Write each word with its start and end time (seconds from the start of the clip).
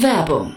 Werbung 0.00 0.56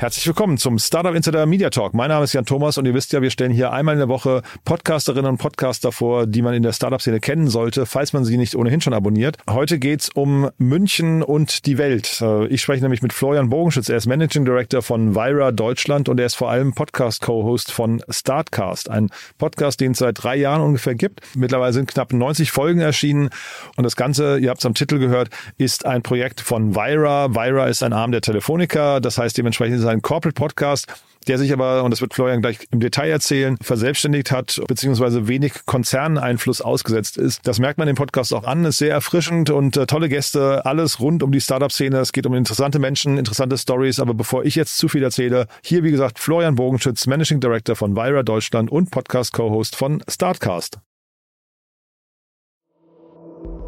Herzlich 0.00 0.26
willkommen 0.26 0.56
zum 0.56 0.78
Startup 0.78 1.14
Insider 1.14 1.44
Media 1.44 1.68
Talk. 1.68 1.92
Mein 1.92 2.08
Name 2.08 2.24
ist 2.24 2.32
Jan 2.32 2.46
Thomas 2.46 2.78
und 2.78 2.86
ihr 2.86 2.94
wisst 2.94 3.12
ja, 3.12 3.20
wir 3.20 3.28
stellen 3.28 3.52
hier 3.52 3.70
einmal 3.70 3.96
in 3.96 3.98
der 3.98 4.08
Woche 4.08 4.40
Podcasterinnen 4.64 5.32
und 5.32 5.36
Podcaster 5.36 5.92
vor, 5.92 6.26
die 6.26 6.40
man 6.40 6.54
in 6.54 6.62
der 6.62 6.72
Startup-Szene 6.72 7.20
kennen 7.20 7.48
sollte, 7.48 7.84
falls 7.84 8.14
man 8.14 8.24
sie 8.24 8.38
nicht 8.38 8.56
ohnehin 8.56 8.80
schon 8.80 8.94
abonniert. 8.94 9.36
Heute 9.46 9.78
geht's 9.78 10.08
um 10.08 10.48
München 10.56 11.22
und 11.22 11.66
die 11.66 11.76
Welt. 11.76 12.18
Äh, 12.22 12.46
ich 12.46 12.62
spreche 12.62 12.80
nämlich 12.80 13.02
mit 13.02 13.12
Florian 13.12 13.50
Bogenschütz. 13.50 13.90
Er 13.90 13.98
ist 13.98 14.06
Managing 14.06 14.46
Director 14.46 14.80
von 14.80 15.14
Vira 15.14 15.52
Deutschland 15.52 16.08
und 16.08 16.18
er 16.18 16.24
ist 16.24 16.34
vor 16.34 16.50
allem 16.50 16.72
Podcast-Co-Host 16.72 17.70
von 17.70 18.02
Startcast, 18.08 18.88
ein 18.88 19.10
Podcast, 19.36 19.80
den 19.80 19.92
es 19.92 19.98
seit 19.98 20.22
drei 20.22 20.36
Jahren 20.36 20.62
ungefähr 20.62 20.94
gibt. 20.94 21.20
Mittlerweile 21.36 21.74
sind 21.74 21.88
knapp 21.92 22.14
90 22.14 22.52
Folgen 22.52 22.80
erschienen 22.80 23.28
und 23.76 23.84
das 23.84 23.96
Ganze, 23.96 24.38
ihr 24.38 24.48
habt 24.48 24.60
es 24.60 24.66
am 24.66 24.72
Titel 24.72 24.98
gehört, 24.98 25.28
ist 25.58 25.84
ein 25.84 26.00
Projekt 26.00 26.40
von 26.40 26.74
Vira. 26.74 27.34
Vira 27.34 27.66
ist 27.66 27.82
ein 27.82 27.92
Arm 27.92 28.12
der 28.12 28.22
Telefonica, 28.22 29.00
das 29.00 29.18
heißt 29.18 29.36
dementsprechend 29.36 29.76
ist 29.76 29.89
ein 29.90 30.02
Corporate 30.02 30.34
Podcast, 30.34 30.86
der 31.26 31.38
sich 31.38 31.52
aber, 31.52 31.84
und 31.84 31.90
das 31.90 32.00
wird 32.00 32.14
Florian 32.14 32.40
gleich 32.40 32.58
im 32.70 32.80
Detail 32.80 33.10
erzählen, 33.10 33.56
verselbstständigt 33.60 34.30
hat, 34.30 34.60
beziehungsweise 34.66 35.28
wenig 35.28 35.52
Konzerneinfluss 35.66 36.60
ausgesetzt 36.60 37.18
ist. 37.18 37.46
Das 37.46 37.58
merkt 37.58 37.78
man 37.78 37.88
im 37.88 37.96
Podcast 37.96 38.32
auch 38.32 38.44
an, 38.44 38.64
ist 38.64 38.78
sehr 38.78 38.92
erfrischend 38.92 39.50
und 39.50 39.76
äh, 39.76 39.86
tolle 39.86 40.08
Gäste, 40.08 40.64
alles 40.64 41.00
rund 41.00 41.22
um 41.22 41.30
die 41.30 41.40
Startup-Szene. 41.40 41.98
Es 41.98 42.12
geht 42.12 42.26
um 42.26 42.34
interessante 42.34 42.78
Menschen, 42.78 43.18
interessante 43.18 43.58
Stories. 43.58 44.00
Aber 44.00 44.14
bevor 44.14 44.44
ich 44.44 44.54
jetzt 44.54 44.78
zu 44.78 44.88
viel 44.88 45.02
erzähle, 45.02 45.46
hier 45.62 45.84
wie 45.84 45.90
gesagt 45.90 46.18
Florian 46.18 46.54
Bogenschütz, 46.54 47.06
Managing 47.06 47.40
Director 47.40 47.76
von 47.76 47.96
Vira 47.96 48.22
Deutschland 48.22 48.70
und 48.70 48.90
Podcast-Co-Host 48.90 49.76
von 49.76 50.02
Startcast. 50.08 50.78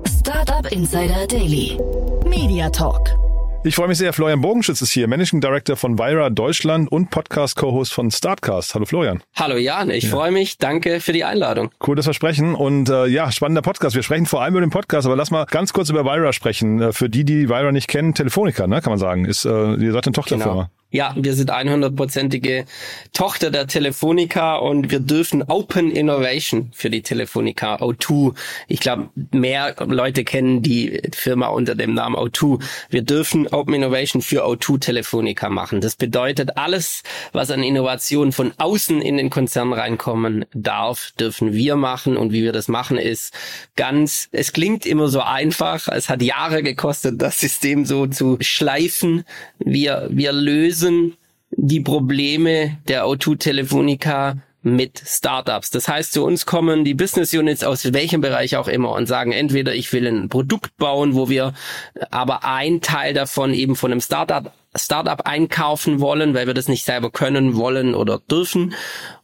Startup 0.06 0.70
Insider 0.72 1.26
Daily. 1.26 1.78
Media 2.24 2.70
Talk. 2.70 3.31
Ich 3.64 3.76
freue 3.76 3.86
mich 3.86 3.98
sehr. 3.98 4.12
Florian 4.12 4.40
Bogenschütz 4.40 4.82
ist 4.82 4.90
hier, 4.90 5.06
Managing 5.06 5.40
Director 5.40 5.76
von 5.76 5.96
Vira 5.96 6.30
Deutschland 6.30 6.90
und 6.90 7.10
Podcast-Co-Host 7.10 7.94
von 7.94 8.10
Startcast. 8.10 8.74
Hallo 8.74 8.86
Florian. 8.86 9.22
Hallo 9.36 9.56
Jan, 9.56 9.88
ich 9.90 10.02
ja. 10.02 10.10
freue 10.10 10.32
mich. 10.32 10.58
Danke 10.58 10.98
für 10.98 11.12
die 11.12 11.22
Einladung. 11.22 11.70
Cooles 11.78 12.04
Versprechen 12.04 12.56
und 12.56 12.88
äh, 12.88 13.06
ja, 13.06 13.30
spannender 13.30 13.62
Podcast. 13.62 13.94
Wir 13.94 14.02
sprechen 14.02 14.26
vor 14.26 14.42
allem 14.42 14.54
über 14.54 14.62
den 14.62 14.70
Podcast, 14.70 15.06
aber 15.06 15.14
lass 15.14 15.30
mal 15.30 15.46
ganz 15.46 15.72
kurz 15.72 15.90
über 15.90 16.04
Vira 16.04 16.32
sprechen. 16.32 16.80
Äh, 16.80 16.92
für 16.92 17.08
die, 17.08 17.24
die 17.24 17.48
Vira 17.48 17.70
nicht 17.70 17.86
kennen, 17.86 18.14
Telefonica, 18.14 18.66
ne, 18.66 18.82
kann 18.82 18.90
man 18.90 18.98
sagen. 18.98 19.26
Ist, 19.26 19.44
äh, 19.44 19.74
ihr 19.74 19.92
seid 19.92 20.08
eine 20.08 20.12
Tochterfirma. 20.12 20.52
Genau. 20.52 20.68
Ja, 20.92 21.14
wir 21.16 21.32
sind 21.32 21.50
100%ige 21.50 22.66
Tochter 23.14 23.50
der 23.50 23.66
Telefonica 23.66 24.56
und 24.56 24.90
wir 24.90 25.00
dürfen 25.00 25.42
Open 25.42 25.90
Innovation 25.90 26.70
für 26.74 26.90
die 26.90 27.00
Telefonica 27.00 27.76
O2. 27.76 28.34
Ich 28.68 28.80
glaube, 28.80 29.08
mehr 29.30 29.74
Leute 29.86 30.22
kennen 30.22 30.60
die 30.60 31.00
Firma 31.14 31.46
unter 31.46 31.74
dem 31.74 31.94
Namen 31.94 32.14
O2. 32.14 32.62
Wir 32.90 33.00
dürfen 33.00 33.48
Open 33.48 33.72
Innovation 33.72 34.20
für 34.20 34.44
O2 34.44 34.80
Telefonica 34.80 35.48
machen. 35.48 35.80
Das 35.80 35.96
bedeutet, 35.96 36.58
alles, 36.58 37.02
was 37.32 37.50
an 37.50 37.62
Innovation 37.62 38.30
von 38.30 38.52
außen 38.58 39.00
in 39.00 39.16
den 39.16 39.30
Konzern 39.30 39.72
reinkommen 39.72 40.44
darf, 40.52 41.12
dürfen 41.18 41.54
wir 41.54 41.76
machen. 41.76 42.18
Und 42.18 42.32
wie 42.32 42.42
wir 42.42 42.52
das 42.52 42.68
machen, 42.68 42.98
ist 42.98 43.32
ganz, 43.76 44.28
es 44.30 44.52
klingt 44.52 44.84
immer 44.84 45.08
so 45.08 45.22
einfach. 45.22 45.88
Es 45.88 46.10
hat 46.10 46.20
Jahre 46.20 46.62
gekostet, 46.62 47.22
das 47.22 47.40
System 47.40 47.86
so 47.86 48.06
zu 48.06 48.36
schleifen. 48.42 49.24
Wir, 49.58 50.08
wir 50.10 50.32
lösen 50.32 50.81
lösen 50.82 51.16
die 51.50 51.80
Probleme 51.80 52.78
der 52.88 53.04
O2 53.04 53.38
Telefonica 53.38 54.38
mit 54.62 55.02
Startups. 55.04 55.70
Das 55.70 55.86
heißt, 55.88 56.12
zu 56.12 56.24
uns 56.24 56.46
kommen 56.46 56.84
die 56.84 56.94
Business 56.94 57.32
Units 57.34 57.62
aus 57.62 57.92
welchem 57.92 58.20
Bereich 58.20 58.56
auch 58.56 58.68
immer 58.68 58.92
und 58.92 59.06
sagen, 59.06 59.32
entweder 59.32 59.74
ich 59.74 59.92
will 59.92 60.06
ein 60.06 60.28
Produkt 60.28 60.76
bauen, 60.76 61.14
wo 61.14 61.28
wir 61.28 61.52
aber 62.10 62.44
ein 62.44 62.80
Teil 62.80 63.12
davon 63.14 63.54
eben 63.54 63.76
von 63.76 63.92
einem 63.92 64.00
Startup 64.00 64.52
Startup 64.74 65.20
einkaufen 65.26 66.00
wollen, 66.00 66.34
weil 66.34 66.46
wir 66.46 66.54
das 66.54 66.68
nicht 66.68 66.84
selber 66.84 67.10
können, 67.10 67.56
wollen 67.56 67.94
oder 67.94 68.18
dürfen. 68.18 68.74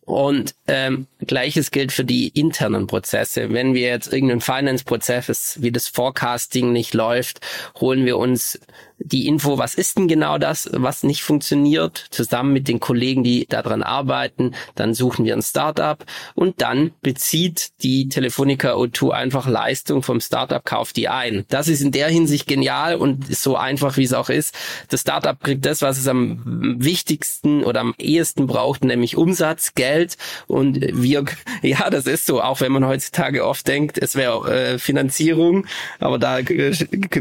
Und 0.09 0.54
ähm, 0.69 1.06
gleiches 1.20 1.70
gilt 1.70 1.92
für 1.92 2.04
die 2.04 2.28
internen 2.28 2.86
Prozesse. 2.86 3.50
Wenn 3.50 3.75
wir 3.75 3.88
jetzt 3.88 4.10
irgendeinen 4.10 4.41
Finance-Prozess, 4.41 5.58
wie 5.60 5.70
das 5.70 5.88
Forecasting 5.88 6.72
nicht 6.72 6.94
läuft, 6.94 7.41
holen 7.78 8.06
wir 8.06 8.16
uns 8.16 8.58
die 8.98 9.28
Info, 9.28 9.58
was 9.58 9.75
ist 9.75 9.97
denn 9.97 10.08
genau 10.08 10.38
das, 10.38 10.69
was 10.72 11.03
nicht 11.03 11.22
funktioniert, 11.22 12.06
zusammen 12.10 12.53
mit 12.53 12.69
den 12.69 12.81
Kollegen, 12.81 13.22
die 13.22 13.47
daran 13.47 13.82
arbeiten. 13.82 14.54
Dann 14.75 14.94
suchen 14.94 15.25
wir 15.25 15.34
ein 15.34 15.42
Startup 15.42 16.04
und 16.34 16.60
dann 16.60 16.92
bezieht 17.00 17.70
die 17.82 18.08
Telefonica 18.08 18.75
O2 18.75 19.10
einfach 19.10 19.47
Leistung 19.47 20.03
vom 20.03 20.20
Startup, 20.20 20.64
kauft 20.64 20.97
die 20.97 21.08
ein. 21.08 21.44
Das 21.48 21.69
ist 21.69 21.81
in 21.81 21.92
der 21.92 22.08
Hinsicht 22.08 22.47
genial 22.48 22.97
und 22.97 23.34
so 23.34 23.56
einfach, 23.56 23.97
wie 23.97 24.04
es 24.04 24.14
auch 24.14 24.31
ist. 24.31 24.54
Das 24.88 25.03
Startup 25.03 25.38
kriegt 25.43 25.65
das, 25.65 25.82
was 25.82 25.99
es 25.99 26.09
am 26.09 26.41
wichtigsten 26.78 27.65
oder 27.65 27.81
am 27.81 27.94
ehesten 27.99 28.47
braucht, 28.47 28.84
nämlich 28.84 29.16
Umsatz, 29.16 29.75
Geld. 29.75 30.16
Und 30.47 30.81
wir, 30.81 31.25
ja, 31.62 31.91
das 31.91 32.06
ist 32.06 32.26
so, 32.26 32.43
auch 32.43 32.60
wenn 32.60 32.72
man 32.72 32.87
heutzutage 32.87 33.44
oft 33.44 33.66
denkt, 33.66 33.99
es 33.99 34.15
wäre 34.15 34.53
äh, 34.53 34.78
Finanzierung, 34.78 35.66
aber 35.99 36.19
da 36.19 36.41
äh, 36.41 36.72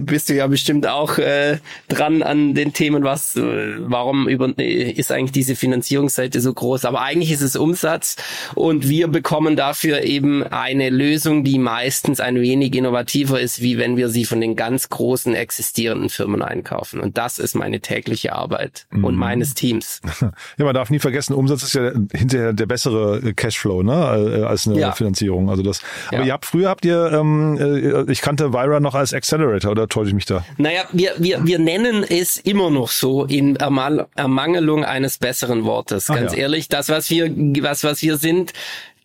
bist 0.02 0.30
du 0.30 0.36
ja 0.36 0.48
bestimmt 0.48 0.88
auch 0.88 1.18
äh, 1.18 1.60
dran 1.88 2.24
an 2.24 2.54
den 2.56 2.74
Themen, 2.74 3.04
was, 3.04 3.36
äh, 3.36 3.76
warum 3.80 4.28
über, 4.28 4.58
äh, 4.58 4.92
ist 4.92 5.12
eigentlich 5.12 5.32
diese 5.32 5.56
Finanzierungsseite 5.56 6.42
so 6.42 6.54
groß, 6.54 6.86
aber 6.86 7.02
eigentlich 7.02 7.32
ist 7.32 7.42
es 7.42 7.56
Umsatz. 7.56 8.16
Und 8.56 8.90
wir 8.90 9.08
bekommen 9.08 9.56
dafür 9.56 10.04
eben 10.04 10.44
eine 10.44 10.90
Lösung, 10.90 11.44
die 11.44 11.60
meistens 11.60 12.20
ein 12.20 12.42
wenig 12.42 12.76
innovativer 12.76 13.40
ist, 13.40 13.62
wie 13.62 13.78
wenn 13.78 13.98
wir 13.98 14.10
sie 14.10 14.26
von 14.26 14.42
den 14.42 14.56
ganz 14.56 14.90
großen 14.90 15.36
existierenden 15.36 16.10
Firmen 16.10 16.42
einkaufen. 16.42 17.00
Und 17.00 17.18
das 17.18 17.40
ist 17.40 17.56
meine 17.56 17.80
tägliche 17.80 18.07
Arbeit 18.34 18.88
mhm. 18.92 19.06
und 19.06 19.16
meines 19.16 19.54
Teams. 19.54 20.02
Ja, 20.58 20.66
man 20.66 20.74
darf 20.74 20.90
nie 20.90 21.00
vergessen, 21.00 21.34
Umsatz 21.34 21.64
ist 21.64 21.76
ja 21.76 21.92
hinterher 22.14 22.54
der 22.54 22.66
bessere 22.66 23.18
äh, 23.24 23.34
Cashflow, 23.34 23.84
ne, 23.84 24.40
äh, 24.40 24.44
als 24.44 24.68
eine 24.68 24.80
ja. 24.80 24.92
Finanzierung. 24.92 25.50
Also 25.50 25.64
das. 25.64 25.82
Aber 26.08 26.20
ja. 26.20 26.26
ihr 26.26 26.34
habt 26.34 26.46
früher 26.46 26.70
habt 26.70 26.86
ihr, 26.86 27.12
ähm, 27.12 27.58
äh, 27.60 28.12
ich 28.12 28.22
kannte 28.22 28.54
Vira 28.54 28.80
noch 28.80 28.96
als 28.96 29.14
Accelerator, 29.14 29.72
oder 29.72 29.88
täusche 29.88 30.10
ich 30.10 30.16
mich 30.16 30.26
da? 30.26 30.46
Naja, 30.58 30.84
wir 30.92 31.14
wir 31.18 31.46
wir 31.46 31.60
nennen 31.60 32.04
es 32.04 32.38
immer 32.38 32.70
noch 32.70 32.90
so 32.90 33.26
in 33.26 33.56
Ermangelung 33.56 34.84
eines 34.84 35.18
besseren 35.18 35.66
Wortes. 35.66 36.08
Ganz 36.08 36.34
ja. 36.34 36.40
ehrlich, 36.40 36.68
das 36.68 36.90
was 36.90 37.10
wir 37.10 37.30
was 37.62 37.84
was 37.84 38.02
wir 38.02 38.18
sind, 38.18 38.54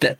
da, 0.02 0.16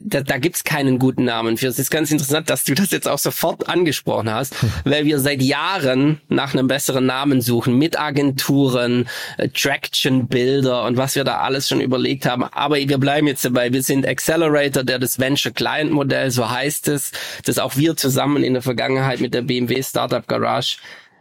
da, 0.00 0.20
da 0.22 0.38
gibt's 0.38 0.64
keinen 0.64 0.98
guten 0.98 1.24
Namen 1.24 1.56
für. 1.56 1.68
Es 1.68 1.78
ist 1.78 1.90
ganz 1.90 2.10
interessant, 2.10 2.48
dass 2.50 2.64
du 2.64 2.74
das 2.74 2.90
jetzt 2.90 3.06
auch 3.06 3.18
sofort 3.18 3.68
angesprochen 3.68 4.30
hast, 4.32 4.54
weil 4.84 5.04
wir 5.04 5.18
seit 5.20 5.42
Jahren 5.42 6.20
nach 6.28 6.54
einem 6.54 6.68
besseren 6.68 7.06
Namen 7.06 7.40
suchen, 7.40 7.76
mit 7.76 7.98
Agenturen, 7.98 9.08
Traction 9.54 10.28
Builder 10.28 10.84
und 10.84 10.96
was 10.96 11.14
wir 11.14 11.24
da 11.24 11.38
alles 11.38 11.68
schon 11.68 11.80
überlegt 11.80 12.26
haben. 12.26 12.44
Aber 12.44 12.76
wir 12.76 12.98
bleiben 12.98 13.26
jetzt 13.26 13.44
dabei. 13.44 13.72
Wir 13.72 13.82
sind 13.82 14.06
Accelerator, 14.06 14.84
der 14.84 14.98
das 14.98 15.18
Venture 15.18 15.52
Client 15.52 15.92
Modell, 15.92 16.30
so 16.30 16.50
heißt 16.50 16.88
es, 16.88 17.12
das 17.44 17.58
auch 17.58 17.76
wir 17.76 17.96
zusammen 17.96 18.42
in 18.42 18.54
der 18.54 18.62
Vergangenheit 18.62 19.20
mit 19.20 19.34
der 19.34 19.42
BMW 19.42 19.82
Startup 19.82 20.26
Garage 20.26 20.78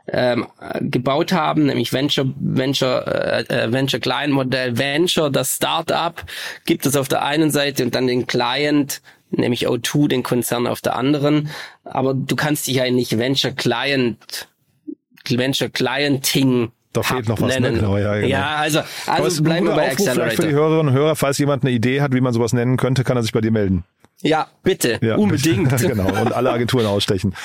ähm, 0.07 0.47
gebaut 0.81 1.31
haben, 1.31 1.65
nämlich 1.65 1.91
Venture 1.91 2.27
Venture 2.37 3.07
äh, 3.07 3.41
äh, 3.43 3.71
Venture 3.71 3.99
Client 3.99 4.33
Modell 4.33 4.77
Venture, 4.77 5.31
das 5.31 5.55
Startup 5.55 6.23
gibt 6.65 6.85
es 6.85 6.95
auf 6.95 7.07
der 7.07 7.23
einen 7.23 7.51
Seite 7.51 7.83
und 7.83 7.95
dann 7.95 8.07
den 8.07 8.27
Client, 8.27 9.01
nämlich 9.31 9.67
O2, 9.67 10.07
den 10.07 10.23
Konzern 10.23 10.67
auf 10.67 10.81
der 10.81 10.95
anderen. 10.95 11.49
Aber 11.83 12.13
du 12.13 12.35
kannst 12.35 12.67
dich 12.67 12.75
ja 12.75 12.89
nicht 12.89 13.17
Venture 13.17 13.51
Client 13.51 14.47
Venture 15.27 15.69
Clienting 15.69 16.71
da 16.95 17.03
fehlt 17.03 17.27
noch 17.27 17.39
was, 17.41 17.53
nennen. 17.53 17.73
ne? 17.73 17.79
Genau, 17.79 17.97
ja, 17.97 18.15
genau. 18.15 18.27
ja, 18.27 18.55
also, 18.55 18.81
also 19.07 19.43
bleiben 19.43 19.67
wir 19.67 19.75
bei 19.75 19.83
Aufruf 19.91 19.97
vielleicht 19.97 20.09
Accelerator. 20.09 20.35
für 20.43 20.47
die 20.49 20.53
Hörerinnen 20.55 20.87
und 20.89 20.93
Hörer, 20.93 21.15
falls 21.15 21.37
jemand 21.37 21.63
eine 21.63 21.71
Idee 21.71 22.01
hat, 22.01 22.13
wie 22.13 22.21
man 22.21 22.33
sowas 22.33 22.53
nennen 22.53 22.77
könnte, 22.77 23.03
kann 23.03 23.17
er 23.17 23.23
sich 23.23 23.31
bei 23.31 23.41
dir 23.41 23.51
melden. 23.51 23.83
Ja, 24.21 24.47
bitte, 24.63 24.97
Ja. 25.01 25.15
unbedingt. 25.17 25.75
genau, 25.81 26.07
und 26.07 26.33
alle 26.33 26.49
Agenturen 26.51 26.85
ausstechen. 26.85 27.35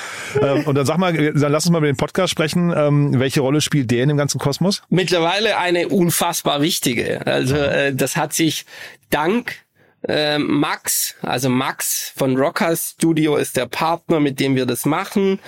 ähm, 0.41 0.63
und 0.63 0.75
dann 0.75 0.85
sag 0.85 0.97
mal, 0.97 1.13
dann 1.13 1.51
lass 1.51 1.65
uns 1.65 1.71
mal 1.71 1.79
über 1.79 1.87
den 1.87 1.97
Podcast 1.97 2.31
sprechen. 2.31 2.73
Ähm, 2.75 3.19
welche 3.19 3.41
Rolle 3.41 3.61
spielt 3.61 3.91
der 3.91 4.03
in 4.03 4.07
dem 4.09 4.17
ganzen 4.17 4.39
Kosmos? 4.39 4.81
Mittlerweile 4.89 5.57
eine 5.57 5.89
unfassbar 5.89 6.61
wichtige. 6.61 7.25
Also 7.27 7.55
äh, 7.55 7.93
das 7.93 8.15
hat 8.15 8.33
sich 8.33 8.65
dank 9.09 9.55
äh, 10.07 10.39
Max, 10.39 11.15
also 11.21 11.49
Max 11.49 12.11
von 12.15 12.35
Rockers 12.35 12.95
Studio 12.97 13.35
ist 13.35 13.55
der 13.57 13.67
Partner, 13.67 14.19
mit 14.19 14.39
dem 14.39 14.55
wir 14.55 14.65
das 14.65 14.85
machen. 14.85 15.39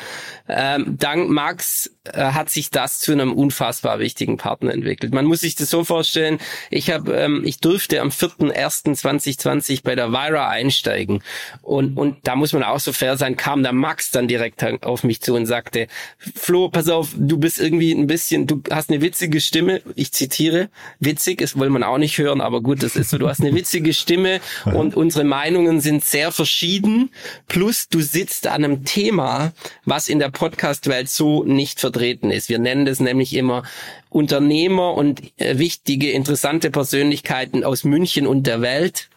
Ähm, 0.49 0.97
dank 0.99 1.29
Max 1.29 1.89
äh, 2.03 2.19
hat 2.19 2.49
sich 2.49 2.69
das 2.69 2.99
zu 2.99 3.13
einem 3.13 3.31
unfassbar 3.31 3.99
wichtigen 3.99 4.35
Partner 4.35 4.73
entwickelt. 4.73 5.13
Man 5.13 5.23
muss 5.23 5.39
sich 5.39 5.55
das 5.55 5.69
so 5.69 5.85
vorstellen, 5.85 6.37
ich 6.69 6.91
habe, 6.91 7.13
ähm, 7.13 7.43
ich 7.45 7.59
durfte 7.59 8.01
am 8.01 8.09
4.1.2020 8.09 9.83
bei 9.83 9.95
der 9.95 10.11
Vira 10.11 10.49
einsteigen. 10.49 11.23
Und, 11.61 11.97
und 11.97 12.17
da 12.23 12.35
muss 12.35 12.51
man 12.51 12.63
auch 12.63 12.81
so 12.81 12.91
fair 12.91 13.15
sein, 13.15 13.37
kam 13.37 13.63
der 13.63 13.71
Max 13.71 14.11
dann 14.11 14.27
direkt 14.27 14.63
auf 14.83 15.05
mich 15.05 15.21
zu 15.21 15.33
und 15.33 15.45
sagte, 15.45 15.87
Flo, 16.35 16.67
pass 16.67 16.89
auf, 16.89 17.11
du 17.15 17.37
bist 17.37 17.59
irgendwie 17.59 17.93
ein 17.93 18.07
bisschen, 18.07 18.45
du 18.45 18.61
hast 18.69 18.89
eine 18.89 19.01
witzige 19.01 19.39
Stimme, 19.39 19.81
ich 19.95 20.11
zitiere, 20.11 20.69
witzig, 20.99 21.39
das 21.39 21.57
will 21.57 21.69
man 21.69 21.83
auch 21.83 21.97
nicht 21.97 22.17
hören, 22.17 22.41
aber 22.41 22.61
gut, 22.61 22.83
das 22.83 22.97
ist 22.97 23.11
so, 23.11 23.17
du 23.17 23.29
hast 23.29 23.39
eine 23.39 23.55
witzige 23.55 23.93
Stimme 23.93 24.41
und 24.65 24.95
unsere 24.95 25.23
Meinungen 25.23 25.79
sind 25.79 26.03
sehr 26.03 26.33
verschieden, 26.33 27.11
plus 27.47 27.87
du 27.87 28.01
sitzt 28.01 28.47
an 28.47 28.65
einem 28.65 28.83
Thema, 28.83 29.53
was 29.85 30.09
in 30.09 30.19
der 30.19 30.32
Podcast-Welt 30.33 31.09
so 31.09 31.43
nicht 31.43 31.79
vertreten 31.79 32.31
ist. 32.31 32.49
Wir 32.49 32.59
nennen 32.59 32.85
das 32.85 32.99
nämlich 32.99 33.33
immer 33.35 33.63
Unternehmer 34.09 34.93
und 34.95 35.21
äh, 35.37 35.57
wichtige, 35.57 36.11
interessante 36.11 36.69
Persönlichkeiten 36.69 37.63
aus 37.63 37.83
München 37.83 38.27
und 38.27 38.45
der 38.45 38.61
Welt. 38.61 39.09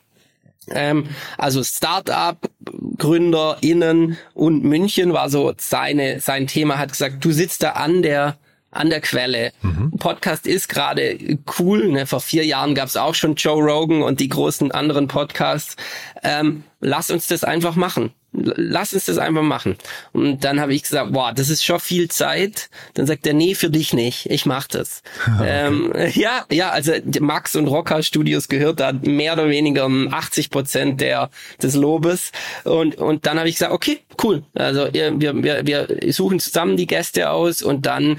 Ähm, 0.71 1.09
also 1.39 1.63
Start-up, 1.63 2.51
GründerInnen 2.99 4.17
und 4.35 4.65
München 4.65 5.13
war 5.13 5.31
so 5.31 5.53
seine, 5.59 6.21
sein 6.21 6.47
Thema, 6.47 6.79
hat 6.79 6.93
gesagt, 6.93 7.25
du 7.25 7.33
sitzt 7.33 7.63
da 7.63 7.71
an 7.73 8.03
der 8.03 8.39
an 8.77 8.91
der 8.91 9.01
Quelle. 9.01 9.53
Podcast 9.99 10.47
ist 10.47 10.69
gerade 10.69 11.39
cool. 11.59 11.89
Ne? 11.89 12.07
Vor 12.07 12.21
vier 12.21 12.45
Jahren 12.45 12.75
gab 12.75 12.89
es 12.89 12.97
auch 12.97 13.15
schon 13.15 13.35
Joe 13.35 13.63
Rogan 13.63 14.03
und 14.03 14.21
die 14.21 14.29
großen 14.29 14.71
anderen 14.71 15.09
Podcasts. 15.09 15.77
Ähm, 16.23 16.65
lass 16.81 17.11
uns 17.11 17.27
das 17.27 17.43
einfach 17.43 17.75
machen. 17.75 18.13
Lass 18.39 18.93
uns 18.93 19.07
das 19.07 19.19
einfach 19.19 19.43
machen. 19.43 19.77
Und 20.13 20.45
dann 20.45 20.61
habe 20.61 20.75
ich 20.75 20.83
gesagt, 20.83 21.13
boah, 21.13 21.33
das 21.33 21.49
ist 21.49 21.65
schon 21.65 21.81
viel 21.81 22.09
Zeit. 22.09 22.69
Dann 22.95 23.07
sagt 23.07 23.27
er, 23.27 23.35
nee, 23.35 23.55
für 23.55 23.71
dich 23.71 23.93
nicht. 23.93 24.31
Ich 24.31 24.47
mach 24.47 24.67
das. 24.67 25.03
ähm, 25.45 25.93
ja, 26.15 26.45
ja, 26.51 26.71
also 26.71 26.93
Max 27.21 27.57
und 27.57 27.67
Rocker 27.67 28.03
Studios 28.03 28.49
gehört 28.49 28.81
da 28.81 28.93
mehr 28.93 29.33
oder 29.33 29.49
weniger 29.49 29.87
80 29.87 30.51
Prozent 30.51 31.01
der 31.01 31.31
des 31.63 31.75
Lobes. 31.75 32.33
Und 32.65 32.97
und 32.97 33.27
dann 33.27 33.39
habe 33.39 33.49
ich 33.49 33.57
gesagt, 33.57 33.73
okay, 33.73 34.01
cool. 34.23 34.43
Also 34.55 34.89
wir 34.93 35.19
wir 35.21 35.67
wir 35.67 36.13
suchen 36.13 36.41
zusammen 36.41 36.77
die 36.77 36.87
Gäste 36.87 37.31
aus 37.31 37.63
und 37.63 37.87
dann 37.87 38.19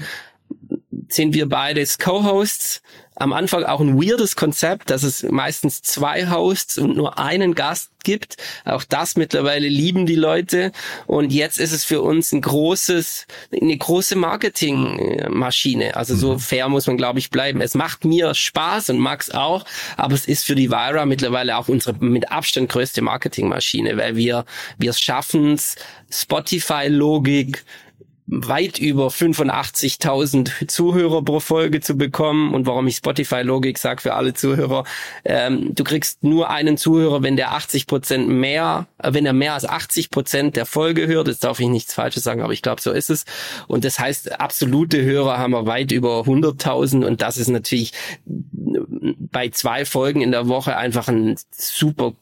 sind 1.08 1.34
wir 1.34 1.48
beides 1.48 1.98
Co-Hosts. 1.98 2.82
Am 3.20 3.32
Anfang 3.32 3.64
auch 3.64 3.80
ein 3.80 4.00
weirdes 4.00 4.36
Konzept, 4.36 4.90
dass 4.90 5.02
es 5.02 5.24
meistens 5.24 5.82
zwei 5.82 6.30
Hosts 6.30 6.78
und 6.78 6.96
nur 6.96 7.18
einen 7.18 7.54
Gast 7.54 7.90
gibt. 8.04 8.36
Auch 8.64 8.84
das 8.84 9.16
mittlerweile 9.16 9.68
lieben 9.68 10.06
die 10.06 10.14
Leute. 10.14 10.72
Und 11.06 11.32
jetzt 11.32 11.58
ist 11.58 11.72
es 11.72 11.84
für 11.84 12.00
uns 12.00 12.32
ein 12.32 12.40
großes, 12.40 13.26
eine 13.60 13.76
große 13.76 14.16
Marketingmaschine. 14.16 15.96
Also 15.96 16.14
so 16.14 16.38
fair 16.38 16.68
muss 16.68 16.86
man, 16.86 16.96
glaube 16.96 17.18
ich, 17.18 17.30
bleiben. 17.30 17.60
Es 17.60 17.74
macht 17.74 18.04
mir 18.04 18.34
Spaß 18.34 18.90
und 18.90 18.98
Max 18.98 19.30
auch, 19.30 19.64
aber 19.96 20.14
es 20.14 20.26
ist 20.26 20.46
für 20.46 20.54
die 20.54 20.70
Vira 20.70 21.04
mittlerweile 21.04 21.58
auch 21.58 21.68
unsere 21.68 21.96
mit 22.02 22.30
Abstand 22.30 22.68
größte 22.68 23.02
Marketingmaschine, 23.02 23.96
weil 23.96 24.16
wir, 24.16 24.44
wir 24.78 24.92
schaffen 24.92 25.54
es, 25.54 25.74
Spotify-Logik, 26.10 27.64
weit 28.30 28.78
über 28.78 29.08
85.000 29.08 30.68
Zuhörer 30.68 31.22
pro 31.22 31.40
Folge 31.40 31.80
zu 31.80 31.96
bekommen. 31.96 32.54
Und 32.54 32.66
warum 32.66 32.86
ich 32.86 32.96
Spotify-Logik 32.96 33.78
sage 33.78 34.02
für 34.02 34.14
alle 34.14 34.34
Zuhörer, 34.34 34.84
ähm, 35.24 35.74
du 35.74 35.82
kriegst 35.82 36.22
nur 36.22 36.50
einen 36.50 36.76
Zuhörer, 36.76 37.22
wenn 37.22 37.36
der 37.36 37.52
80 37.52 37.86
Prozent 37.86 38.28
mehr, 38.28 38.86
äh, 38.98 39.14
wenn 39.14 39.24
er 39.24 39.32
mehr 39.32 39.54
als 39.54 39.64
80 39.64 40.10
Prozent 40.10 40.56
der 40.56 40.66
Folge 40.66 41.06
hört, 41.06 41.28
jetzt 41.28 41.42
darf 41.42 41.58
ich 41.58 41.68
nichts 41.68 41.94
Falsches 41.94 42.22
sagen, 42.22 42.42
aber 42.42 42.52
ich 42.52 42.62
glaube, 42.62 42.82
so 42.82 42.92
ist 42.92 43.08
es. 43.08 43.24
Und 43.66 43.84
das 43.84 43.98
heißt, 43.98 44.38
absolute 44.38 45.02
Hörer 45.02 45.38
haben 45.38 45.52
wir 45.52 45.66
weit 45.66 45.90
über 45.90 46.20
100.000 46.20 47.04
und 47.06 47.22
das 47.22 47.38
ist 47.38 47.48
natürlich 47.48 47.92
bei 49.32 49.48
zwei 49.48 49.84
Folgen 49.84 50.20
in 50.20 50.32
der 50.32 50.48
Woche 50.48 50.76
einfach 50.76 51.08
ein 51.08 51.36
super 51.50 52.12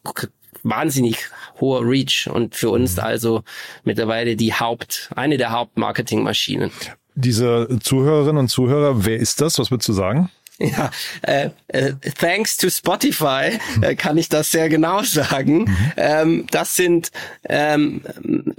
wahnsinnig 0.68 1.28
hoher 1.60 1.82
Reach 1.82 2.28
und 2.30 2.54
für 2.54 2.70
uns 2.70 2.98
also 2.98 3.42
mittlerweile 3.84 4.36
die 4.36 4.52
Haupt, 4.52 5.10
eine 5.14 5.36
der 5.36 5.52
Hauptmarketingmaschinen. 5.52 6.70
Diese 7.14 7.78
Zuhörerinnen 7.80 8.38
und 8.38 8.48
Zuhörer, 8.48 9.04
wer 9.06 9.16
ist 9.16 9.40
das? 9.40 9.58
Was 9.58 9.70
würdest 9.70 9.88
du 9.88 9.92
sagen? 9.94 10.30
Ja, 10.76 10.90
äh, 11.20 11.50
äh, 11.68 11.92
thanks 12.18 12.56
to 12.56 12.70
Spotify 12.70 13.58
äh, 13.82 13.94
kann 13.94 14.16
ich 14.16 14.30
das 14.30 14.50
sehr 14.50 14.70
genau 14.70 15.02
sagen. 15.02 15.76
Ähm, 15.98 16.46
das 16.50 16.76
sind 16.76 17.10
ähm, 17.46 18.00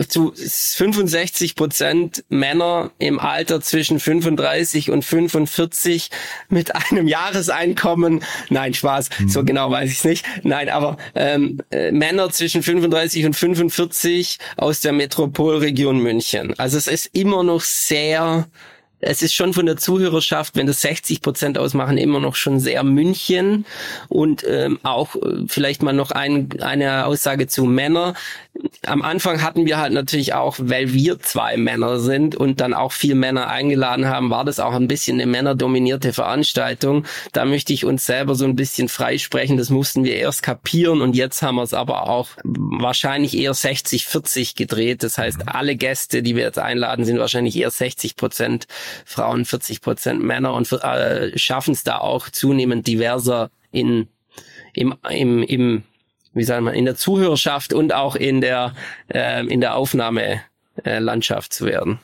zu 0.07 0.31
65 0.35 1.55
Prozent 1.55 2.23
Männer 2.29 2.91
im 2.99 3.19
Alter 3.19 3.61
zwischen 3.61 3.99
35 3.99 4.91
und 4.91 5.03
45 5.03 6.11
mit 6.49 6.75
einem 6.75 7.07
Jahreseinkommen. 7.07 8.23
Nein, 8.49 8.75
Spaß, 8.75 9.09
so 9.27 9.43
genau 9.43 9.71
weiß 9.71 9.89
ich 9.89 9.97
es 9.97 10.03
nicht. 10.03 10.25
Nein, 10.43 10.69
aber 10.69 10.97
ähm, 11.15 11.61
äh, 11.71 11.91
Männer 11.91 12.29
zwischen 12.29 12.61
35 12.61 13.25
und 13.25 13.35
45 13.35 14.37
aus 14.55 14.81
der 14.81 14.93
Metropolregion 14.93 15.97
München. 15.97 16.53
Also 16.59 16.77
es 16.77 16.85
ist 16.85 17.09
immer 17.13 17.43
noch 17.43 17.61
sehr 17.61 18.47
es 18.99 19.21
ist 19.21 19.33
schon 19.33 19.53
von 19.53 19.65
der 19.65 19.77
Zuhörerschaft, 19.77 20.55
wenn 20.55 20.67
das 20.67 20.81
60 20.81 21.21
Prozent 21.21 21.57
ausmachen, 21.57 21.97
immer 21.97 22.19
noch 22.19 22.35
schon 22.35 22.59
sehr 22.59 22.83
München 22.83 23.65
und 24.09 24.43
ähm, 24.47 24.79
auch 24.83 25.15
äh, 25.15 25.43
vielleicht 25.47 25.83
mal 25.83 25.93
noch 25.93 26.11
ein, 26.11 26.49
eine 26.61 27.05
Aussage 27.05 27.47
zu 27.47 27.65
Männer. 27.65 28.15
Am 28.87 29.01
Anfang 29.01 29.41
hatten 29.41 29.65
wir 29.65 29.77
halt 29.77 29.91
natürlich 29.91 30.33
auch, 30.33 30.55
weil 30.59 30.93
wir 30.93 31.19
zwei 31.19 31.57
Männer 31.57 31.99
sind 31.99 32.35
und 32.35 32.61
dann 32.61 32.73
auch 32.73 32.93
viel 32.93 33.15
Männer 33.15 33.49
eingeladen 33.49 34.07
haben, 34.07 34.29
war 34.29 34.45
das 34.45 34.61
auch 34.61 34.73
ein 34.73 34.87
bisschen 34.87 35.19
eine 35.19 35.29
männerdominierte 35.29 36.13
Veranstaltung. 36.13 37.05
Da 37.33 37.43
möchte 37.43 37.73
ich 37.73 37.83
uns 37.83 38.05
selber 38.05 38.35
so 38.35 38.45
ein 38.45 38.55
bisschen 38.55 38.87
freisprechen. 38.87 39.57
Das 39.57 39.69
mussten 39.69 40.05
wir 40.05 40.15
erst 40.15 40.41
kapieren 40.41 41.01
und 41.01 41.15
jetzt 41.15 41.41
haben 41.41 41.55
wir 41.55 41.63
es 41.63 41.73
aber 41.73 42.09
auch 42.09 42.29
wahrscheinlich 42.43 43.37
eher 43.37 43.53
60-40 43.53 44.55
gedreht. 44.55 45.03
Das 45.03 45.17
heißt, 45.17 45.47
alle 45.47 45.75
Gäste, 45.75 46.23
die 46.23 46.37
wir 46.37 46.43
jetzt 46.43 46.59
einladen, 46.59 47.03
sind 47.03 47.19
wahrscheinlich 47.19 47.57
eher 47.57 47.71
60 47.71 48.15
Prozent 48.15 48.67
Frauen, 49.05 49.43
40 49.43 49.81
Prozent 49.81 50.23
Männer 50.23 50.53
und 50.53 50.71
äh, 50.71 51.37
schaffen 51.37 51.73
es 51.73 51.83
da 51.83 51.97
auch 51.97 52.29
zunehmend 52.29 52.87
diverser 52.87 53.49
in, 53.71 54.07
im, 54.73 54.95
im, 55.09 55.43
im, 55.43 55.83
wie 56.37 56.43
sagen 56.43 56.65
wir, 56.65 56.73
in 56.73 56.85
der 56.85 56.95
Zuhörerschaft 56.95 57.73
und 57.73 57.93
auch 57.93 58.15
in 58.15 58.41
der, 58.41 58.73
äh, 59.13 59.45
in 59.45 59.61
der 59.61 59.75
Aufnahmelandschaft 59.75 61.53
zu 61.53 61.65
werden. 61.65 61.99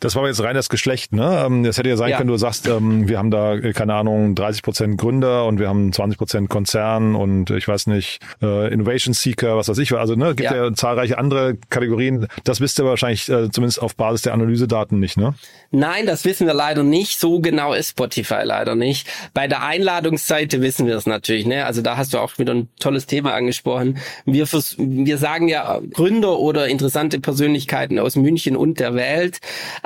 Das 0.00 0.14
war 0.14 0.26
jetzt 0.26 0.42
rein 0.42 0.54
das 0.54 0.68
Geschlecht, 0.68 1.12
ne? 1.12 1.42
Ähm, 1.44 1.64
Das 1.64 1.76
hätte 1.78 1.88
ja 1.88 1.96
sein 1.96 2.10
Ja. 2.10 2.16
können, 2.18 2.28
du 2.28 2.36
sagst, 2.36 2.68
ähm, 2.68 3.08
wir 3.08 3.18
haben 3.18 3.30
da, 3.30 3.54
äh, 3.54 3.72
keine 3.72 3.94
Ahnung, 3.94 4.34
30 4.34 4.62
Prozent 4.62 4.98
Gründer 4.98 5.46
und 5.46 5.58
wir 5.58 5.68
haben 5.68 5.92
20 5.92 6.18
Prozent 6.18 6.48
Konzern 6.48 7.14
und 7.16 7.50
ich 7.50 7.66
weiß 7.66 7.88
nicht, 7.88 8.20
äh, 8.42 8.72
Innovation 8.72 9.12
Seeker, 9.14 9.56
was 9.56 9.68
weiß 9.68 9.78
ich. 9.78 9.92
Also, 9.92 10.14
ne, 10.14 10.34
gibt 10.34 10.50
ja, 10.50 10.66
Ja. 10.66 10.74
zahlreiche 10.74 11.18
andere 11.18 11.56
Kategorien. 11.70 12.26
Das 12.44 12.60
wisst 12.60 12.78
ihr 12.78 12.84
wahrscheinlich 12.84 13.28
äh, 13.28 13.50
zumindest 13.50 13.82
auf 13.82 13.96
Basis 13.96 14.22
der 14.22 14.34
Analysedaten 14.34 15.00
nicht, 15.00 15.16
ne? 15.16 15.34
Nein, 15.70 16.06
das 16.06 16.24
wissen 16.24 16.46
wir 16.46 16.54
leider 16.54 16.82
nicht. 16.82 17.18
So 17.18 17.40
genau 17.40 17.74
ist 17.74 17.90
Spotify 17.90 18.40
leider 18.44 18.74
nicht. 18.74 19.06
Bei 19.34 19.48
der 19.48 19.62
Einladungsseite 19.64 20.62
wissen 20.62 20.86
wir 20.86 20.96
es 20.96 21.06
natürlich. 21.06 21.44
Ne? 21.46 21.64
Also 21.66 21.82
da 21.82 21.96
hast 21.96 22.14
du 22.14 22.18
auch 22.18 22.38
wieder 22.38 22.54
ein 22.54 22.68
tolles 22.80 23.06
Thema 23.06 23.34
angesprochen. 23.34 23.98
Wir, 24.24 24.46
vers 24.46 24.76
wir 24.78 25.18
sagen 25.18 25.48
ja 25.48 25.80
Gründer 25.92 26.38
oder 26.38 26.68
interessante 26.68 27.20
Persönlichkeiten 27.20 27.98
aus 27.98 28.16
München 28.16 28.56
und 28.56 28.80
der 28.80 28.94
Welt. 28.94 29.38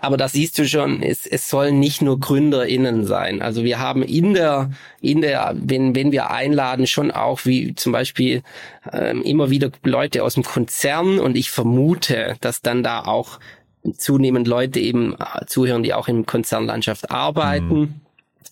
Aber 0.03 0.17
das 0.17 0.33
siehst 0.33 0.59
du 0.59 0.67
schon, 0.67 1.01
es, 1.01 1.27
es 1.27 1.49
sollen 1.49 1.79
nicht 1.79 2.03
nur 2.03 2.19
GründerInnen 2.19 3.07
sein. 3.07 3.41
Also 3.41 3.63
wir 3.63 3.79
haben 3.79 4.03
in 4.03 4.35
der, 4.35 4.73
in 5.01 5.21
der, 5.21 5.55
wenn, 5.55 5.95
wenn 5.95 6.11
wir 6.11 6.33
einladen, 6.33 6.89
schon 6.89 7.13
auch 7.13 7.45
wie 7.45 7.77
zum 7.77 7.93
Beispiel 7.93 8.43
ähm, 8.93 9.23
immer 9.23 9.49
wieder 9.49 9.71
Leute 9.85 10.25
aus 10.25 10.35
dem 10.35 10.43
Konzern 10.43 11.21
und 11.21 11.37
ich 11.37 11.53
vermute, 11.53 12.35
dass 12.41 12.63
dann 12.63 12.83
da 12.83 13.05
auch 13.05 13.39
zunehmend 13.97 14.49
Leute 14.49 14.81
eben 14.81 15.15
äh, 15.15 15.47
zuhören, 15.47 15.85
die 15.85 15.95
auch 15.95 16.09
in 16.09 16.27
Konzernlandschaft 16.27 17.13
arbeiten. 17.13 18.01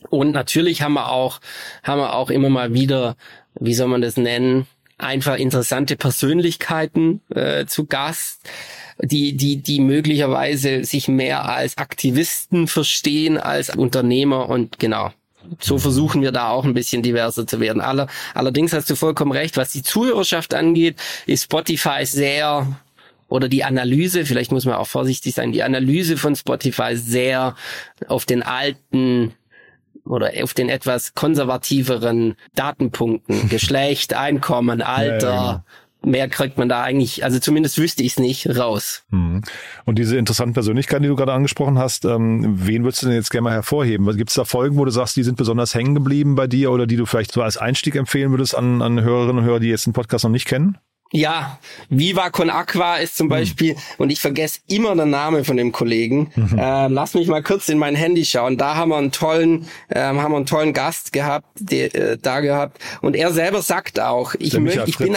Und 0.09 0.31
natürlich 0.31 0.83
haben 0.83 0.95
wir 0.95 1.11
auch, 1.11 1.41
haben 1.83 2.01
wir 2.01 2.15
auch 2.15 2.31
immer 2.31 2.49
mal 2.49 2.75
wieder, 2.75 3.17
wie 3.59 3.75
soll 3.75 3.89
man 3.89 4.03
das 4.03 4.17
nennen, 4.17 4.69
einfach 4.99 5.37
interessante 5.37 5.97
Persönlichkeiten 5.97 7.23
äh, 7.35 7.67
zu 7.67 7.87
Gast. 7.87 8.49
Die, 9.03 9.37
die, 9.37 9.57
die 9.57 9.81
möglicherweise 9.81 10.85
sich 10.85 11.09
mehr 11.09 11.49
als 11.49 11.79
Aktivisten 11.79 12.67
verstehen 12.67 13.39
als 13.39 13.75
Unternehmer 13.75 14.49
und 14.49 14.79
genau. 14.79 15.13
So 15.59 15.79
versuchen 15.79 16.23
wir 16.23 16.33
da 16.33 16.51
auch 16.51 16.65
ein 16.65 16.75
bisschen 16.75 17.03
diverser 17.03 17.47
zu 17.47 17.61
werden. 17.61 17.81
Aller, 17.81 18.09
allerdings 18.35 18.73
hast 18.73 18.91
du 18.91 18.95
vollkommen 18.95 19.33
recht, 19.33 19.57
was 19.57 19.73
die 19.73 19.83
Zuhörerschaft 19.83 20.55
angeht, 20.55 20.97
ist 21.27 21.45
Spotify 21.45 22.05
sehr 22.05 22.67
oder 23.29 23.49
die 23.49 23.65
Analyse, 23.65 24.27
vielleicht 24.27 24.53
muss 24.53 24.67
man 24.67 24.75
auch 24.75 24.89
vorsichtig 24.89 25.35
sein, 25.35 25.53
die 25.53 25.63
Analyse 25.63 26.17
von 26.17 26.35
Spotify 26.35 26.97
sehr 26.97 27.55
auf 28.09 28.27
den 28.27 28.43
alten 28.43 29.33
oder 30.05 30.33
auf 30.43 30.53
den 30.53 30.69
etwas 30.69 31.15
konservativeren 31.15 32.35
Datenpunkten, 32.55 33.49
Geschlecht, 33.49 34.15
Einkommen, 34.15 34.83
Alter, 34.83 35.19
genau. 35.19 35.65
Mehr 36.05 36.29
kriegt 36.29 36.59
man 36.59 36.69
da 36.69 36.83
eigentlich, 36.83 37.25
also 37.25 37.39
zumindest 37.39 37.79
wüsste 37.79 38.03
ich 38.03 38.13
es 38.13 38.19
nicht, 38.19 38.57
raus. 38.57 39.03
Mhm. 39.11 39.43
Und 39.85 39.99
diese 39.99 40.17
interessanten 40.17 40.55
Persönlichkeiten, 40.55 41.03
die 41.03 41.09
du 41.09 41.17
gerade 41.17 41.33
angesprochen 41.33 41.79
hast, 41.79 42.05
ähm, 42.05 42.55
wen 42.67 42.85
würdest 42.85 43.03
du 43.03 43.07
denn 43.07 43.17
jetzt 43.17 43.31
gerne 43.31 43.45
mal 43.45 43.53
hervorheben? 43.53 44.07
Gibt 44.17 44.31
es 44.31 44.37
da 44.37 44.45
Folgen, 44.45 44.77
wo 44.77 44.85
du 44.85 44.91
sagst, 44.91 45.17
die 45.17 45.23
sind 45.23 45.37
besonders 45.37 45.75
hängen 45.75 45.95
geblieben 45.95 46.35
bei 46.35 46.47
dir 46.47 46.71
oder 46.71 46.87
die 46.87 46.97
du 46.97 47.07
vielleicht 47.07 47.33
so 47.33 47.43
als 47.43 47.57
Einstieg 47.57 47.97
empfehlen 47.97 48.31
würdest 48.31 48.57
an, 48.57 48.83
an 48.83 49.01
Hörerinnen 49.03 49.39
und 49.39 49.45
Hörer, 49.45 49.61
die 49.61 49.69
jetzt 49.69 49.87
den 49.87 49.93
Podcast 49.93 50.25
noch 50.25 50.31
nicht 50.31 50.47
kennen? 50.47 50.79
Ja, 51.13 51.59
Viva 51.89 52.31
Con 52.31 52.51
Aqua 52.51 52.97
ist 52.97 53.17
zum 53.17 53.25
hm. 53.25 53.31
Beispiel, 53.31 53.77
und 53.99 54.11
ich 54.11 54.21
vergesse 54.21 54.61
immer 54.69 54.95
den 54.95 55.11
Namen 55.11 55.45
von 55.45 55.57
dem 55.57 55.73
Kollegen. 55.73 56.31
Mhm. 56.37 56.57
Äh, 56.57 56.87
lass 56.87 57.15
mich 57.15 57.27
mal 57.27 57.43
kurz 57.43 57.69
in 57.69 57.79
mein 57.79 57.97
Handy 57.97 58.25
schauen. 58.25 58.57
Da 58.57 58.77
haben 58.77 58.91
wir 58.91 58.97
einen 58.97 59.11
tollen, 59.11 59.67
äh, 59.89 59.99
haben 60.01 60.31
wir 60.31 60.37
einen 60.37 60.47
tollen 60.47 60.73
Gast 60.73 61.13
gehabt, 61.13 61.49
der, 61.59 61.95
äh, 61.95 62.17
da 62.17 62.41
gehabt. 62.41 62.81
Und 63.01 63.17
er 63.17 63.33
selber 63.33 63.61
sagt 63.61 63.99
auch, 63.99 64.35
ich 64.39 64.57
möchte, 64.57 64.85
ich 64.87 64.99
bin, 64.99 65.17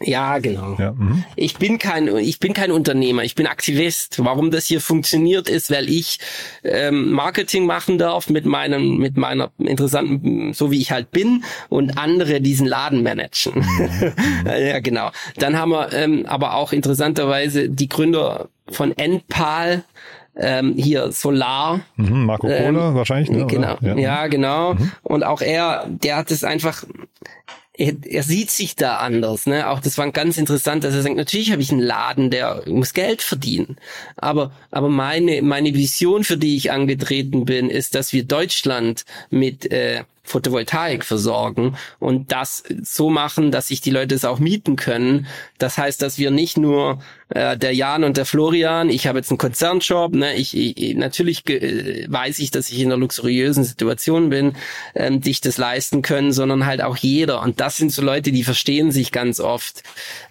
ja, 0.00 0.38
genau. 0.38 0.76
Ja, 0.78 0.92
mhm. 0.92 1.24
ich 1.36 1.56
bin 1.56 1.78
kein, 1.78 2.14
ich 2.18 2.38
bin 2.38 2.52
kein 2.52 2.70
Unternehmer, 2.70 3.24
ich 3.24 3.34
bin 3.34 3.46
Aktivist. 3.46 4.22
Warum 4.22 4.50
das 4.50 4.66
hier 4.66 4.80
funktioniert, 4.80 5.48
ist, 5.48 5.70
weil 5.70 5.88
ich 5.88 6.18
ähm, 6.64 7.12
Marketing 7.12 7.64
machen 7.66 7.96
darf 7.96 8.28
mit 8.28 8.44
meinem, 8.44 8.98
mit 8.98 9.16
meiner 9.16 9.50
interessanten, 9.58 10.52
so 10.52 10.70
wie 10.70 10.80
ich 10.80 10.92
halt 10.92 11.10
bin, 11.12 11.44
und 11.68 11.96
andere 11.96 12.40
diesen 12.40 12.66
Laden 12.66 13.02
managen. 13.02 13.54
Mhm. 13.54 14.12
ja, 14.46 14.80
genau. 14.80 15.10
Dann 15.36 15.58
haben 15.58 15.70
wir 15.70 15.92
ähm, 15.92 16.26
aber 16.26 16.54
auch 16.54 16.72
interessanterweise 16.72 17.70
die 17.70 17.88
Gründer 17.88 18.48
von 18.68 18.96
Endpal, 18.96 19.84
ähm, 20.38 20.74
hier 20.76 21.12
Solar. 21.12 21.80
Mhm, 21.96 22.26
Marco 22.26 22.46
Kohler 22.46 22.88
ähm, 22.88 22.94
wahrscheinlich. 22.94 23.30
Ne, 23.30 23.46
genau. 23.46 23.76
Ja. 23.80 23.96
ja. 23.96 24.26
genau. 24.26 24.74
Mhm. 24.74 24.92
Und 25.02 25.24
auch 25.24 25.40
er, 25.40 25.86
der 25.88 26.16
hat 26.16 26.30
es 26.30 26.44
einfach, 26.44 26.84
er, 27.78 27.94
er 28.04 28.22
sieht 28.22 28.50
sich 28.50 28.76
da 28.76 28.96
anders. 28.96 29.46
Ne? 29.46 29.68
Auch 29.68 29.80
das 29.80 29.98
war 29.98 30.10
ganz 30.10 30.38
interessant, 30.38 30.84
dass 30.84 30.94
er 30.94 31.02
sagt, 31.02 31.16
natürlich 31.16 31.52
habe 31.52 31.62
ich 31.62 31.70
einen 31.70 31.80
Laden, 31.80 32.30
der 32.30 32.62
muss 32.66 32.94
Geld 32.94 33.22
verdienen. 33.22 33.76
Aber, 34.16 34.52
aber 34.70 34.88
meine, 34.88 35.42
meine 35.42 35.74
Vision, 35.74 36.24
für 36.24 36.36
die 36.36 36.56
ich 36.56 36.70
angetreten 36.70 37.44
bin, 37.44 37.70
ist, 37.70 37.94
dass 37.94 38.12
wir 38.12 38.24
Deutschland 38.24 39.04
mit 39.30 39.70
äh, 39.70 40.04
Photovoltaik 40.26 41.04
versorgen 41.04 41.76
und 41.98 42.32
das 42.32 42.64
so 42.82 43.10
machen, 43.10 43.50
dass 43.50 43.68
sich 43.68 43.80
die 43.80 43.90
Leute 43.90 44.14
es 44.14 44.24
auch 44.24 44.38
mieten 44.38 44.76
können. 44.76 45.26
Das 45.58 45.78
heißt, 45.78 46.02
dass 46.02 46.18
wir 46.18 46.30
nicht 46.30 46.58
nur 46.58 46.98
äh, 47.28 47.56
der 47.56 47.74
Jan 47.74 48.04
und 48.04 48.16
der 48.16 48.26
Florian, 48.26 48.90
ich 48.90 49.06
habe 49.06 49.18
jetzt 49.18 49.30
einen 49.30 49.38
Konzernjob, 49.38 50.14
ne, 50.14 50.34
ich, 50.34 50.56
ich 50.56 50.96
natürlich 50.96 51.48
äh, 51.48 52.06
weiß 52.08 52.38
ich, 52.40 52.50
dass 52.50 52.70
ich 52.70 52.80
in 52.80 52.86
einer 52.86 52.96
luxuriösen 52.96 53.64
Situation 53.64 54.30
bin, 54.30 54.54
ähm, 54.94 55.20
dich 55.20 55.40
das 55.40 55.58
leisten 55.58 56.02
können, 56.02 56.32
sondern 56.32 56.66
halt 56.66 56.82
auch 56.82 56.96
jeder. 56.96 57.42
Und 57.42 57.60
das 57.60 57.76
sind 57.76 57.92
so 57.92 58.02
Leute, 58.02 58.32
die 58.32 58.44
verstehen 58.44 58.90
sich 58.92 59.12
ganz 59.12 59.40
oft 59.40 59.82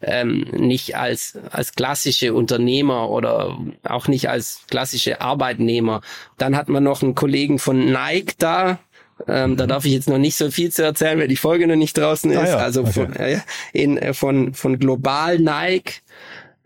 ähm, 0.02 0.48
nicht 0.52 0.96
als 0.96 1.38
als 1.52 1.74
klassische 1.74 2.34
Unternehmer 2.34 3.10
oder 3.10 3.58
auch 3.84 4.08
nicht 4.08 4.30
als 4.30 4.62
klassische 4.70 5.22
Arbeitnehmer. 5.22 6.02
Dann 6.38 6.56
hat 6.56 6.70
man 6.70 6.84
noch 6.84 7.02
einen 7.02 7.16
Kollegen 7.16 7.60
von 7.60 7.92
Nike 7.92 8.36
da, 8.38 8.80
ähm, 9.28 9.56
da 9.58 9.66
darf 9.66 9.86
ich 9.86 9.94
jetzt 9.94 10.10
noch 10.10 10.18
nicht 10.18 10.36
so 10.36 10.52
viel 10.52 10.72
zu 10.72 10.84
erzählen, 10.84 11.20
weil 11.20 11.28
die 11.28 11.38
Folge 11.38 11.68
noch 11.68 11.76
nicht 11.76 11.98
draußen 11.98 12.32
ist. 12.32 12.38
Ah, 12.38 12.48
ja. 12.48 12.58
Also 12.58 12.86
von, 12.86 13.12
okay. 13.12 13.42
äh, 13.74 13.82
in, 13.82 13.98
äh, 13.98 14.14
von, 14.14 14.54
von 14.54 14.78
Global 14.80 15.40
Nike. 15.40 16.02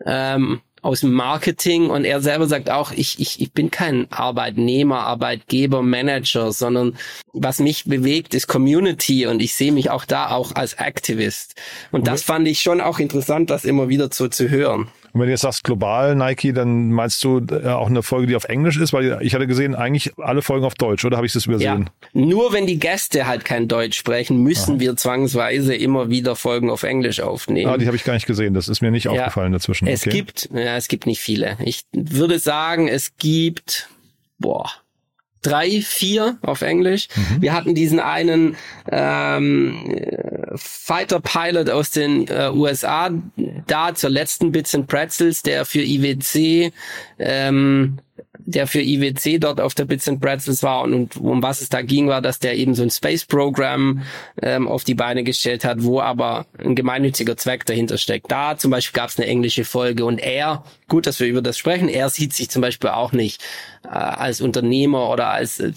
Ähm, 0.06 0.62
aus 0.82 1.02
dem 1.02 1.14
Marketing 1.14 1.90
und 1.90 2.06
er 2.06 2.22
selber 2.22 2.48
sagt 2.48 2.70
auch, 2.70 2.92
ich, 2.92 3.20
ich, 3.20 3.42
ich 3.42 3.52
bin 3.52 3.72
kein 3.72 4.10
Arbeitnehmer, 4.12 5.02
Arbeitgeber, 5.02 5.82
Manager, 5.82 6.52
sondern 6.52 6.98
was 7.34 7.60
mich 7.60 7.86
bewegt, 7.86 8.34
ist 8.34 8.48
Community 8.48 9.26
und 9.26 9.42
ich 9.42 9.54
sehe 9.54 9.72
mich 9.72 9.90
auch 9.90 10.06
da 10.06 10.30
auch 10.30 10.56
als 10.56 10.74
Activist. 10.74 11.56
Und 11.92 12.08
das 12.08 12.24
fand 12.24 12.48
ich 12.48 12.62
schon 12.62 12.82
auch 12.82 13.00
interessant, 13.00 13.50
das 13.50 13.66
immer 13.66 13.90
wieder 13.90 14.10
so 14.12 14.28
zu 14.28 14.50
hören. 14.50 14.88
Und 15.14 15.22
wenn 15.22 15.28
du 15.28 15.32
jetzt 15.32 15.42
sagst 15.42 15.64
global 15.64 16.16
Nike, 16.16 16.54
dann 16.54 16.92
meinst 16.92 17.24
du 17.24 17.40
äh, 17.52 17.68
auch 17.68 17.88
eine 17.88 18.04
Folge, 18.04 18.28
die 18.28 18.36
auf 18.36 18.46
Englisch 18.46 18.78
ist? 18.78 18.94
Weil 18.94 19.20
ich 19.22 19.34
hatte 19.34 19.48
gesehen, 19.48 19.76
eigentlich 19.76 20.14
alle 20.18 20.42
Folgen 20.42 20.66
auf 20.66 20.76
Deutsch, 20.76 21.06
oder 21.06 21.18
habe 21.18 21.26
ich 21.26 21.34
das 21.34 21.46
übersehen? 21.46 21.90
Ja. 22.14 22.22
Nur 22.22 22.54
wenn 22.54 22.68
die 22.68 22.80
Gäste 22.80 23.28
halt 23.28 23.46
kein 23.46 23.68
Deutsch 23.68 23.98
sprechen, 23.98 24.44
müssen 24.44 24.74
Aha. 24.74 24.80
wir 24.80 24.96
zwangsweise 24.96 25.76
immer 25.76 26.10
wieder 26.10 26.36
Folgen 26.36 26.70
auf 26.70 26.84
Englisch 26.84 27.22
aufnehmen. 27.22 27.72
Ah, 27.72 27.78
die 27.78 27.88
habe 27.88 27.96
ich 27.96 28.04
gar 28.04 28.14
nicht 28.14 28.28
gesehen. 28.28 28.54
Das 28.54 28.68
ist 28.68 28.82
mir 28.82 28.92
nicht 28.92 29.06
ja. 29.06 29.12
aufgefallen 29.12 29.52
dazwischen. 29.52 29.88
Es 29.88 30.02
okay. 30.02 30.12
gibt, 30.12 30.50
ja, 30.54 30.76
es 30.78 30.88
gibt 30.88 31.06
nicht 31.06 31.22
viele. 31.22 31.58
Ich 31.64 31.84
würde 31.92 32.40
sagen, 32.40 32.88
es 32.88 33.16
gibt, 33.18 33.90
boah, 34.38 34.70
drei, 35.42 35.82
vier 35.82 36.38
auf 36.42 36.62
Englisch. 36.62 37.08
Mhm. 37.16 37.42
Wir 37.42 37.54
hatten 37.54 37.76
diesen 37.76 38.00
einen 38.00 38.56
ähm, 38.92 39.96
Fighter 40.56 41.20
Pilot 41.20 41.70
aus 41.70 41.92
den 41.92 42.28
äh, 42.28 42.50
USA 42.54 43.10
da 43.68 43.94
zur 43.94 44.10
letzten 44.10 44.52
Bits 44.52 44.76
and 44.76 44.88
Pretzels, 44.88 45.44
der 45.44 45.66
für 45.66 45.82
IWC 45.82 46.72
ähm, 47.20 48.00
der 48.38 48.68
für 48.68 48.82
IWC 48.82 49.40
dort 49.40 49.62
auf 49.62 49.74
der 49.74 49.86
Bits 49.86 50.08
and 50.08 50.22
Pretzels 50.22 50.64
war 50.64 50.82
und, 50.84 50.94
und 50.94 51.18
um 51.18 51.44
was 51.44 51.62
es 51.62 51.70
da 51.70 51.82
ging, 51.82 52.08
war, 52.08 52.22
dass 52.22 52.40
der 52.40 52.58
eben 52.58 52.76
so 52.76 52.84
ein 52.84 52.90
Space 52.90 53.26
Program 53.26 54.04
ähm, 54.42 54.68
auf 54.68 54.84
die 54.84 54.96
Beine 54.96 55.24
gestellt 55.24 55.66
hat, 55.66 55.84
wo 55.84 56.02
aber 56.02 56.46
ein 56.58 56.76
gemeinnütziger 56.76 57.38
Zweck 57.38 57.66
dahinter 57.66 57.98
steckt. 57.98 58.32
Da 58.32 58.58
zum 58.58 58.72
Beispiel 58.72 59.00
gab 59.00 59.10
es 59.10 59.18
eine 59.18 59.28
englische 59.28 59.66
Folge 59.66 60.06
und 60.06 60.20
er, 60.20 60.64
gut, 60.88 61.08
dass 61.08 61.20
wir 61.20 61.28
über 61.28 61.42
das 61.42 61.58
sprechen, 61.58 61.90
er 61.90 62.10
sieht 62.10 62.34
sich 62.34 62.50
zum 62.50 62.62
Beispiel 62.62 62.90
auch 62.90 63.12
nicht 63.12 63.44
äh, 63.84 63.90
als 63.90 64.42
Unternehmer 64.42 65.10
oder 65.10 65.30
als, 65.30 65.60
äh, 65.60 65.72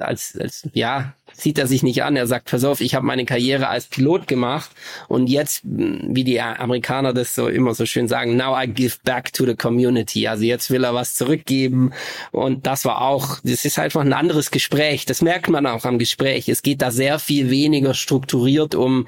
als, 0.00 0.38
als 0.38 0.68
ja, 0.72 1.14
sieht 1.38 1.58
er 1.58 1.66
sich 1.66 1.82
nicht 1.82 2.02
an. 2.02 2.16
Er 2.16 2.26
sagt, 2.26 2.50
pass 2.50 2.64
auf, 2.64 2.80
ich 2.80 2.94
habe 2.94 3.06
meine 3.06 3.24
Karriere 3.24 3.68
als 3.68 3.86
Pilot 3.86 4.26
gemacht 4.26 4.70
und 5.06 5.28
jetzt, 5.28 5.62
wie 5.64 6.24
die 6.24 6.40
Amerikaner 6.40 7.12
das 7.12 7.34
so 7.34 7.48
immer 7.48 7.74
so 7.74 7.86
schön 7.86 8.08
sagen, 8.08 8.36
now 8.36 8.60
I 8.60 8.66
give 8.66 8.96
back 9.04 9.32
to 9.32 9.46
the 9.46 9.54
community. 9.54 10.26
Also 10.26 10.44
jetzt 10.44 10.70
will 10.70 10.84
er 10.84 10.94
was 10.94 11.14
zurückgeben 11.14 11.92
und 12.32 12.66
das 12.66 12.84
war 12.84 13.02
auch, 13.02 13.38
das 13.44 13.64
ist 13.64 13.78
einfach 13.78 14.00
ein 14.00 14.12
anderes 14.12 14.50
Gespräch. 14.50 15.06
Das 15.06 15.22
merkt 15.22 15.48
man 15.48 15.66
auch 15.66 15.84
am 15.84 15.98
Gespräch. 15.98 16.48
Es 16.48 16.62
geht 16.62 16.82
da 16.82 16.90
sehr 16.90 17.18
viel 17.18 17.50
weniger 17.50 17.94
strukturiert 17.94 18.74
um, 18.74 19.06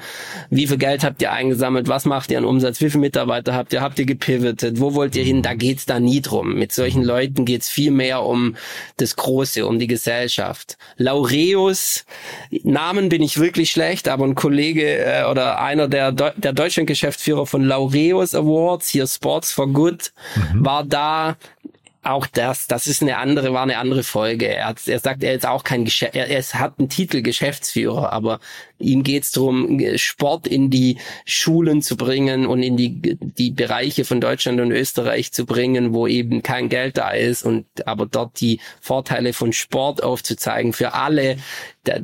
wie 0.50 0.66
viel 0.66 0.78
Geld 0.78 1.04
habt 1.04 1.20
ihr 1.22 1.32
eingesammelt, 1.32 1.88
was 1.88 2.04
macht 2.04 2.30
ihr 2.30 2.38
an 2.38 2.44
Umsatz, 2.44 2.80
wie 2.80 2.90
viele 2.90 3.00
Mitarbeiter 3.00 3.54
habt 3.54 3.72
ihr, 3.72 3.80
habt 3.80 3.98
ihr 3.98 4.06
gepivotet, 4.06 4.80
wo 4.80 4.94
wollt 4.94 5.16
ihr 5.16 5.24
hin? 5.24 5.42
Da 5.42 5.54
geht's 5.54 5.86
da 5.86 5.98
nie 5.98 6.20
drum. 6.20 6.54
Mit 6.54 6.72
solchen 6.72 7.02
Leuten 7.02 7.44
geht's 7.44 7.68
viel 7.68 7.90
mehr 7.90 8.22
um 8.22 8.56
das 8.98 9.16
Große, 9.16 9.66
um 9.66 9.78
die 9.78 9.86
Gesellschaft. 9.88 10.76
Laureus, 10.96 12.04
Namen 12.62 13.08
bin 13.08 13.22
ich 13.22 13.38
wirklich 13.38 13.70
schlecht, 13.70 14.08
aber 14.08 14.24
ein 14.24 14.34
Kollege 14.34 14.98
äh, 14.98 15.24
oder 15.24 15.60
einer 15.60 15.88
der, 15.88 16.12
Deu 16.12 16.30
der 16.36 16.52
Deutschland-Geschäftsführer 16.52 17.46
von 17.46 17.64
Laureus 17.64 18.34
Awards, 18.34 18.88
hier 18.88 19.06
Sports 19.06 19.52
for 19.52 19.68
Good, 19.68 20.12
mhm. 20.36 20.64
war 20.64 20.84
da 20.84 21.36
auch 22.02 22.26
das, 22.26 22.66
das 22.66 22.86
ist 22.86 23.02
eine 23.02 23.18
andere, 23.18 23.52
war 23.52 23.62
eine 23.62 23.76
andere 23.76 24.02
Folge. 24.02 24.48
Er, 24.48 24.68
hat, 24.68 24.88
er 24.88 24.98
sagt, 24.98 25.22
er 25.22 25.34
ist 25.34 25.46
auch 25.46 25.64
kein 25.64 25.84
Geschäft, 25.84 26.14
er, 26.14 26.28
er 26.28 26.42
hat 26.42 26.78
einen 26.78 26.88
Titel 26.88 27.20
Geschäftsführer, 27.20 28.12
aber 28.12 28.40
ihm 28.78 29.02
geht's 29.02 29.32
darum, 29.32 29.78
Sport 29.96 30.46
in 30.46 30.70
die 30.70 30.98
Schulen 31.26 31.82
zu 31.82 31.96
bringen 31.96 32.46
und 32.46 32.62
in 32.62 32.78
die, 32.78 33.18
die 33.20 33.50
Bereiche 33.50 34.06
von 34.06 34.20
Deutschland 34.20 34.60
und 34.60 34.72
Österreich 34.72 35.32
zu 35.32 35.44
bringen, 35.44 35.92
wo 35.92 36.06
eben 36.06 36.42
kein 36.42 36.70
Geld 36.70 36.96
da 36.96 37.10
ist 37.10 37.42
und 37.42 37.66
aber 37.86 38.06
dort 38.06 38.40
die 38.40 38.60
Vorteile 38.80 39.34
von 39.34 39.52
Sport 39.52 40.02
aufzuzeigen 40.02 40.72
für 40.72 40.94
alle. 40.94 41.36
Der, 41.84 42.02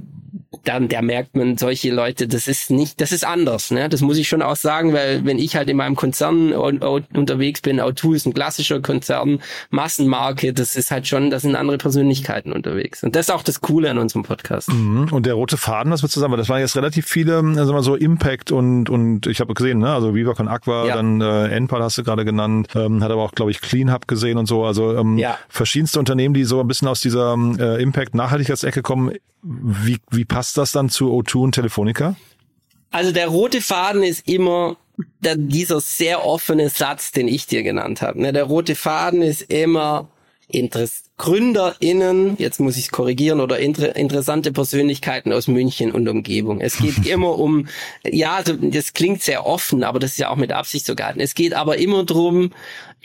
dann 0.68 0.88
der 0.88 1.02
merkt 1.02 1.36
man 1.36 1.56
solche 1.56 1.90
Leute, 1.90 2.28
das 2.28 2.48
ist 2.48 2.70
nicht, 2.70 3.00
das 3.00 3.12
ist 3.12 3.26
anders, 3.26 3.70
ne? 3.70 3.88
Das 3.88 4.00
muss 4.00 4.18
ich 4.18 4.28
schon 4.28 4.42
auch 4.42 4.56
sagen, 4.56 4.92
weil 4.92 5.24
wenn 5.24 5.38
ich 5.38 5.56
halt 5.56 5.68
in 5.68 5.76
meinem 5.76 5.96
Konzern 5.96 6.52
unterwegs 6.52 7.60
bin, 7.60 7.80
O2 7.80 8.16
ist 8.16 8.26
ein 8.26 8.34
klassischer 8.34 8.80
Konzern, 8.80 9.40
Massenmarke, 9.70 10.52
das 10.52 10.76
ist 10.76 10.90
halt 10.90 11.06
schon, 11.06 11.30
das 11.30 11.42
sind 11.42 11.56
andere 11.56 11.78
Persönlichkeiten 11.78 12.52
unterwegs. 12.52 13.02
Und 13.02 13.14
das 13.14 13.28
ist 13.28 13.34
auch 13.34 13.42
das 13.42 13.60
Coole 13.60 13.90
an 13.90 13.98
unserem 13.98 14.22
Podcast. 14.22 14.72
Mhm. 14.72 15.08
Und 15.10 15.26
der 15.26 15.34
rote 15.34 15.56
Faden, 15.56 15.90
das 15.90 16.02
wir 16.02 16.08
zusammen, 16.08 16.36
das 16.36 16.48
waren 16.48 16.60
jetzt 16.60 16.76
relativ 16.76 17.06
viele, 17.06 17.38
also 17.38 17.72
mal 17.72 17.82
so 17.82 17.94
Impact 17.94 18.52
und 18.52 18.90
und 18.90 19.26
ich 19.26 19.40
habe 19.40 19.54
gesehen, 19.54 19.78
ne, 19.78 19.92
also 19.92 20.14
Viva 20.14 20.34
con 20.34 20.48
Aqua, 20.48 20.86
ja. 20.86 20.96
dann 20.96 21.20
äh, 21.20 21.48
Enpal 21.48 21.82
hast 21.82 21.98
du 21.98 22.04
gerade 22.04 22.24
genannt, 22.24 22.68
ähm, 22.74 23.02
hat 23.02 23.10
aber 23.10 23.22
auch, 23.22 23.32
glaube 23.32 23.50
ich, 23.50 23.60
Clean 23.60 23.92
Hub 23.92 24.08
gesehen 24.08 24.38
und 24.38 24.46
so, 24.46 24.64
also 24.64 24.96
ähm, 24.96 25.18
ja. 25.18 25.38
verschiedenste 25.48 25.98
Unternehmen, 25.98 26.34
die 26.34 26.44
so 26.44 26.60
ein 26.60 26.66
bisschen 26.66 26.88
aus 26.88 27.00
dieser 27.00 27.36
äh, 27.58 27.82
Impact 27.82 28.14
Nachhaltigkeitsecke 28.14 28.82
kommen. 28.82 29.12
Wie 29.48 29.98
wie 30.10 30.24
passt 30.24 30.58
das 30.58 30.72
dann 30.72 30.88
zu 30.88 31.12
O2 31.12 31.36
und 31.36 31.54
Telefonica? 31.54 32.16
Also 32.90 33.12
der 33.12 33.28
rote 33.28 33.60
Faden 33.60 34.02
ist 34.02 34.28
immer 34.28 34.76
der, 35.20 35.36
dieser 35.36 35.80
sehr 35.80 36.24
offene 36.24 36.68
Satz, 36.68 37.12
den 37.12 37.28
ich 37.28 37.46
dir 37.46 37.62
genannt 37.62 38.02
habe. 38.02 38.20
Ne, 38.20 38.32
der 38.32 38.44
rote 38.44 38.74
Faden 38.74 39.22
ist 39.22 39.42
immer 39.42 40.08
Interess 40.48 41.06
GründerInnen, 41.18 42.36
jetzt 42.38 42.60
muss 42.60 42.76
ich 42.76 42.84
es 42.84 42.90
korrigieren, 42.90 43.40
oder 43.40 43.58
inter 43.58 43.96
interessante 43.96 44.52
Persönlichkeiten 44.52 45.32
aus 45.32 45.48
München 45.48 45.90
und 45.90 46.06
Umgebung. 46.08 46.60
Es 46.60 46.78
geht 46.78 47.06
immer 47.06 47.38
um, 47.38 47.68
ja, 48.04 48.36
also 48.36 48.52
das 48.54 48.92
klingt 48.92 49.22
sehr 49.22 49.46
offen, 49.46 49.82
aber 49.82 49.98
das 49.98 50.12
ist 50.12 50.18
ja 50.18 50.28
auch 50.28 50.36
mit 50.36 50.52
Absicht 50.52 50.86
so 50.86 50.94
gehalten. 50.94 51.20
Es 51.20 51.34
geht 51.34 51.54
aber 51.54 51.78
immer 51.78 52.04
drum, 52.04 52.50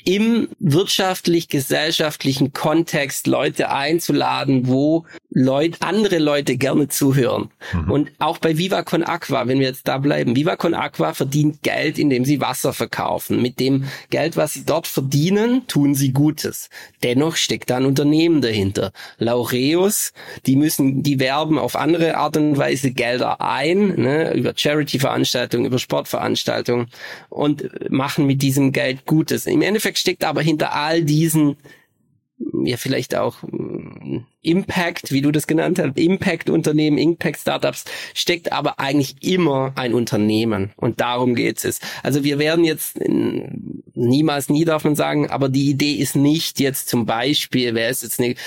im 0.05 0.49
wirtschaftlich-gesellschaftlichen 0.59 2.53
Kontext 2.53 3.27
Leute 3.27 3.71
einzuladen, 3.71 4.67
wo 4.67 5.05
Leute, 5.29 5.81
andere 5.81 6.19
Leute 6.19 6.57
gerne 6.57 6.89
zuhören. 6.89 7.49
Mhm. 7.73 7.91
Und 7.91 8.11
auch 8.19 8.37
bei 8.37 8.57
Viva 8.57 8.83
Con 8.83 9.03
Aqua, 9.03 9.47
wenn 9.47 9.59
wir 9.59 9.67
jetzt 9.67 9.87
da 9.87 9.97
bleiben, 9.97 10.35
Viva 10.35 10.57
Con 10.57 10.73
Aqua 10.73 11.13
verdient 11.13 11.63
Geld, 11.63 11.97
indem 11.97 12.25
sie 12.25 12.41
Wasser 12.41 12.73
verkaufen. 12.73 13.41
Mit 13.41 13.59
dem 13.59 13.85
Geld, 14.09 14.35
was 14.35 14.53
sie 14.53 14.65
dort 14.65 14.87
verdienen, 14.87 15.67
tun 15.67 15.95
sie 15.95 16.11
Gutes. 16.11 16.69
Dennoch 17.03 17.37
steckt 17.37 17.69
da 17.69 17.77
ein 17.77 17.85
Unternehmen 17.85 18.41
dahinter. 18.41 18.91
Laureus, 19.19 20.11
die 20.45 20.57
müssen, 20.57 21.01
die 21.01 21.19
werben 21.19 21.57
auf 21.57 21.75
andere 21.77 22.17
Art 22.17 22.35
und 22.35 22.57
Weise 22.57 22.91
Gelder 22.91 23.39
ein, 23.39 23.95
ne, 23.95 24.33
über 24.33 24.53
Charity-Veranstaltungen, 24.55 25.65
über 25.65 25.79
Sportveranstaltungen 25.79 26.87
und 27.29 27.89
machen 27.89 28.25
mit 28.25 28.41
diesem 28.41 28.73
Geld 28.73 29.05
Gutes. 29.05 29.45
Im 29.45 29.61
Endeffekt 29.61 29.90
steckt 29.97 30.23
aber 30.23 30.41
hinter 30.41 30.73
all 30.73 31.03
diesen 31.03 31.57
ja 32.63 32.77
vielleicht 32.77 33.15
auch 33.15 33.37
mm, 33.43 34.25
Impact, 34.41 35.11
wie 35.11 35.21
du 35.21 35.31
das 35.31 35.45
genannt 35.45 35.77
hast, 35.79 35.97
Impact-Unternehmen, 35.97 36.97
Impact-Startups, 36.97 37.85
steckt 38.13 38.51
aber 38.51 38.79
eigentlich 38.79 39.15
immer 39.21 39.73
ein 39.75 39.93
Unternehmen 39.93 40.71
und 40.77 40.99
darum 40.99 41.35
geht 41.35 41.63
es. 41.63 41.79
Also 42.01 42.23
wir 42.23 42.39
werden 42.39 42.63
jetzt 42.63 42.99
niemals 43.93 44.49
nie 44.49 44.65
darf 44.65 44.83
man 44.83 44.95
sagen, 44.95 45.29
aber 45.29 45.49
die 45.49 45.69
Idee 45.69 45.93
ist 45.93 46.15
nicht 46.15 46.59
jetzt 46.59 46.89
zum 46.89 47.05
Beispiel, 47.05 47.75
wer 47.75 47.89
ist 47.89 48.03
jetzt 48.03 48.19
nicht, 48.19 48.39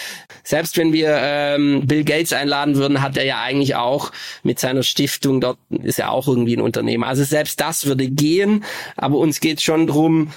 selbst 0.43 0.77
wenn 0.77 0.93
wir 0.93 1.17
ähm, 1.21 1.87
Bill 1.87 2.05
Gates 2.05 2.33
einladen 2.33 2.75
würden, 2.75 3.03
hat 3.03 3.17
er 3.17 3.25
ja 3.25 3.41
eigentlich 3.43 3.77
auch 3.77 4.11
mit 4.43 4.59
seiner 4.59 4.83
Stiftung 4.83 5.41
dort 5.41 5.59
ist 5.71 5.99
ja 5.99 6.09
auch 6.09 6.27
irgendwie 6.27 6.57
ein 6.57 6.61
Unternehmen. 6.61 7.05
Also 7.05 7.23
selbst 7.23 7.61
das 7.61 7.87
würde 7.87 8.09
gehen, 8.09 8.65
aber 8.97 9.19
uns 9.19 9.41
geht 9.41 9.63
schon 9.63 9.87
drum 9.87 10.33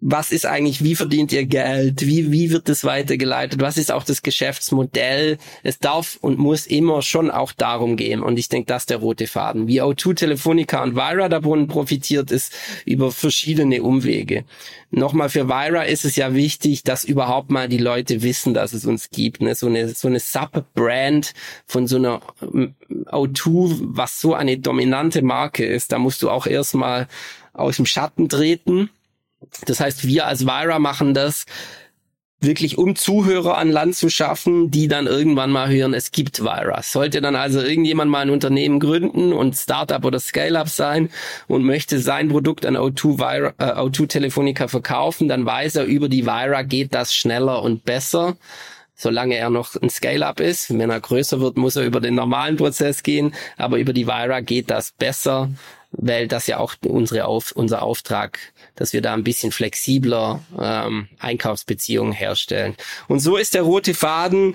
was 0.00 0.30
ist 0.30 0.46
eigentlich, 0.46 0.84
wie 0.84 0.94
verdient 0.94 1.32
ihr 1.32 1.44
Geld, 1.44 2.06
wie, 2.06 2.30
wie 2.30 2.52
wird 2.52 2.68
das 2.68 2.84
weitergeleitet, 2.84 3.60
was 3.60 3.76
ist 3.76 3.90
auch 3.90 4.04
das 4.04 4.22
Geschäftsmodell. 4.22 5.38
Es 5.64 5.80
darf 5.80 6.18
und 6.20 6.38
muss 6.38 6.66
immer 6.66 7.02
schon 7.02 7.30
auch 7.30 7.52
darum 7.52 7.96
gehen. 7.96 8.22
Und 8.22 8.38
ich 8.38 8.48
denke, 8.48 8.66
das 8.66 8.82
ist 8.82 8.90
der 8.90 8.98
rote 8.98 9.26
Faden. 9.26 9.66
Wie 9.66 9.82
O2, 9.82 10.14
Telefonica 10.14 10.82
und 10.84 10.94
Vira 10.94 11.28
davon 11.28 11.66
profitiert, 11.66 12.30
ist 12.30 12.54
über 12.84 13.10
verschiedene 13.10 13.82
Umwege. 13.82 14.44
Nochmal 14.90 15.30
für 15.30 15.48
Vira 15.48 15.82
ist 15.82 16.04
es 16.04 16.14
ja 16.14 16.32
wichtig, 16.32 16.84
dass 16.84 17.02
überhaupt 17.02 17.50
mal 17.50 17.68
die 17.68 17.78
Leute 17.78 18.22
wissen, 18.22 18.54
dass 18.54 18.72
es 18.72 18.86
uns 18.86 19.10
gibt. 19.10 19.42
Ne? 19.42 19.56
So 19.56 19.66
eine, 19.66 19.88
so 19.88 20.06
eine 20.06 20.20
Sub-Brand 20.20 21.34
von 21.66 21.88
so 21.88 21.96
einer 21.96 22.20
ähm, 22.40 22.74
O2, 23.06 23.78
was 23.80 24.20
so 24.20 24.34
eine 24.34 24.58
dominante 24.58 25.22
Marke 25.22 25.66
ist, 25.66 25.90
da 25.90 25.98
musst 25.98 26.22
du 26.22 26.30
auch 26.30 26.46
erstmal 26.46 27.08
aus 27.52 27.76
dem 27.76 27.86
Schatten 27.86 28.28
treten 28.28 28.90
das 29.66 29.80
heißt, 29.80 30.06
wir 30.06 30.26
als 30.26 30.46
Vira 30.46 30.78
machen 30.78 31.14
das 31.14 31.46
wirklich 32.40 32.78
um 32.78 32.94
Zuhörer 32.94 33.58
an 33.58 33.70
Land 33.70 33.96
zu 33.96 34.10
schaffen, 34.10 34.70
die 34.70 34.86
dann 34.86 35.06
irgendwann 35.06 35.50
mal 35.50 35.68
hören, 35.68 35.92
es 35.92 36.12
gibt 36.12 36.40
Vira. 36.40 36.82
Sollte 36.82 37.20
dann 37.20 37.34
also 37.34 37.60
irgendjemand 37.60 38.10
mal 38.10 38.20
ein 38.20 38.30
Unternehmen 38.30 38.78
gründen 38.78 39.32
und 39.32 39.56
Startup 39.56 40.04
oder 40.04 40.20
Scale-up 40.20 40.68
sein 40.68 41.10
und 41.48 41.64
möchte 41.64 41.98
sein 41.98 42.28
Produkt 42.28 42.64
an 42.64 42.76
O2, 42.76 43.18
Vira, 43.18 43.54
äh, 43.58 43.80
O2 43.80 44.06
Telefonica 44.06 44.68
verkaufen, 44.68 45.28
dann 45.28 45.46
weiß 45.46 45.76
er, 45.76 45.86
über 45.86 46.08
die 46.08 46.26
Vira 46.26 46.62
geht 46.62 46.94
das 46.94 47.14
schneller 47.14 47.62
und 47.62 47.84
besser 47.84 48.36
solange 49.00 49.36
er 49.36 49.48
noch 49.48 49.76
ein 49.80 49.90
Scale-up 49.90 50.40
ist. 50.40 50.76
Wenn 50.76 50.90
er 50.90 51.00
größer 51.00 51.40
wird, 51.40 51.56
muss 51.56 51.76
er 51.76 51.84
über 51.84 52.00
den 52.00 52.16
normalen 52.16 52.56
Prozess 52.56 53.04
gehen, 53.04 53.32
aber 53.56 53.78
über 53.78 53.92
die 53.92 54.08
Vira 54.08 54.40
geht 54.40 54.70
das 54.70 54.90
besser, 54.90 55.50
weil 55.90 56.28
das 56.28 56.46
ja 56.46 56.58
auch 56.58 56.74
unsere 56.86 57.24
Auf, 57.24 57.52
unser 57.52 57.82
Auftrag 57.82 58.38
dass 58.78 58.92
wir 58.92 59.02
da 59.02 59.12
ein 59.12 59.24
bisschen 59.24 59.50
flexibler 59.50 60.40
ähm, 60.58 61.08
Einkaufsbeziehungen 61.18 62.12
herstellen. 62.12 62.76
Und 63.08 63.18
so 63.18 63.36
ist 63.36 63.54
der 63.54 63.62
rote 63.62 63.92
Faden, 63.92 64.54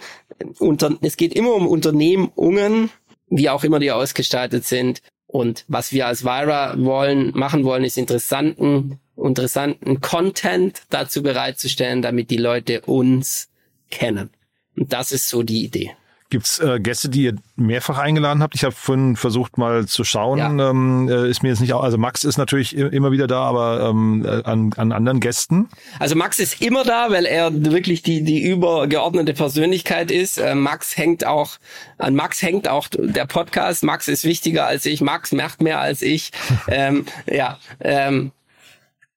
unter, 0.60 0.98
es 1.02 1.17
geht 1.17 1.34
immer 1.34 1.54
um 1.54 1.67
Unternehmungen, 1.67 2.89
wie 3.30 3.50
auch 3.50 3.63
immer 3.63 3.80
die 3.80 3.91
ausgestaltet 3.91 4.65
sind. 4.65 5.02
Und 5.28 5.65
was 5.67 5.91
wir 5.91 6.08
als 6.08 6.24
Vira 6.24 6.76
wollen, 6.78 7.32
machen 7.36 7.65
wollen, 7.65 7.84
ist 7.84 7.98
interessanten, 7.98 9.00
interessanten 9.17 10.00
Content 10.00 10.84
dazu 10.89 11.22
bereitzustellen, 11.24 12.02
damit 12.02 12.30
die 12.30 12.38
Leute 12.38 12.82
uns 12.82 13.50
kennen. 13.89 14.30
Und 14.78 14.93
das 14.93 15.12
ist 15.12 15.28
so 15.28 15.43
die 15.43 15.65
Idee. 15.65 15.91
Gibt's 16.34 16.58
äh, 16.58 16.80
Gäste, 16.80 17.10
die 17.10 17.26
ihr 17.26 17.36
mehrfach 17.58 18.00
eingeladen 18.00 18.41
habt? 18.41 18.56
Ich 18.56 18.63
habe 18.63 18.74
vorhin 18.74 19.15
versucht 19.15 19.60
mal 19.60 19.86
zu 19.86 20.04
schauen. 20.04 20.39
Ja. 20.39 20.72
Ähm, 20.72 21.08
äh, 21.08 21.30
ist 21.30 21.43
mir 21.43 21.50
jetzt 21.50 21.60
nicht, 21.60 21.76
also 21.76 22.00
Max 22.00 22.24
ist 22.24 22.38
natürlich 22.38 22.76
immer 22.76 23.12
wieder 23.12 23.28
da, 23.28 23.43
aber 23.43 23.88
ähm, 23.88 24.26
äh, 24.26 24.41
an, 24.41 24.74
an 24.76 24.91
anderen 24.91 25.19
Gästen? 25.19 25.69
Also 26.00 26.15
Max 26.15 26.39
ist 26.39 26.60
immer 26.60 26.84
da, 26.86 27.12
weil 27.12 27.28
er 27.28 27.54
wirklich 27.54 28.02
die 28.02 28.24
die 28.24 28.41
übergeordnete 28.41 29.36
Persönlichkeit 29.36 30.10
ist. 30.10 30.39
Äh, 30.39 30.56
Max 30.56 30.98
hängt 30.98 31.24
auch 31.24 31.60
an 32.00 32.15
Max 32.15 32.41
hängt 32.41 32.67
auch 32.67 32.88
der 32.91 33.28
Podcast. 33.28 33.84
Max 33.84 34.08
ist 34.08 34.24
wichtiger 34.24 34.65
als 34.65 34.88
ich. 34.88 35.02
Max 35.02 35.34
macht 35.34 35.62
mehr 35.62 35.82
als 35.82 36.02
ich. 36.02 36.32
ähm, 36.67 37.06
ja. 37.28 37.60
Ähm, 37.80 38.32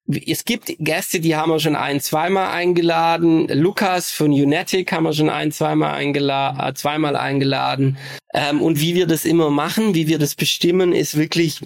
es 0.09 0.45
gibt 0.45 0.73
Gäste, 0.79 1.21
die 1.21 1.35
haben 1.35 1.51
wir 1.51 1.59
schon 1.59 1.77
ein, 1.77 2.01
zweimal 2.01 2.49
eingeladen. 2.49 3.49
Lukas 3.49 4.11
von 4.11 4.31
Unetic 4.31 4.93
haben 4.93 5.05
wir 5.05 5.13
schon 5.13 5.31
ein, 5.31 5.51
zweimal 5.51 5.95
eingeladen, 5.95 6.61
äh, 6.61 6.75
zweimal 6.75 7.17
eingeladen. 7.17 7.99
Ähm, 8.33 8.63
und 8.63 8.81
wie 8.81 8.95
wir 8.95 9.07
das 9.07 9.25
immer 9.25 9.51
machen, 9.51 9.95
wie 9.95 10.07
wir 10.07 10.19
das 10.19 10.35
bestimmen, 10.35 10.93
ist 10.93 11.17
wirklich, 11.17 11.61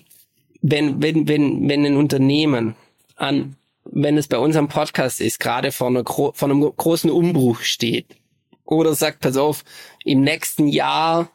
wenn, 0.62 1.02
wenn, 1.02 1.28
wenn, 1.28 1.68
wenn 1.68 1.84
ein 1.84 1.96
Unternehmen 1.96 2.76
an, 3.16 3.56
wenn 3.84 4.16
es 4.16 4.28
bei 4.28 4.38
unserem 4.38 4.68
Podcast 4.68 5.20
ist, 5.20 5.40
gerade 5.40 5.72
vor, 5.72 5.88
einer, 5.88 6.04
vor 6.04 6.34
einem 6.42 6.60
großen 6.60 7.10
Umbruch 7.10 7.60
steht, 7.60 8.06
oder 8.64 8.94
sagt, 8.94 9.20
pass 9.20 9.36
auf, 9.36 9.64
im 10.04 10.22
nächsten 10.22 10.68
Jahr, 10.68 11.28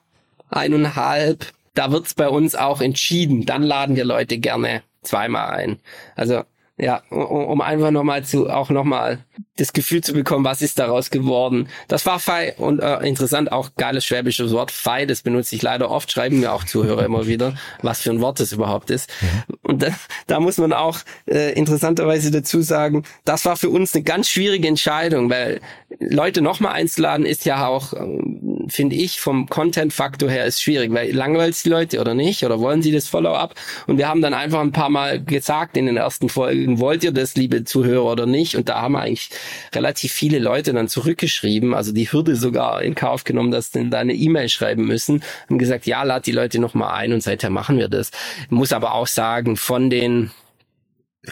eineinhalb, 0.50 1.52
da 1.74 1.92
wird's 1.92 2.14
bei 2.14 2.30
uns 2.30 2.56
auch 2.56 2.82
entschieden, 2.82 3.46
dann 3.46 3.62
laden 3.62 3.96
wir 3.96 4.06
Leute 4.06 4.38
gerne 4.38 4.84
zweimal 5.04 5.50
ein. 5.50 5.80
Also 6.16 6.44
ja, 6.78 7.04
um, 7.10 7.46
um 7.46 7.62
einfach 7.62 7.92
nochmal 7.92 8.24
zu, 8.26 8.50
auch 8.50 8.70
nochmal 8.70 9.20
das 9.56 9.72
Gefühl 9.72 10.02
zu 10.02 10.12
bekommen, 10.12 10.44
was 10.44 10.62
ist 10.62 10.78
daraus 10.78 11.10
geworden. 11.10 11.70
Das 11.88 12.06
war 12.06 12.20
Fei 12.20 12.54
und 12.58 12.82
äh, 12.82 13.00
interessant, 13.00 13.52
auch 13.52 13.76
geiles 13.78 14.06
schwäbisches 14.06 14.52
Wort. 14.52 14.72
Fei, 14.72 15.06
das 15.06 15.22
benutze 15.22 15.56
ich 15.56 15.62
leider 15.62 15.90
oft, 15.90 16.12
schreiben 16.12 16.42
mir 16.42 16.52
auch 16.52 16.66
Zuhörer 16.66 17.06
immer 17.06 17.28
wieder, 17.28 17.56
was 17.82 18.02
für 18.02 18.12
ein 18.12 18.20
Wort 18.20 18.42
das 18.42 18.52
überhaupt 18.52 18.90
ist. 18.90 19.10
Mhm. 19.22 19.56
Und 19.62 19.84
da, 19.84 19.88
da 20.28 20.40
muss 20.42 20.58
man 20.58 20.74
auch 20.74 21.00
äh, 21.28 21.54
interessanterweise 21.54 22.30
dazu 22.32 22.62
sagen, 22.62 23.04
das 23.24 23.46
war 23.46 23.56
für 23.56 23.70
uns 23.70 23.96
eine 23.96 24.04
ganz 24.04 24.28
schwierige 24.28 24.68
Entscheidung, 24.68 25.30
weil 25.30 25.62
Leute 26.00 26.42
nochmal 26.42 26.74
einzuladen 26.74 27.26
ist 27.26 27.46
ja 27.46 27.68
auch, 27.68 27.94
ähm, 27.94 28.55
finde 28.70 28.96
ich, 28.96 29.20
vom 29.20 29.48
Content-Faktor 29.48 30.30
her 30.30 30.46
ist 30.46 30.62
schwierig, 30.62 30.92
weil 30.94 31.12
langweilt 31.12 31.64
die 31.64 31.70
Leute 31.70 32.00
oder 32.00 32.14
nicht? 32.14 32.44
Oder 32.44 32.60
wollen 32.60 32.82
sie 32.82 32.92
das 32.92 33.08
Follow-up? 33.08 33.56
Und 33.88 33.98
wir 33.98 34.08
haben 34.08 34.22
dann 34.22 34.34
einfach 34.34 34.60
ein 34.62 34.72
paar 34.72 34.90
Mal 34.90 35.24
gesagt 35.24 35.78
in 35.78 35.86
den 35.86 35.98
ersten 35.98 36.30
Folgen, 36.30 36.80
wollt 36.80 37.04
ihr 37.04 37.12
das, 37.12 37.36
liebe 37.36 37.64
Zuhörer, 37.64 38.12
oder 38.12 38.26
nicht? 38.26 38.56
Und 38.56 38.70
da 38.70 38.82
haben 38.82 38.94
wir 38.94 39.02
eigentlich 39.02 39.30
relativ 39.74 40.12
viele 40.12 40.40
Leute 40.40 40.74
dann 40.74 40.88
zurückgeschrieben, 40.88 41.74
also 41.74 41.92
die 41.92 42.12
Hürde 42.12 42.36
sogar 42.36 42.82
in 42.82 42.96
Kauf 42.96 43.24
genommen, 43.24 43.52
dass 43.52 43.72
sie 43.72 43.90
da 43.90 44.00
eine 44.00 44.14
E-Mail 44.14 44.50
schreiben 44.50 44.86
müssen, 44.86 45.24
haben 45.50 45.58
gesagt, 45.58 45.86
ja, 45.86 46.04
lad 46.04 46.26
die 46.26 46.32
Leute 46.32 46.60
nochmal 46.60 46.94
ein 46.94 47.14
und 47.14 47.22
seither 47.22 47.50
machen 47.50 47.78
wir 47.78 47.88
das. 47.88 48.12
Ich 48.44 48.52
muss 48.52 48.74
aber 48.74 48.94
auch 48.94 49.08
sagen, 49.08 49.58
von 49.58 49.90
den 49.90 50.32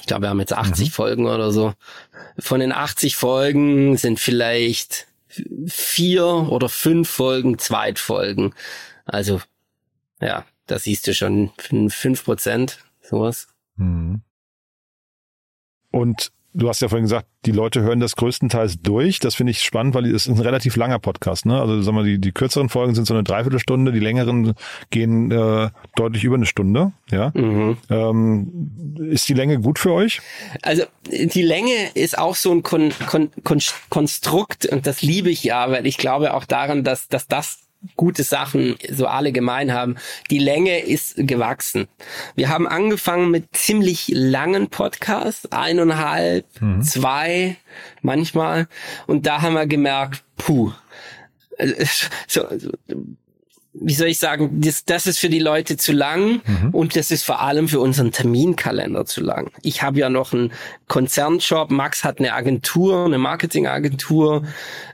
ich 0.01 0.07
glaube, 0.07 0.23
wir 0.23 0.29
haben 0.29 0.39
jetzt 0.39 0.53
80 0.53 0.87
mhm. 0.87 0.91
Folgen 0.91 1.27
oder 1.27 1.51
so. 1.51 1.73
Von 2.39 2.59
den 2.59 2.71
80 2.71 3.15
Folgen 3.15 3.97
sind 3.97 4.19
vielleicht 4.19 5.07
vier 5.67 6.25
oder 6.25 6.69
fünf 6.69 7.09
Folgen 7.09 7.57
Zweitfolgen. 7.57 8.53
Also, 9.05 9.41
ja, 10.21 10.45
da 10.67 10.79
siehst 10.79 11.07
du 11.07 11.13
schon 11.13 11.51
fünf 11.89 12.23
Prozent, 12.23 12.79
sowas. 13.01 13.47
Mhm. 13.75 14.21
Und 15.91 16.31
du 16.53 16.69
hast 16.69 16.81
ja 16.81 16.89
vorhin 16.89 17.05
gesagt, 17.05 17.27
die 17.45 17.51
Leute 17.51 17.81
hören 17.81 17.99
das 17.99 18.15
größtenteils 18.15 18.81
durch. 18.81 19.19
Das 19.19 19.35
finde 19.35 19.51
ich 19.51 19.61
spannend, 19.61 19.95
weil 19.95 20.05
es 20.05 20.27
ist 20.27 20.37
ein 20.37 20.41
relativ 20.41 20.75
langer 20.75 20.99
Podcast. 20.99 21.45
Ne? 21.45 21.59
Also 21.59 21.81
sagen 21.81 21.97
wir, 21.97 22.03
die, 22.03 22.19
die 22.19 22.31
kürzeren 22.31 22.69
Folgen 22.69 22.95
sind 22.95 23.05
so 23.05 23.13
eine 23.13 23.23
Dreiviertelstunde, 23.23 23.91
die 23.91 23.99
längeren 23.99 24.53
gehen 24.89 25.31
äh, 25.31 25.69
deutlich 25.95 26.23
über 26.23 26.35
eine 26.35 26.45
Stunde. 26.45 26.93
Ja, 27.11 27.31
mhm. 27.33 27.77
ähm, 27.89 29.07
ist 29.09 29.27
die 29.29 29.33
Länge 29.33 29.59
gut 29.59 29.79
für 29.79 29.93
euch? 29.93 30.21
Also 30.61 30.83
die 31.09 31.41
Länge 31.41 31.91
ist 31.93 32.17
auch 32.17 32.35
so 32.35 32.51
ein 32.51 32.63
Kon 32.63 32.91
Kon 33.07 33.29
Kon 33.43 33.61
Konstrukt 33.89 34.65
und 34.65 34.87
das 34.87 35.01
liebe 35.01 35.29
ich 35.29 35.43
ja, 35.43 35.69
weil 35.69 35.85
ich 35.85 35.97
glaube 35.97 36.33
auch 36.33 36.45
daran, 36.45 36.83
dass 36.83 37.07
dass 37.07 37.27
das 37.27 37.62
gute 37.95 38.23
Sachen 38.23 38.75
so 38.89 39.07
alle 39.07 39.31
gemein 39.31 39.73
haben. 39.73 39.95
Die 40.29 40.39
Länge 40.39 40.79
ist 40.79 41.15
gewachsen. 41.17 41.87
Wir 42.35 42.49
haben 42.49 42.67
angefangen 42.67 43.31
mit 43.31 43.55
ziemlich 43.55 44.09
langen 44.13 44.69
Podcasts, 44.69 45.51
eineinhalb, 45.51 46.45
mhm. 46.61 46.81
zwei 46.81 47.57
manchmal. 48.01 48.67
Und 49.07 49.25
da 49.25 49.41
haben 49.41 49.53
wir 49.53 49.67
gemerkt, 49.67 50.23
puh, 50.37 50.71
äh, 51.57 51.85
so, 52.27 52.47
wie 53.73 53.93
soll 53.93 54.07
ich 54.07 54.19
sagen, 54.19 54.61
das, 54.61 54.85
das 54.85 55.07
ist 55.07 55.17
für 55.17 55.29
die 55.29 55.39
Leute 55.39 55.77
zu 55.77 55.93
lang 55.93 56.41
mhm. 56.45 56.69
und 56.71 56.95
das 56.95 57.09
ist 57.09 57.23
vor 57.23 57.41
allem 57.41 57.67
für 57.67 57.79
unseren 57.79 58.11
Terminkalender 58.11 59.05
zu 59.05 59.21
lang. 59.21 59.51
Ich 59.63 59.81
habe 59.81 59.99
ja 59.99 60.09
noch 60.09 60.31
einen 60.31 60.51
Konzernjob, 60.87 61.71
Max 61.71 62.03
hat 62.03 62.19
eine 62.19 62.33
Agentur, 62.33 63.05
eine 63.05 63.17
Marketingagentur 63.17 64.43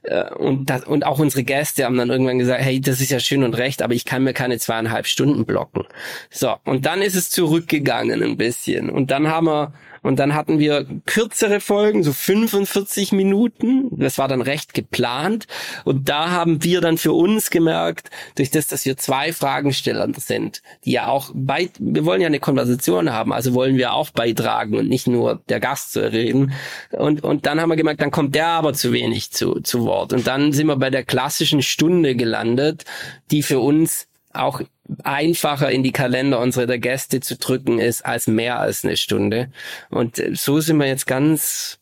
äh, 0.03 0.33
und, 0.33 0.69
das, 0.69 0.85
und 0.85 1.05
auch 1.05 1.19
unsere 1.19 1.43
Gäste 1.43 1.83
haben 1.83 1.97
dann 1.97 2.09
irgendwann 2.09 2.39
gesagt, 2.39 2.61
hey, 2.61 2.79
das 2.79 3.01
ist 3.01 3.11
ja 3.11 3.19
schön 3.19 3.43
und 3.43 3.57
recht, 3.57 3.81
aber 3.81 3.93
ich 3.93 4.05
kann 4.05 4.23
mir 4.23 4.33
keine 4.33 4.57
zweieinhalb 4.57 5.07
Stunden 5.07 5.45
blocken. 5.45 5.83
So, 6.29 6.55
und 6.63 6.85
dann 6.85 7.01
ist 7.01 7.15
es 7.15 7.29
zurückgegangen 7.29 8.23
ein 8.23 8.37
bisschen 8.37 8.89
und 8.89 9.11
dann 9.11 9.27
haben 9.27 9.47
wir 9.47 9.73
und 10.01 10.19
dann 10.19 10.35
hatten 10.35 10.59
wir 10.59 10.85
kürzere 11.05 11.59
Folgen, 11.59 12.03
so 12.03 12.13
45 12.13 13.11
Minuten. 13.11 13.89
Das 13.99 14.17
war 14.17 14.27
dann 14.27 14.41
recht 14.41 14.73
geplant. 14.73 15.47
Und 15.85 16.09
da 16.09 16.31
haben 16.31 16.63
wir 16.63 16.81
dann 16.81 16.97
für 16.97 17.13
uns 17.13 17.49
gemerkt, 17.49 18.09
durch 18.35 18.51
das, 18.51 18.67
dass 18.67 18.85
wir 18.85 18.97
zwei 18.97 19.33
Fragensteller 19.33 20.07
sind, 20.17 20.61
die 20.85 20.91
ja 20.91 21.07
auch 21.07 21.31
bei, 21.33 21.69
wir 21.79 22.05
wollen 22.05 22.21
ja 22.21 22.27
eine 22.27 22.39
Konversation 22.39 23.11
haben, 23.11 23.33
also 23.33 23.53
wollen 23.53 23.77
wir 23.77 23.93
auch 23.93 24.11
beitragen 24.11 24.77
und 24.77 24.87
nicht 24.87 25.07
nur 25.07 25.41
der 25.49 25.59
Gast 25.59 25.93
zu 25.93 26.11
reden. 26.11 26.53
Und, 26.91 27.23
und 27.23 27.45
dann 27.45 27.59
haben 27.59 27.69
wir 27.69 27.75
gemerkt, 27.75 28.01
dann 28.01 28.11
kommt 28.11 28.35
der 28.35 28.47
aber 28.47 28.73
zu 28.73 28.93
wenig 28.93 29.31
zu, 29.31 29.59
zu 29.61 29.85
Wort. 29.85 30.13
Und 30.13 30.27
dann 30.27 30.53
sind 30.53 30.67
wir 30.67 30.77
bei 30.77 30.89
der 30.89 31.03
klassischen 31.03 31.61
Stunde 31.61 32.15
gelandet, 32.15 32.85
die 33.31 33.43
für 33.43 33.59
uns 33.59 34.07
auch 34.33 34.61
einfacher 35.03 35.71
in 35.71 35.83
die 35.83 35.91
Kalender 35.91 36.39
unserer 36.39 36.77
Gäste 36.77 37.19
zu 37.19 37.37
drücken 37.37 37.79
ist 37.79 38.05
als 38.05 38.27
mehr 38.27 38.59
als 38.59 38.83
eine 38.83 38.97
Stunde. 38.97 39.51
Und 39.89 40.19
äh, 40.19 40.35
so 40.35 40.59
sind 40.59 40.77
wir 40.77 40.87
jetzt 40.87 41.07
ganz 41.07 41.79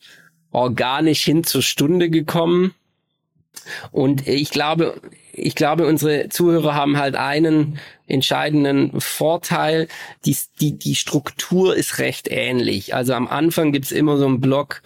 organisch 0.52 1.24
hin 1.24 1.44
zur 1.44 1.62
Stunde 1.62 2.10
gekommen. 2.10 2.74
Und 3.92 4.28
ich 4.28 4.50
glaube, 4.50 5.02
ich 5.34 5.56
glaube, 5.56 5.86
unsere 5.86 6.30
Zuhörer 6.30 6.74
haben 6.74 6.98
halt 6.98 7.16
einen 7.16 7.80
entscheidenden 8.08 9.00
Vorteil. 9.00 9.88
Die, 10.26 10.36
die, 10.62 10.78
die 10.78 10.96
Struktur 10.96 11.76
ist 11.76 12.00
recht 12.00 12.28
ähnlich. 12.30 12.96
Also 12.96 13.14
am 13.14 13.28
Anfang 13.28 13.72
gibt's 13.72 13.92
immer 13.92 14.18
so 14.18 14.26
einen 14.26 14.42
Block, 14.42 14.82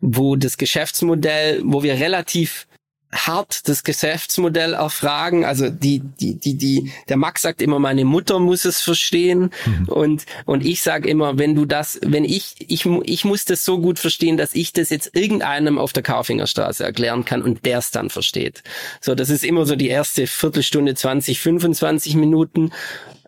wo 0.00 0.36
das 0.36 0.56
Geschäftsmodell, 0.56 1.62
wo 1.64 1.82
wir 1.82 1.94
relativ 1.94 2.66
hart 3.12 3.68
das 3.68 3.84
Geschäftsmodell 3.84 4.72
erfragen. 4.72 5.44
Also 5.44 5.68
die, 5.68 6.00
die, 6.00 6.34
die, 6.34 6.54
die, 6.56 6.92
der 7.08 7.18
Max 7.18 7.42
sagt 7.42 7.60
immer, 7.60 7.78
meine 7.78 8.04
Mutter 8.04 8.38
muss 8.38 8.64
es 8.64 8.80
verstehen. 8.80 9.50
Mhm. 9.66 9.88
Und, 9.88 10.26
und 10.46 10.64
ich 10.64 10.82
sage 10.82 11.08
immer, 11.08 11.38
wenn 11.38 11.54
du 11.54 11.66
das, 11.66 12.00
wenn 12.02 12.24
ich, 12.24 12.54
ich, 12.68 12.86
ich 12.86 13.24
muss 13.24 13.44
das 13.44 13.64
so 13.64 13.80
gut 13.80 13.98
verstehen, 13.98 14.36
dass 14.36 14.54
ich 14.54 14.72
das 14.72 14.90
jetzt 14.90 15.14
irgendeinem 15.14 15.78
auf 15.78 15.92
der 15.92 16.02
Kaufingerstraße 16.02 16.84
erklären 16.84 17.24
kann 17.24 17.42
und 17.42 17.66
der 17.66 17.78
es 17.78 17.90
dann 17.90 18.08
versteht. 18.08 18.62
So, 19.00 19.14
das 19.14 19.28
ist 19.28 19.44
immer 19.44 19.66
so 19.66 19.76
die 19.76 19.88
erste 19.88 20.26
Viertelstunde, 20.26 20.94
20, 20.94 21.38
25 21.40 22.14
Minuten. 22.14 22.72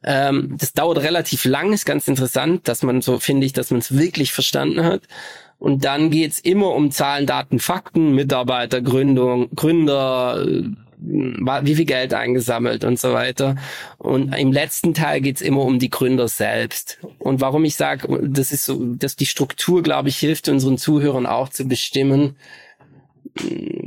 Ähm, 0.03 0.57
das 0.59 0.73
dauert 0.73 0.99
relativ 0.99 1.45
lang, 1.45 1.73
ist 1.73 1.87
ganz 1.87 2.09
interessant, 2.09 2.69
dass 2.69 2.83
man 2.83 3.01
so, 3.01 3.19
finde 3.19 3.47
ich, 3.47 3.53
dass 3.53 3.71
man 3.71 3.81
es 3.81 3.97
wirklich 3.97 4.33
verstanden 4.33 4.85
hat. 4.85 5.03
Und 5.65 5.87
dann 5.87 6.11
geht's 6.11 6.41
immer 6.41 6.75
um 6.75 6.91
Zahlen, 6.91 7.25
Daten, 7.25 7.59
Fakten, 7.59 8.15
Mitarbeitergründung, 8.15 9.49
Gründer, 9.57 10.47
äh, 10.47 10.65
wie 10.99 11.75
viel 11.75 11.87
Geld 11.87 12.13
eingesammelt 12.13 12.85
und 12.85 13.01
so 13.01 13.15
weiter. 13.15 13.57
Und 13.97 14.35
im 14.35 14.53
letzten 14.53 14.93
Teil 14.93 15.23
geht's 15.23 15.41
immer 15.41 15.63
um 15.63 15.79
die 15.79 15.89
Gründer 15.89 16.29
selbst. 16.29 16.99
Und 17.19 17.41
warum 17.41 17.65
ich 17.65 17.77
sage, 17.77 18.07
das 18.29 18.53
ist 18.53 18.67
so, 18.67 18.79
dass 18.95 19.17
die 19.17 19.25
Struktur, 19.25 19.83
glaube 19.83 20.11
ich, 20.11 20.19
hilft 20.19 20.51
unseren 20.51 20.77
Zuhörern 20.77 21.25
auch 21.25 21.49
zu 21.49 21.67
bestimmen, 21.67 22.37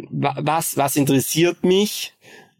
was, 0.09 0.77
was 0.77 0.95
interessiert 0.95 1.63
mich 1.63 2.15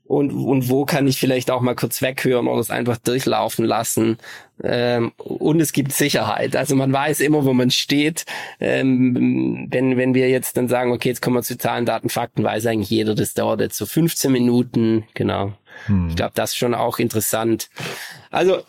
und, 0.07 0.31
und 0.31 0.69
wo 0.69 0.85
kann 0.85 1.05
ich 1.07 1.19
vielleicht 1.19 1.51
auch 1.51 1.61
mal 1.61 1.75
kurz 1.75 2.01
weghören 2.01 2.47
oder 2.47 2.61
es 2.61 2.69
einfach 2.69 2.97
durchlaufen 2.97 3.65
lassen. 3.65 4.17
Ähm, 4.63 5.11
und 5.17 5.59
es 5.59 5.73
gibt 5.73 5.91
Sicherheit. 5.91 6.55
Also 6.55 6.75
man 6.75 6.93
weiß 6.93 7.19
immer, 7.19 7.43
wo 7.43 7.53
man 7.53 7.71
steht. 7.71 8.25
Ähm, 8.61 9.67
wenn, 9.69 9.97
wenn 9.97 10.13
wir 10.13 10.29
jetzt 10.29 10.55
dann 10.55 10.69
sagen, 10.69 10.93
okay, 10.93 11.09
jetzt 11.09 11.21
kommen 11.21 11.35
wir 11.35 11.43
zu 11.43 11.57
Zahlen, 11.57 11.85
Daten, 11.85 12.09
Fakten, 12.09 12.43
weiß 12.43 12.67
eigentlich 12.67 12.89
jeder, 12.89 13.15
das 13.15 13.33
dauert 13.33 13.59
jetzt 13.59 13.77
so 13.77 13.85
15 13.85 14.31
Minuten. 14.31 15.03
Genau. 15.13 15.51
Hm. 15.87 16.07
Ich 16.09 16.15
glaube, 16.15 16.31
das 16.35 16.51
ist 16.51 16.57
schon 16.57 16.73
auch 16.73 16.99
interessant. 16.99 17.69
Also 18.31 18.61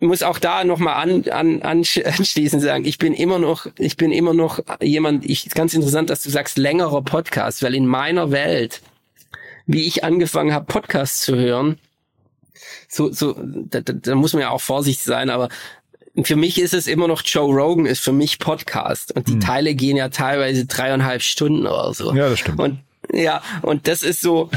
muss 0.00 0.22
auch 0.22 0.38
da 0.38 0.64
nochmal 0.64 0.94
an, 0.94 1.28
an, 1.30 1.62
anschließend 1.62 2.62
sagen, 2.62 2.86
ich 2.86 2.96
bin 2.96 3.12
immer 3.12 3.38
noch, 3.38 3.66
ich 3.78 3.98
bin 3.98 4.12
immer 4.12 4.32
noch 4.32 4.60
jemand, 4.80 5.28
ich, 5.28 5.50
ganz 5.50 5.74
interessant, 5.74 6.08
dass 6.08 6.22
du 6.22 6.30
sagst, 6.30 6.56
längerer 6.56 7.02
Podcast, 7.02 7.62
weil 7.62 7.74
in 7.74 7.86
meiner 7.86 8.30
Welt 8.30 8.80
wie 9.66 9.86
ich 9.86 10.04
angefangen 10.04 10.52
habe, 10.52 10.66
Podcasts 10.66 11.20
zu 11.20 11.36
hören, 11.36 11.78
so, 12.88 13.12
so, 13.12 13.36
da, 13.38 13.80
da, 13.80 13.92
da 13.92 14.14
muss 14.14 14.32
man 14.32 14.42
ja 14.42 14.50
auch 14.50 14.60
vorsichtig 14.60 15.04
sein, 15.04 15.30
aber 15.30 15.48
für 16.22 16.36
mich 16.36 16.58
ist 16.58 16.72
es 16.72 16.86
immer 16.86 17.08
noch 17.08 17.22
Joe 17.24 17.52
Rogan 17.54 17.84
ist 17.84 18.00
für 18.00 18.12
mich 18.12 18.38
Podcast 18.38 19.14
und 19.14 19.28
die 19.28 19.34
hm. 19.34 19.40
Teile 19.40 19.74
gehen 19.74 19.96
ja 19.96 20.08
teilweise 20.08 20.64
dreieinhalb 20.64 21.20
Stunden 21.20 21.66
oder 21.66 21.92
so. 21.92 22.14
Ja, 22.14 22.30
das 22.30 22.38
stimmt. 22.38 22.58
Und 22.58 22.78
ja, 23.12 23.42
und 23.62 23.86
das 23.86 24.02
ist 24.02 24.20
so, 24.20 24.50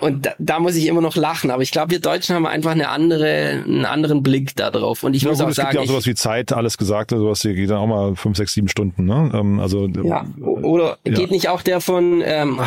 und 0.00 0.26
da, 0.26 0.34
da 0.38 0.58
muss 0.58 0.74
ich 0.74 0.86
immer 0.86 1.00
noch 1.00 1.14
lachen. 1.14 1.50
Aber 1.50 1.62
ich 1.62 1.70
glaube, 1.70 1.92
wir 1.92 2.00
Deutschen 2.00 2.34
haben 2.34 2.46
einfach 2.46 2.72
eine 2.72 2.88
andere, 2.88 3.62
einen 3.64 3.84
anderen 3.84 4.22
Blick 4.22 4.56
da 4.56 4.70
drauf. 4.70 5.02
Und 5.04 5.14
ich 5.14 5.22
ja, 5.22 5.28
muss 5.28 5.38
gut, 5.38 5.46
auch 5.46 5.50
es 5.50 5.56
sagen, 5.56 5.70
gibt 5.70 5.84
ja 5.84 5.88
auch 5.88 5.92
sowas 5.92 6.06
wie 6.06 6.14
Zeit, 6.14 6.52
alles 6.52 6.78
gesagt, 6.78 7.10
sowas 7.10 7.42
hier 7.42 7.54
geht 7.54 7.70
dann 7.70 7.78
auch 7.78 7.86
mal 7.86 8.16
fünf, 8.16 8.36
sechs, 8.36 8.54
sieben 8.54 8.68
Stunden. 8.68 9.04
Ne? 9.04 9.30
Ähm, 9.34 9.60
also 9.60 9.86
ja, 9.86 10.26
oder 10.40 10.98
ja. 11.04 11.14
geht 11.14 11.30
nicht 11.30 11.48
auch 11.48 11.62
der 11.62 11.80
von 11.80 12.22
ähm, 12.24 12.60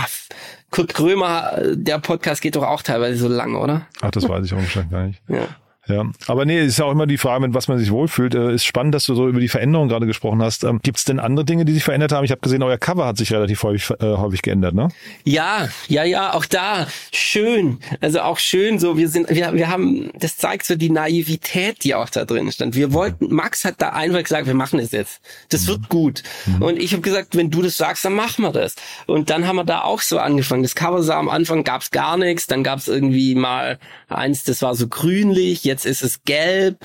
Kurt 0.76 0.94
Krömer, 0.94 1.54
der 1.74 2.00
Podcast 2.00 2.42
geht 2.42 2.58
doch 2.58 2.64
auch 2.64 2.82
teilweise 2.82 3.18
so 3.18 3.30
lang, 3.30 3.56
oder? 3.56 3.88
Ach, 4.02 4.12
das 4.12 4.28
weiß 4.28 4.46
ich 4.46 4.54
auch 4.54 4.58
wahrscheinlich 4.58 4.92
gar 4.92 5.04
nicht. 5.08 5.22
Ja. 5.30 5.48
Ja, 5.88 6.04
aber 6.28 6.46
nee, 6.46 6.66
ist 6.66 6.80
ja 6.80 6.86
auch 6.86 6.92
immer 6.92 7.06
die 7.06 7.18
Frage, 7.18 7.42
mit 7.42 7.54
was 7.54 7.68
man 7.68 7.78
sich 7.78 7.92
wohlfühlt. 7.92 8.34
Äh, 8.34 8.54
ist 8.54 8.66
spannend, 8.66 8.96
dass 8.96 9.06
du 9.06 9.14
so 9.14 9.28
über 9.28 9.40
die 9.40 9.48
Veränderung 9.48 9.88
gerade 9.88 10.08
gesprochen 10.08 10.42
hast. 10.42 10.64
Ähm, 10.64 10.80
Gibt 10.82 10.98
es 10.98 11.04
denn 11.04 11.20
andere 11.20 11.46
Dinge, 11.46 11.66
die 11.66 11.74
sich 11.74 11.84
verändert 11.84 12.12
haben? 12.12 12.24
Ich 12.26 12.32
habe 12.32 12.42
gesehen, 12.42 12.64
euer 12.64 12.78
Cover 12.78 13.06
hat 13.06 13.18
sich 13.18 13.32
relativ 13.32 13.62
häufig, 13.64 13.92
äh, 14.00 14.18
häufig 14.18 14.42
geändert, 14.42 14.74
ne? 14.74 14.88
Ja, 15.24 15.70
ja, 15.88 16.04
ja, 16.04 16.34
auch 16.34 16.46
da 16.46 16.88
schön. 17.12 17.80
Also 18.02 18.22
auch 18.22 18.40
schön. 18.40 18.80
So, 18.80 18.98
wir 18.98 19.10
sind, 19.10 19.30
wir, 19.30 19.54
wir 19.54 19.70
haben, 19.70 20.10
das 20.20 20.38
zeigt 20.38 20.66
so 20.66 20.76
die 20.76 20.90
Naivität, 20.90 21.84
die 21.84 21.94
auch 21.94 22.10
da 22.10 22.26
drin 22.26 22.52
stand. 22.52 22.76
Wir 22.76 22.94
wollten, 22.94 23.34
Max 23.34 23.64
hat 23.64 23.76
da 23.78 23.90
einfach 23.90 24.24
gesagt, 24.24 24.48
wir 24.48 24.54
machen 24.56 24.80
es 24.80 24.92
jetzt. 24.92 25.22
Das 25.50 25.64
mhm. 25.64 25.68
wird 25.68 25.90
gut. 25.90 26.24
Mhm. 26.46 26.62
Und 26.62 26.80
ich 26.80 26.94
habe 26.94 27.02
gesagt, 27.02 27.36
wenn 27.36 27.52
du 27.52 27.62
das 27.62 27.78
sagst, 27.78 28.06
dann 28.06 28.14
machen 28.14 28.44
wir 28.44 28.52
das. 28.52 28.76
Und 29.06 29.30
dann 29.30 29.48
haben 29.48 29.58
wir 29.58 29.66
da 29.66 29.82
auch 29.82 30.02
so 30.02 30.18
angefangen. 30.18 30.64
Das 30.64 30.74
Cover 30.74 31.04
sah 31.04 31.20
am 31.20 31.30
Anfang 31.30 31.64
gab's 31.64 31.92
gar 31.92 32.18
nichts, 32.18 32.48
dann 32.48 32.64
gab's 32.64 32.88
irgendwie 32.88 33.36
mal 33.36 33.78
eins, 34.08 34.44
das 34.44 34.62
war 34.62 34.76
so 34.76 34.88
grünlich. 34.88 35.64
Jetzt 35.64 35.75
jetzt 35.76 35.86
ist 35.86 36.04
es 36.04 36.24
gelb 36.24 36.78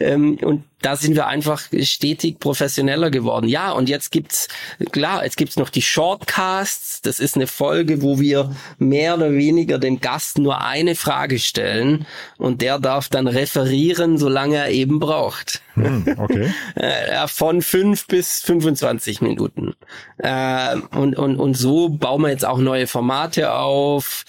ähm, 0.00 0.36
und 0.42 0.64
da 0.82 0.96
sind 0.96 1.14
wir 1.14 1.28
einfach 1.28 1.62
stetig 1.82 2.40
professioneller 2.40 3.12
geworden. 3.12 3.48
Ja, 3.48 3.70
und 3.70 3.88
jetzt 3.88 4.10
gibt's 4.10 4.48
klar, 4.90 5.24
jetzt 5.24 5.36
gibt's 5.36 5.56
noch 5.56 5.70
die 5.70 5.80
Shortcasts. 5.80 7.00
Das 7.02 7.20
ist 7.20 7.36
eine 7.36 7.46
Folge, 7.46 8.02
wo 8.02 8.18
wir 8.18 8.54
mehr 8.78 9.14
oder 9.14 9.32
weniger 9.32 9.78
dem 9.78 10.00
Gast 10.00 10.38
nur 10.38 10.60
eine 10.60 10.96
Frage 10.96 11.38
stellen 11.38 12.04
und 12.36 12.62
der 12.62 12.80
darf 12.80 13.08
dann 13.08 13.28
referieren, 13.28 14.18
solange 14.18 14.56
er 14.56 14.70
eben 14.70 14.98
braucht. 14.98 15.62
Hm, 15.74 16.16
okay. 16.18 16.52
Äh, 16.74 17.28
von 17.28 17.62
fünf 17.62 18.06
bis 18.06 18.40
25 18.40 19.20
Minuten. 19.20 19.74
Äh, 20.18 20.76
und, 20.96 21.16
und, 21.16 21.36
und 21.36 21.54
so 21.54 21.90
bauen 21.90 22.22
wir 22.22 22.30
jetzt 22.30 22.44
auch 22.44 22.58
neue 22.58 22.86
Formate 22.86 23.52
auf. 23.52 24.24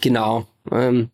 Genau. 0.00 0.46
Ähm, 0.70 1.10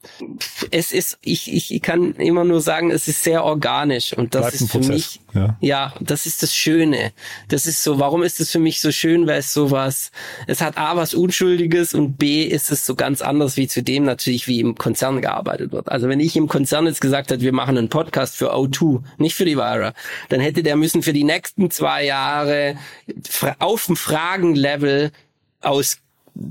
es 0.70 0.92
ist, 0.92 1.18
ich, 1.22 1.72
ich 1.72 1.80
kann 1.80 2.12
immer 2.16 2.44
nur 2.44 2.60
sagen, 2.60 2.90
es 2.90 3.08
ist 3.08 3.24
sehr 3.24 3.44
organisch 3.44 4.12
und 4.12 4.34
das 4.34 4.42
Bleibt 4.42 4.54
ist 4.54 4.70
für 4.70 4.80
mich, 4.80 5.20
ja. 5.34 5.56
ja. 5.60 5.94
das 6.00 6.26
ist 6.26 6.42
das 6.42 6.54
Schöne. 6.54 7.12
Das 7.48 7.66
ist 7.66 7.82
so, 7.82 7.98
warum 7.98 8.22
ist 8.22 8.40
es 8.40 8.50
für 8.50 8.58
mich 8.58 8.80
so 8.80 8.92
schön, 8.92 9.26
weil 9.26 9.38
es 9.38 9.54
sowas, 9.54 10.10
es 10.46 10.60
hat 10.60 10.76
A 10.76 10.96
was 10.96 11.14
Unschuldiges 11.14 11.94
und 11.94 12.18
B 12.18 12.42
ist 12.42 12.70
es 12.70 12.84
so 12.84 12.94
ganz 12.94 13.22
anders 13.22 13.56
wie 13.56 13.68
zu 13.68 13.82
dem 13.82 14.04
natürlich, 14.04 14.48
wie 14.48 14.60
im 14.60 14.74
Konzern 14.74 15.22
gearbeitet 15.22 15.72
wird. 15.72 15.88
Also 15.88 16.08
wenn 16.08 16.20
ich 16.20 16.36
im 16.36 16.48
Konzern 16.48 16.86
jetzt 16.86 17.00
gesagt 17.00 17.30
hätte, 17.30 17.42
wir 17.42 17.54
machen 17.54 17.78
einen 17.78 17.88
Podcast 17.88 18.36
für 18.36 18.54
O2, 18.54 19.02
nicht 19.16 19.34
für 19.34 19.46
die 19.46 19.56
Vira, 19.56 19.94
dann 20.28 20.40
hätte 20.40 20.62
der 20.62 20.76
müssen 20.76 21.02
für 21.02 21.14
die 21.14 21.24
nächsten 21.24 21.70
zwei 21.70 22.04
Jahre 22.04 22.76
auf 23.58 23.86
dem 23.86 23.96
Fragenlevel 23.96 25.10
aus 25.60 25.98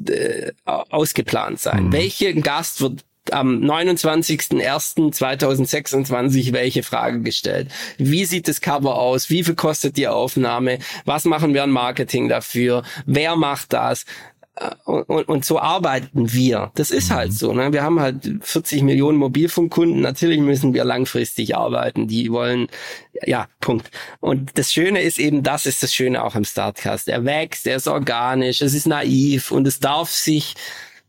äh, 0.10 0.52
ausgeplant 0.66 1.60
sein. 1.60 1.88
Mhm. 1.88 1.94
Welcher 1.94 2.34
Gast 2.34 2.82
wird 2.82 3.04
am 3.32 3.62
29.01.2026 3.62 6.52
welche 6.54 6.84
Frage 6.84 7.22
gestellt. 7.22 7.70
Wie 7.98 8.26
sieht 8.26 8.48
das 8.48 8.62
Cover 8.62 8.98
aus? 8.98 9.30
Wie 9.30 9.44
viel 9.44 9.56
kostet 9.56 9.98
die 9.98 10.08
Aufnahme? 10.08 10.80
Was 11.04 11.26
machen 11.26 11.54
wir 11.54 11.64
an 11.64 11.72
Marketing 11.72 12.30
dafür? 12.30 12.84
Wer 13.06 13.36
macht 13.36 13.74
das? 13.74 14.06
Und, 14.86 15.28
und 15.28 15.46
so 15.46 15.60
arbeiten 15.60 16.34
wir. 16.34 16.72
Das 16.76 16.92
ist 16.92 17.12
halt 17.12 17.34
so. 17.34 17.54
Ne? 17.54 17.74
Wir 17.74 17.84
haben 17.84 18.00
halt 18.00 18.30
40 18.42 18.82
Millionen 18.84 19.18
Mobilfunkkunden. 19.18 20.02
Natürlich 20.02 20.40
müssen 20.40 20.74
wir 20.74 20.84
langfristig 20.84 21.56
arbeiten. 21.56 22.08
Die 22.08 22.32
wollen, 22.32 22.68
ja, 23.26 23.48
Punkt. 23.60 23.92
Und 24.20 24.58
das 24.58 24.74
Schöne 24.74 25.02
ist 25.02 25.20
eben, 25.20 25.44
das 25.44 25.66
ist 25.66 25.84
das 25.84 25.94
Schöne 25.94 26.24
auch 26.24 26.36
im 26.36 26.46
Startcast. 26.46 27.08
Er 27.08 27.26
wächst, 27.26 27.68
er 27.68 27.76
ist 27.76 27.88
organisch, 27.88 28.62
es 28.62 28.74
ist 28.74 28.88
naiv 28.88 29.52
und 29.52 29.68
es 29.68 29.80
darf 29.80 30.10
sich 30.10 30.56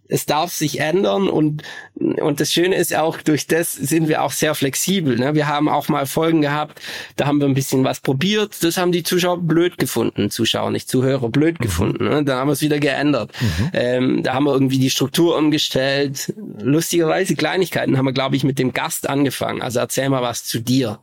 es 0.09 0.27
darf 0.27 0.53
sich 0.53 0.81
ändern 0.81 1.29
und, 1.29 1.62
und 1.94 2.40
das 2.40 2.53
Schöne 2.53 2.77
ist 2.77 2.97
auch, 2.97 3.21
durch 3.21 3.47
das 3.47 3.73
sind 3.73 4.09
wir 4.09 4.23
auch 4.23 4.33
sehr 4.33 4.55
flexibel. 4.55 5.16
Ne? 5.16 5.35
Wir 5.35 5.47
haben 5.47 5.68
auch 5.68 5.88
mal 5.88 6.07
Folgen 6.07 6.40
gehabt, 6.40 6.81
da 7.16 7.27
haben 7.27 7.40
wir 7.40 7.47
ein 7.47 7.55
bisschen 7.55 7.85
was 7.85 8.01
probiert, 8.01 8.57
das 8.62 8.79
haben 8.79 8.90
die 8.90 9.03
Zuschauer 9.03 9.38
blöd 9.38 9.77
gefunden, 9.77 10.31
Zuschauer, 10.31 10.71
nicht 10.71 10.88
Zuhörer, 10.88 11.29
blöd 11.29 11.61
mhm. 11.61 11.62
gefunden. 11.62 12.09
Ne? 12.09 12.25
Da 12.25 12.38
haben 12.38 12.49
wir 12.49 12.53
es 12.53 12.62
wieder 12.62 12.81
geändert. 12.81 13.33
Mhm. 13.40 13.71
Ähm, 13.75 14.23
da 14.23 14.35
haben 14.35 14.44
wir 14.44 14.53
irgendwie 14.53 14.79
die 14.79 14.90
Struktur 14.90 15.37
umgestellt. 15.37 16.33
Lustigerweise 16.61 17.37
Kleinigkeiten 17.37 17.99
haben 17.99 18.07
wir, 18.07 18.12
glaube 18.12 18.37
ich, 18.37 18.44
mit 18.44 18.59
dem 18.59 18.73
Gast 18.73 19.09
angefangen. 19.09 19.61
Also 19.61 19.81
erzähl 19.81 20.09
mal 20.09 20.23
was 20.23 20.44
zu 20.44 20.61
dir. 20.61 21.01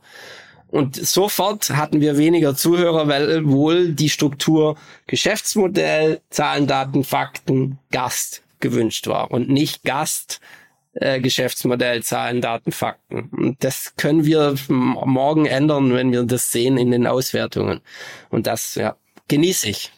Und 0.68 0.96
sofort 0.96 1.70
hatten 1.70 2.00
wir 2.00 2.18
weniger 2.18 2.56
Zuhörer, 2.56 3.06
weil 3.06 3.46
wohl 3.46 3.92
die 3.92 4.08
Struktur 4.08 4.76
Geschäftsmodell, 5.06 6.20
Zahlen, 6.28 6.66
Daten, 6.66 7.04
Fakten, 7.04 7.78
Gast 7.92 8.42
gewünscht 8.60 9.06
war 9.06 9.30
und 9.30 9.48
nicht 9.48 9.84
Gast, 9.84 10.40
äh, 10.94 11.20
Geschäftsmodell, 11.20 12.02
Zahlen, 12.02 12.40
Daten, 12.40 12.72
Fakten. 12.72 13.28
Und 13.30 13.62
das 13.62 13.94
können 13.96 14.24
wir 14.24 14.54
morgen 14.68 15.46
ändern, 15.46 15.92
wenn 15.92 16.12
wir 16.12 16.24
das 16.24 16.50
sehen 16.52 16.78
in 16.78 16.90
den 16.90 17.06
Auswertungen. 17.06 17.80
Und 18.30 18.46
das, 18.46 18.76
ja, 18.76 18.96
genieße 19.28 19.68
ich. 19.68 19.92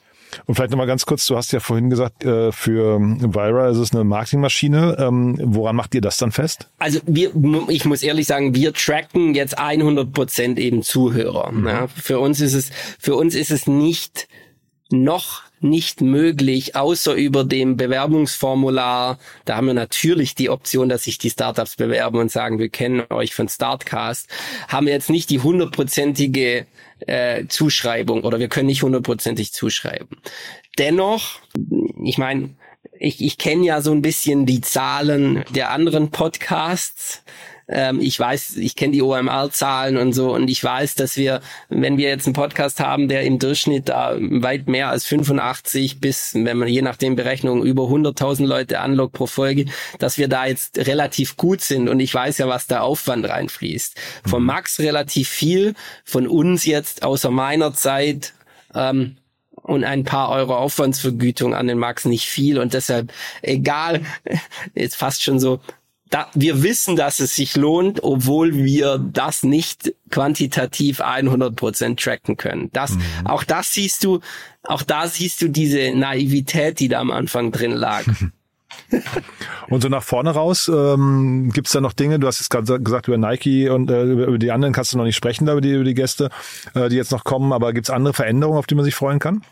Und 0.46 0.54
vielleicht 0.54 0.70
nochmal 0.70 0.86
ganz 0.86 1.06
kurz, 1.06 1.26
du 1.26 1.36
hast 1.36 1.52
ja 1.52 1.60
vorhin 1.60 1.90
gesagt, 1.90 2.24
äh, 2.24 2.52
für 2.52 3.00
Vira 3.00 3.70
ist 3.70 3.78
es 3.78 3.92
eine 3.92 4.04
Marketingmaschine. 4.04 4.96
Ähm, 4.98 5.38
woran 5.42 5.76
macht 5.76 5.94
ihr 5.94 6.00
das 6.00 6.18
dann 6.18 6.32
fest? 6.32 6.68
Also 6.78 7.00
wir, 7.06 7.32
ich 7.68 7.84
muss 7.84 8.02
ehrlich 8.02 8.26
sagen, 8.26 8.54
wir 8.54 8.72
tracken 8.72 9.34
jetzt 9.34 9.58
100 9.58 10.12
Prozent 10.12 10.58
eben 10.58 10.82
Zuhörer. 10.82 11.52
Mhm. 11.52 11.66
Ja, 11.66 11.86
für 11.88 12.18
uns 12.18 12.40
ist 12.40 12.54
es, 12.54 12.70
für 12.98 13.14
uns 13.14 13.34
ist 13.34 13.50
es 13.50 13.66
nicht 13.66 14.28
noch 14.90 15.42
nicht 15.60 16.00
möglich, 16.00 16.76
außer 16.76 17.14
über 17.14 17.44
dem 17.44 17.76
Bewerbungsformular. 17.76 19.18
Da 19.44 19.56
haben 19.56 19.66
wir 19.66 19.74
natürlich 19.74 20.34
die 20.34 20.50
Option, 20.50 20.88
dass 20.88 21.04
sich 21.04 21.18
die 21.18 21.30
Startups 21.30 21.76
bewerben 21.76 22.18
und 22.18 22.30
sagen, 22.30 22.58
wir 22.58 22.68
kennen 22.68 23.04
euch 23.10 23.34
von 23.34 23.48
Startcast. 23.48 24.28
Haben 24.68 24.86
wir 24.86 24.92
jetzt 24.92 25.10
nicht 25.10 25.30
die 25.30 25.40
hundertprozentige 25.40 26.66
äh, 27.06 27.46
Zuschreibung 27.46 28.24
oder 28.24 28.38
wir 28.38 28.48
können 28.48 28.66
nicht 28.66 28.82
hundertprozentig 28.82 29.52
zuschreiben. 29.52 30.08
Dennoch, 30.78 31.40
ich 32.02 32.18
meine, 32.18 32.50
ich, 32.98 33.22
ich 33.22 33.38
kenne 33.38 33.64
ja 33.64 33.80
so 33.80 33.92
ein 33.92 34.02
bisschen 34.02 34.46
die 34.46 34.60
Zahlen 34.60 35.44
der 35.50 35.70
anderen 35.70 36.10
Podcasts. 36.10 37.22
Ähm, 37.68 38.00
ich 38.00 38.18
weiß, 38.18 38.56
ich 38.56 38.76
kenne 38.76 38.92
die 38.92 39.02
OMR-Zahlen 39.02 39.98
und 39.98 40.14
so 40.14 40.34
und 40.34 40.48
ich 40.48 40.64
weiß, 40.64 40.94
dass 40.94 41.16
wir, 41.16 41.40
wenn 41.68 41.98
wir 41.98 42.08
jetzt 42.08 42.26
einen 42.26 42.32
Podcast 42.32 42.80
haben, 42.80 43.08
der 43.08 43.24
im 43.24 43.38
Durchschnitt 43.38 43.90
da 43.90 44.16
weit 44.18 44.68
mehr 44.68 44.88
als 44.88 45.04
85 45.04 46.00
bis, 46.00 46.34
wenn 46.34 46.56
man 46.56 46.68
je 46.68 46.82
nachdem 46.82 47.14
Berechnungen 47.14 47.64
über 47.64 47.84
100.000 47.84 48.46
Leute 48.46 48.80
anlockt 48.80 49.12
pro 49.12 49.26
Folge, 49.26 49.66
dass 49.98 50.16
wir 50.16 50.28
da 50.28 50.46
jetzt 50.46 50.78
relativ 50.78 51.36
gut 51.36 51.60
sind 51.60 51.88
und 51.88 52.00
ich 52.00 52.12
weiß 52.14 52.38
ja, 52.38 52.48
was 52.48 52.66
da 52.66 52.80
Aufwand 52.80 53.28
reinfließt. 53.28 53.96
Von 54.26 54.40
mhm. 54.40 54.46
Max 54.46 54.80
relativ 54.80 55.28
viel, 55.28 55.74
von 56.04 56.26
uns 56.26 56.64
jetzt 56.64 57.02
außer 57.02 57.30
meiner 57.30 57.74
Zeit 57.74 58.32
ähm, 58.74 59.16
und 59.52 59.84
ein 59.84 60.04
paar 60.04 60.30
Euro 60.30 60.56
Aufwandsvergütung 60.56 61.54
an 61.54 61.66
den 61.66 61.78
Max 61.78 62.06
nicht 62.06 62.26
viel 62.26 62.58
und 62.58 62.72
deshalb 62.72 63.12
egal, 63.42 64.00
jetzt 64.74 64.96
fast 64.96 65.22
schon 65.22 65.38
so 65.38 65.60
da, 66.10 66.28
wir 66.34 66.62
wissen, 66.62 66.96
dass 66.96 67.20
es 67.20 67.36
sich 67.36 67.56
lohnt, 67.56 68.02
obwohl 68.02 68.54
wir 68.54 68.98
das 68.98 69.42
nicht 69.42 69.94
quantitativ 70.10 71.00
100% 71.00 72.02
tracken 72.02 72.36
können. 72.36 72.70
Das, 72.72 72.92
mhm. 72.92 73.02
auch 73.24 73.44
das 73.44 73.74
siehst 73.74 74.04
du, 74.04 74.20
auch 74.62 74.82
da 74.82 75.06
siehst 75.06 75.42
du 75.42 75.48
diese 75.48 75.92
Naivität, 75.94 76.80
die 76.80 76.88
da 76.88 77.00
am 77.00 77.10
Anfang 77.10 77.52
drin 77.52 77.72
lag. 77.72 78.04
und 79.68 79.82
so 79.82 79.88
nach 79.88 80.02
vorne 80.02 80.30
raus, 80.30 80.70
ähm, 80.72 81.50
gibt 81.52 81.66
es 81.66 81.72
da 81.72 81.80
noch 81.80 81.92
Dinge, 81.92 82.18
du 82.18 82.26
hast 82.26 82.40
jetzt 82.40 82.50
gerade 82.50 82.80
gesagt 82.80 83.08
über 83.08 83.18
Nike 83.18 83.68
und 83.68 83.90
äh, 83.90 84.04
über 84.04 84.38
die 84.38 84.52
anderen 84.52 84.72
kannst 84.72 84.92
du 84.92 84.98
noch 84.98 85.04
nicht 85.04 85.16
sprechen, 85.16 85.46
da 85.46 85.52
über 85.52 85.60
die, 85.60 85.72
über 85.72 85.84
die 85.84 85.94
Gäste, 85.94 86.30
äh, 86.74 86.88
die 86.88 86.96
jetzt 86.96 87.12
noch 87.12 87.24
kommen, 87.24 87.52
aber 87.52 87.72
gibt 87.72 87.86
es 87.86 87.90
andere 87.90 88.14
Veränderungen, 88.14 88.58
auf 88.58 88.66
die 88.66 88.74
man 88.74 88.84
sich 88.84 88.94
freuen 88.94 89.18
kann? 89.18 89.42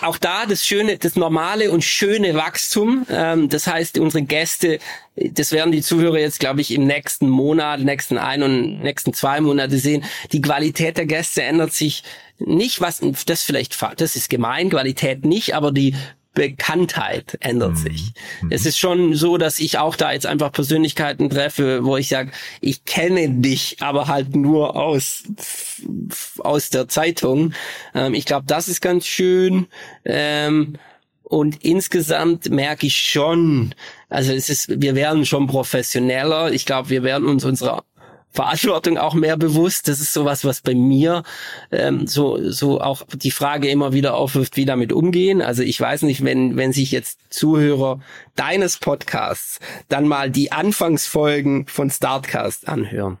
Auch 0.00 0.18
da 0.18 0.46
das 0.46 0.66
schöne, 0.66 0.98
das 0.98 1.16
normale 1.16 1.70
und 1.70 1.82
schöne 1.82 2.34
Wachstum. 2.34 3.06
Ähm, 3.10 3.48
das 3.48 3.66
heißt, 3.66 3.98
unsere 3.98 4.22
Gäste, 4.24 4.78
das 5.16 5.52
werden 5.52 5.72
die 5.72 5.82
Zuhörer 5.82 6.18
jetzt, 6.18 6.40
glaube 6.40 6.60
ich, 6.60 6.72
im 6.72 6.86
nächsten 6.86 7.28
Monat, 7.28 7.80
nächsten 7.80 8.18
ein 8.18 8.42
und 8.42 8.80
nächsten 8.80 9.12
zwei 9.12 9.40
Monate 9.40 9.78
sehen. 9.78 10.04
Die 10.32 10.40
Qualität 10.40 10.96
der 10.96 11.06
Gäste 11.06 11.42
ändert 11.42 11.72
sich 11.72 12.04
nicht, 12.38 12.80
was 12.80 13.00
das 13.26 13.42
vielleicht, 13.42 13.76
das 13.96 14.16
ist 14.16 14.30
gemein, 14.30 14.70
Qualität 14.70 15.24
nicht, 15.24 15.54
aber 15.54 15.72
die 15.72 15.94
Bekanntheit 16.34 17.36
ändert 17.40 17.72
mhm. 17.72 17.76
sich. 17.76 18.12
Mhm. 18.42 18.48
Es 18.50 18.66
ist 18.66 18.78
schon 18.78 19.14
so, 19.14 19.36
dass 19.36 19.60
ich 19.60 19.78
auch 19.78 19.96
da 19.96 20.12
jetzt 20.12 20.26
einfach 20.26 20.52
Persönlichkeiten 20.52 21.28
treffe, 21.28 21.84
wo 21.84 21.96
ich 21.96 22.08
sage, 22.08 22.32
ich 22.60 22.84
kenne 22.84 23.28
dich, 23.28 23.76
aber 23.80 24.08
halt 24.08 24.34
nur 24.34 24.76
aus 24.76 25.24
aus 26.38 26.70
der 26.70 26.88
Zeitung. 26.88 27.52
Ähm, 27.94 28.14
ich 28.14 28.24
glaube, 28.24 28.46
das 28.46 28.68
ist 28.68 28.80
ganz 28.80 29.06
schön. 29.06 29.66
Ähm, 30.04 30.78
und 31.22 31.64
insgesamt 31.64 32.50
merke 32.50 32.86
ich 32.86 32.96
schon, 32.96 33.74
also 34.10 34.32
es 34.32 34.50
ist, 34.50 34.68
wir 34.82 34.94
werden 34.94 35.24
schon 35.24 35.46
professioneller. 35.46 36.52
Ich 36.52 36.66
glaube, 36.66 36.90
wir 36.90 37.02
werden 37.02 37.26
uns 37.26 37.44
unserer 37.44 37.84
Verantwortung 38.32 38.98
auch 38.98 39.14
mehr 39.14 39.36
bewusst. 39.36 39.88
Das 39.88 40.00
ist 40.00 40.12
sowas, 40.12 40.44
was 40.44 40.60
bei 40.60 40.74
mir 40.74 41.22
ähm, 41.70 42.06
so 42.06 42.50
so 42.50 42.80
auch 42.80 43.02
die 43.14 43.30
Frage 43.30 43.68
immer 43.68 43.92
wieder 43.92 44.14
aufwirft, 44.14 44.56
wie 44.56 44.64
damit 44.64 44.92
umgehen. 44.92 45.42
Also 45.42 45.62
ich 45.62 45.80
weiß 45.80 46.02
nicht, 46.02 46.24
wenn 46.24 46.56
wenn 46.56 46.72
sich 46.72 46.92
jetzt 46.92 47.20
Zuhörer 47.30 48.00
deines 48.34 48.78
Podcasts 48.78 49.60
dann 49.88 50.08
mal 50.08 50.30
die 50.30 50.52
Anfangsfolgen 50.52 51.66
von 51.66 51.90
Startcast 51.90 52.68
anhören 52.68 53.18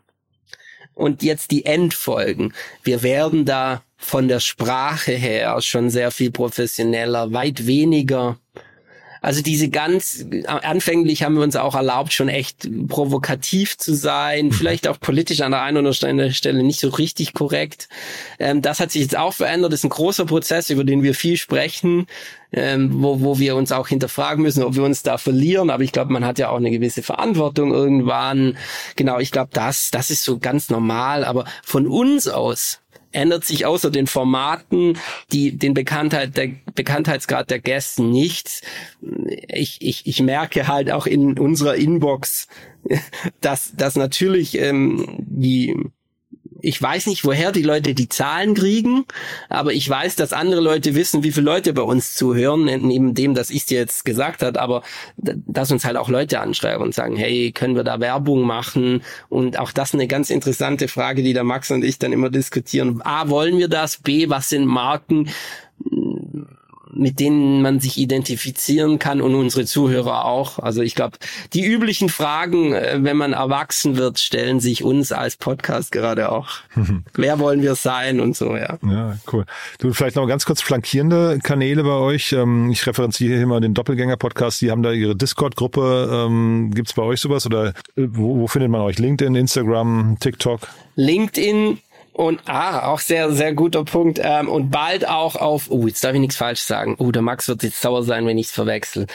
und 0.94 1.22
jetzt 1.22 1.50
die 1.50 1.64
Endfolgen. 1.64 2.52
Wir 2.82 3.02
werden 3.02 3.44
da 3.44 3.82
von 3.96 4.28
der 4.28 4.40
Sprache 4.40 5.12
her 5.12 5.60
schon 5.60 5.90
sehr 5.90 6.10
viel 6.10 6.30
professioneller, 6.30 7.32
weit 7.32 7.66
weniger 7.66 8.38
also 9.22 9.40
diese 9.40 9.68
ganz, 9.68 10.26
anfänglich 10.46 11.22
haben 11.22 11.36
wir 11.36 11.44
uns 11.44 11.54
auch 11.54 11.76
erlaubt, 11.76 12.12
schon 12.12 12.28
echt 12.28 12.68
provokativ 12.88 13.78
zu 13.78 13.94
sein, 13.94 14.46
mhm. 14.46 14.52
vielleicht 14.52 14.88
auch 14.88 14.98
politisch 14.98 15.40
an 15.42 15.52
der 15.52 15.62
einen 15.62 15.86
oder 15.86 15.96
anderen 16.08 16.34
Stelle 16.34 16.64
nicht 16.64 16.80
so 16.80 16.88
richtig 16.88 17.32
korrekt. 17.32 17.88
Ähm, 18.40 18.62
das 18.62 18.80
hat 18.80 18.90
sich 18.90 19.02
jetzt 19.02 19.16
auch 19.16 19.32
verändert. 19.32 19.72
Das 19.72 19.80
ist 19.80 19.84
ein 19.84 19.90
großer 19.90 20.26
Prozess, 20.26 20.70
über 20.70 20.82
den 20.82 21.04
wir 21.04 21.14
viel 21.14 21.36
sprechen, 21.36 22.08
ähm, 22.52 23.00
wo, 23.00 23.20
wo 23.20 23.38
wir 23.38 23.54
uns 23.54 23.70
auch 23.70 23.86
hinterfragen 23.86 24.42
müssen, 24.42 24.64
ob 24.64 24.74
wir 24.74 24.82
uns 24.82 25.04
da 25.04 25.18
verlieren. 25.18 25.70
Aber 25.70 25.84
ich 25.84 25.92
glaube, 25.92 26.12
man 26.12 26.26
hat 26.26 26.40
ja 26.40 26.48
auch 26.48 26.56
eine 26.56 26.72
gewisse 26.72 27.04
Verantwortung 27.04 27.72
irgendwann. 27.72 28.58
Genau, 28.96 29.20
ich 29.20 29.30
glaube, 29.30 29.50
das, 29.52 29.92
das 29.92 30.10
ist 30.10 30.24
so 30.24 30.40
ganz 30.40 30.68
normal. 30.68 31.24
Aber 31.24 31.44
von 31.62 31.86
uns 31.86 32.26
aus 32.26 32.81
ändert 33.12 33.44
sich 33.44 33.66
außer 33.66 33.90
den 33.90 34.06
Formaten, 34.06 34.98
die 35.32 35.56
den 35.56 35.74
Bekanntheit 35.74 36.36
der 36.36 36.50
Bekanntheitsgrad 36.74 37.50
der 37.50 37.60
Gäste 37.60 38.02
nichts. 38.02 38.62
Ich, 39.48 39.78
ich, 39.80 40.06
ich 40.06 40.20
merke 40.22 40.68
halt 40.68 40.90
auch 40.90 41.06
in 41.06 41.38
unserer 41.38 41.76
Inbox, 41.76 42.48
dass, 43.40 43.74
dass 43.76 43.96
natürlich 43.96 44.58
ähm, 44.58 45.06
die 45.18 45.76
ich 46.62 46.80
weiß 46.80 47.06
nicht, 47.06 47.24
woher 47.24 47.52
die 47.52 47.62
Leute 47.62 47.94
die 47.94 48.08
Zahlen 48.08 48.54
kriegen, 48.54 49.04
aber 49.48 49.72
ich 49.72 49.88
weiß, 49.88 50.16
dass 50.16 50.32
andere 50.32 50.60
Leute 50.60 50.94
wissen, 50.94 51.22
wie 51.24 51.32
viele 51.32 51.46
Leute 51.46 51.72
bei 51.72 51.82
uns 51.82 52.14
zuhören, 52.14 52.64
neben 52.64 53.14
dem, 53.14 53.34
dass 53.34 53.50
ich 53.50 53.66
dir 53.66 53.78
jetzt 53.78 54.04
gesagt 54.04 54.42
habe, 54.42 54.60
aber 54.60 54.82
dass 55.16 55.72
uns 55.72 55.84
halt 55.84 55.96
auch 55.96 56.08
Leute 56.08 56.40
anschreiben 56.40 56.82
und 56.82 56.94
sagen, 56.94 57.16
hey, 57.16 57.52
können 57.52 57.74
wir 57.74 57.84
da 57.84 58.00
Werbung 58.00 58.42
machen? 58.42 59.02
Und 59.28 59.58
auch 59.58 59.72
das 59.72 59.92
eine 59.92 60.06
ganz 60.06 60.30
interessante 60.30 60.88
Frage, 60.88 61.22
die 61.22 61.32
der 61.32 61.44
Max 61.44 61.70
und 61.70 61.84
ich 61.84 61.98
dann 61.98 62.12
immer 62.12 62.30
diskutieren. 62.30 63.02
A, 63.02 63.28
wollen 63.28 63.58
wir 63.58 63.68
das? 63.68 63.98
B, 63.98 64.28
was 64.28 64.48
sind 64.48 64.66
Marken? 64.66 65.28
Mit 66.92 67.20
denen 67.20 67.62
man 67.62 67.80
sich 67.80 67.98
identifizieren 67.98 68.98
kann 68.98 69.20
und 69.20 69.34
unsere 69.34 69.64
Zuhörer 69.64 70.24
auch. 70.24 70.58
Also 70.58 70.82
ich 70.82 70.94
glaube, 70.94 71.18
die 71.54 71.64
üblichen 71.64 72.08
Fragen, 72.08 72.74
äh, 72.74 72.98
wenn 73.00 73.16
man 73.16 73.32
erwachsen 73.32 73.96
wird, 73.96 74.18
stellen 74.18 74.60
sich 74.60 74.84
uns 74.84 75.12
als 75.12 75.36
Podcast 75.36 75.92
gerade 75.92 76.30
auch. 76.30 76.48
Wer 77.14 77.38
wollen 77.38 77.62
wir 77.62 77.74
sein 77.74 78.20
und 78.20 78.36
so, 78.36 78.56
ja. 78.56 78.78
Ja, 78.82 79.16
cool. 79.32 79.44
Du, 79.78 79.92
vielleicht 79.92 80.16
noch 80.16 80.26
ganz 80.26 80.44
kurz 80.44 80.60
flankierende 80.60 81.38
Kanäle 81.42 81.82
bei 81.82 81.94
euch. 81.94 82.32
Ähm, 82.32 82.70
ich 82.70 82.86
referenziere 82.86 83.36
hier 83.36 83.46
mal 83.46 83.60
den 83.60 83.74
Doppelgänger-Podcast. 83.74 84.60
Die 84.60 84.70
haben 84.70 84.82
da 84.82 84.92
ihre 84.92 85.16
Discord-Gruppe. 85.16 86.26
Ähm, 86.26 86.72
Gibt 86.74 86.88
es 86.88 86.94
bei 86.94 87.02
euch 87.02 87.20
sowas 87.20 87.46
oder 87.46 87.68
äh, 87.68 87.72
wo, 87.96 88.38
wo 88.38 88.46
findet 88.46 88.70
man 88.70 88.82
euch? 88.82 88.98
LinkedIn, 88.98 89.34
Instagram, 89.34 90.16
TikTok? 90.20 90.60
LinkedIn 90.96 91.78
und 92.12 92.40
ah, 92.46 92.88
auch 92.88 93.00
sehr, 93.00 93.32
sehr 93.32 93.54
guter 93.54 93.84
Punkt. 93.84 94.20
Ähm, 94.22 94.48
und 94.48 94.70
bald 94.70 95.08
auch 95.08 95.36
auf, 95.36 95.70
oh, 95.70 95.86
jetzt 95.86 96.04
darf 96.04 96.14
ich 96.14 96.20
nichts 96.20 96.36
falsch 96.36 96.60
sagen. 96.60 96.96
Oh, 96.98 97.10
der 97.10 97.22
Max 97.22 97.48
wird 97.48 97.62
jetzt 97.62 97.80
sauer 97.80 98.02
sein, 98.02 98.26
wenn 98.26 98.38
ich 98.38 98.46
es 98.46 98.52
verwechsel. 98.52 99.06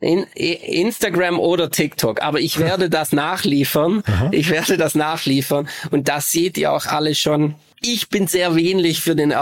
In, 0.00 0.24
Instagram 0.34 1.38
oder 1.40 1.70
TikTok, 1.70 2.22
aber 2.22 2.40
ich 2.40 2.58
werde 2.60 2.88
das 2.88 3.12
nachliefern. 3.12 4.02
Aha. 4.06 4.28
Ich 4.32 4.50
werde 4.50 4.76
das 4.76 4.94
nachliefern 4.94 5.68
und 5.90 6.08
das 6.08 6.30
seht 6.30 6.56
ihr 6.56 6.72
auch 6.72 6.86
alle 6.86 7.14
schon 7.14 7.54
ich 7.80 8.08
bin 8.08 8.26
sehr 8.26 8.56
wenig 8.56 9.00
für 9.00 9.14
den, 9.14 9.32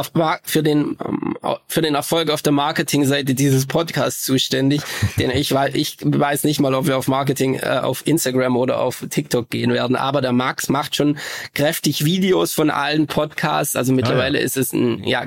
für 0.42 0.62
den, 0.62 0.96
ähm, 1.42 1.56
für 1.66 1.82
den 1.82 1.94
Erfolg 1.94 2.30
auf 2.30 2.42
der 2.42 2.52
Marketingseite 2.52 3.34
dieses 3.34 3.66
Podcasts 3.66 4.24
zuständig, 4.24 4.82
denn 5.18 5.30
ich 5.30 5.52
weiß, 5.52 5.74
ich 5.74 5.98
weiß 6.02 6.44
nicht 6.44 6.60
mal, 6.60 6.74
ob 6.74 6.86
wir 6.86 6.96
auf 6.96 7.08
Marketing 7.08 7.54
äh, 7.54 7.80
auf 7.82 8.06
Instagram 8.06 8.56
oder 8.56 8.80
auf 8.80 9.04
TikTok 9.08 9.50
gehen 9.50 9.72
werden, 9.72 9.96
aber 9.96 10.20
der 10.20 10.32
Max 10.32 10.68
macht 10.68 10.96
schon 10.96 11.18
kräftig 11.54 12.04
Videos 12.04 12.52
von 12.52 12.70
allen 12.70 13.06
Podcasts, 13.06 13.76
also 13.76 13.92
mittlerweile 13.92 14.38
ah, 14.38 14.40
ja. 14.40 14.46
ist 14.46 14.56
es 14.56 14.72
ein, 14.72 15.04
ja, 15.04 15.24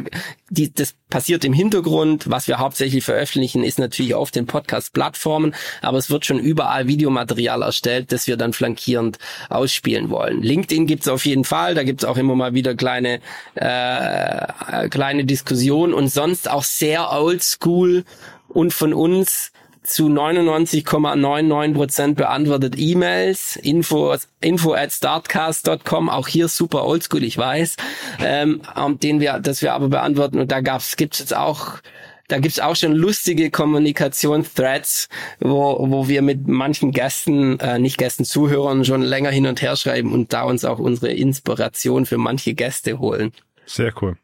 die, 0.49 0.73
das 0.73 0.95
passiert 1.09 1.43
im 1.43 1.53
Hintergrund. 1.53 2.29
Was 2.29 2.47
wir 2.47 2.59
hauptsächlich 2.59 3.03
veröffentlichen, 3.03 3.63
ist 3.63 3.79
natürlich 3.79 4.13
auf 4.13 4.31
den 4.31 4.45
Podcast-Plattformen, 4.45 5.55
aber 5.81 5.97
es 5.97 6.09
wird 6.09 6.25
schon 6.25 6.39
überall 6.39 6.87
Videomaterial 6.87 7.61
erstellt, 7.61 8.11
das 8.11 8.27
wir 8.27 8.37
dann 8.37 8.53
flankierend 8.53 9.17
ausspielen 9.49 10.09
wollen. 10.09 10.41
LinkedIn 10.41 10.85
gibt's 10.87 11.07
auf 11.07 11.25
jeden 11.25 11.43
Fall, 11.43 11.75
da 11.75 11.83
gibt's 11.83 12.05
auch 12.05 12.17
immer 12.17 12.35
mal 12.35 12.53
wieder 12.53 12.75
kleine, 12.75 13.19
äh, 13.55 14.89
kleine 14.89 15.25
Diskussionen 15.25 15.93
und 15.93 16.08
sonst 16.09 16.49
auch 16.49 16.63
sehr 16.63 17.11
oldschool 17.11 18.03
und 18.47 18.73
von 18.73 18.93
uns 18.93 19.51
zu 19.83 20.07
99,99 20.07 21.73
Prozent 21.73 22.17
beantwortet 22.17 22.75
E-Mails, 22.77 23.55
info, 23.55 24.15
info 24.41 24.73
at 24.73 24.91
startcast.com, 24.91 26.09
auch 26.09 26.27
hier 26.27 26.47
super 26.47 26.85
oldschool, 26.85 27.23
ich 27.23 27.37
weiß, 27.37 27.77
ähm, 28.19 28.61
den 29.01 29.19
wir, 29.19 29.39
das 29.39 29.61
wir 29.61 29.73
aber 29.73 29.89
beantworten 29.89 30.39
und 30.39 30.51
da 30.51 30.61
gab's, 30.61 30.95
gibt's 30.95 31.19
jetzt 31.19 31.35
auch 31.35 31.79
da 32.27 32.37
gibt's 32.37 32.59
auch 32.59 32.75
schon 32.75 32.93
lustige 32.93 33.49
Kommunikation-Threads, 33.49 35.09
wo, 35.39 35.77
wo 35.89 36.07
wir 36.07 36.21
mit 36.21 36.47
manchen 36.47 36.91
Gästen, 36.91 37.59
äh, 37.59 37.79
nicht 37.79 37.97
Gästen, 37.97 38.23
Zuhörern 38.23 38.85
schon 38.85 39.01
länger 39.01 39.31
hin 39.31 39.47
und 39.47 39.63
her 39.63 39.75
schreiben 39.75 40.13
und 40.13 40.31
da 40.31 40.43
uns 40.43 40.63
auch 40.63 40.77
unsere 40.77 41.11
Inspiration 41.11 42.05
für 42.05 42.19
manche 42.19 42.53
Gäste 42.53 42.99
holen. 42.99 43.31
Sehr 43.65 43.91
cool. 44.01 44.15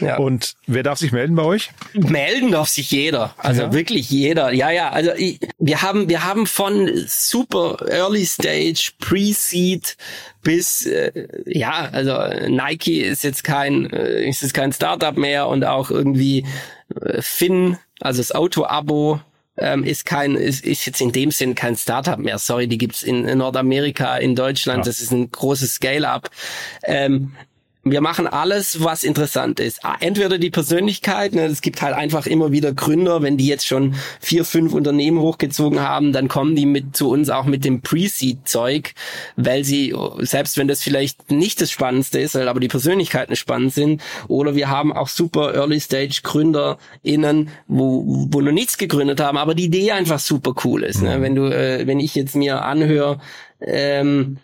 Ja. 0.00 0.16
Und 0.16 0.54
wer 0.66 0.82
darf 0.82 0.98
sich 0.98 1.12
melden 1.12 1.34
bei 1.34 1.42
euch? 1.42 1.70
Melden 1.92 2.52
darf 2.52 2.68
sich 2.68 2.90
jeder. 2.90 3.34
Also 3.38 3.62
ja. 3.62 3.72
wirklich 3.72 4.10
jeder. 4.10 4.52
Ja, 4.52 4.70
ja. 4.70 4.90
Also 4.90 5.12
ich, 5.16 5.40
wir 5.58 5.82
haben, 5.82 6.08
wir 6.08 6.24
haben 6.24 6.46
von 6.46 6.90
super 7.06 7.76
Early 7.88 8.26
Stage, 8.26 8.92
Pre-Seed 9.00 9.96
bis 10.42 10.86
äh, 10.86 11.26
ja, 11.46 11.88
also 11.90 12.16
Nike 12.48 13.00
ist 13.00 13.24
jetzt 13.24 13.44
kein, 13.44 13.90
äh, 13.90 14.28
ist 14.28 14.42
jetzt 14.42 14.54
kein 14.54 14.72
Startup 14.72 15.16
mehr 15.16 15.48
und 15.48 15.64
auch 15.64 15.90
irgendwie 15.90 16.44
äh, 17.00 17.20
Finn, 17.22 17.78
also 18.00 18.18
das 18.20 18.32
Auto-Abo 18.32 19.20
ähm, 19.56 19.84
ist 19.84 20.04
kein, 20.04 20.34
ist, 20.34 20.64
ist 20.64 20.84
jetzt 20.86 21.00
in 21.00 21.12
dem 21.12 21.30
Sinn 21.30 21.54
kein 21.54 21.76
Startup 21.76 22.18
mehr. 22.18 22.38
Sorry, 22.38 22.66
die 22.68 22.78
gibt's 22.78 23.02
in, 23.02 23.24
in 23.24 23.38
Nordamerika, 23.38 24.16
in 24.16 24.34
Deutschland. 24.34 24.78
Ja. 24.78 24.84
Das 24.84 25.00
ist 25.00 25.12
ein 25.12 25.30
großes 25.30 25.74
Scale-up. 25.74 26.30
Ähm, 26.84 27.32
wir 27.84 28.00
machen 28.00 28.26
alles, 28.26 28.82
was 28.82 29.04
interessant 29.04 29.60
ist. 29.60 29.84
Ah, 29.84 29.96
entweder 30.00 30.38
die 30.38 30.50
Persönlichkeit, 30.50 31.34
ne, 31.34 31.44
es 31.44 31.60
gibt 31.60 31.82
halt 31.82 31.94
einfach 31.94 32.26
immer 32.26 32.50
wieder 32.50 32.72
Gründer, 32.72 33.22
wenn 33.22 33.36
die 33.36 33.46
jetzt 33.46 33.66
schon 33.66 33.94
vier, 34.20 34.44
fünf 34.44 34.72
Unternehmen 34.72 35.18
hochgezogen 35.18 35.80
haben, 35.80 36.12
dann 36.12 36.28
kommen 36.28 36.56
die 36.56 36.66
mit 36.66 36.96
zu 36.96 37.10
uns 37.10 37.28
auch 37.28 37.44
mit 37.44 37.64
dem 37.64 37.82
Pre-Seed-Zeug, 37.82 38.94
weil 39.36 39.64
sie, 39.64 39.94
selbst 40.20 40.56
wenn 40.56 40.66
das 40.66 40.82
vielleicht 40.82 41.30
nicht 41.30 41.60
das 41.60 41.70
Spannendste 41.70 42.18
ist, 42.20 42.36
aber 42.36 42.60
die 42.60 42.68
Persönlichkeiten 42.68 43.36
spannend 43.36 43.74
sind, 43.74 44.02
oder 44.28 44.54
wir 44.54 44.68
haben 44.68 44.92
auch 44.92 45.08
super 45.08 45.54
Early-Stage-GründerInnen, 45.54 47.50
wo, 47.68 48.26
wo 48.30 48.40
noch 48.40 48.52
nichts 48.52 48.78
gegründet 48.78 49.20
haben, 49.20 49.36
aber 49.36 49.54
die 49.54 49.64
Idee 49.64 49.92
einfach 49.92 50.18
super 50.18 50.54
cool 50.64 50.84
ist. 50.84 51.02
Ne? 51.02 51.18
Mhm. 51.18 51.22
Wenn 51.22 51.34
du, 51.34 51.44
äh, 51.44 51.86
wenn 51.86 52.00
ich 52.00 52.14
jetzt 52.14 52.34
mir 52.34 52.62
anhöre, 52.62 53.20
ähm, 53.60 54.38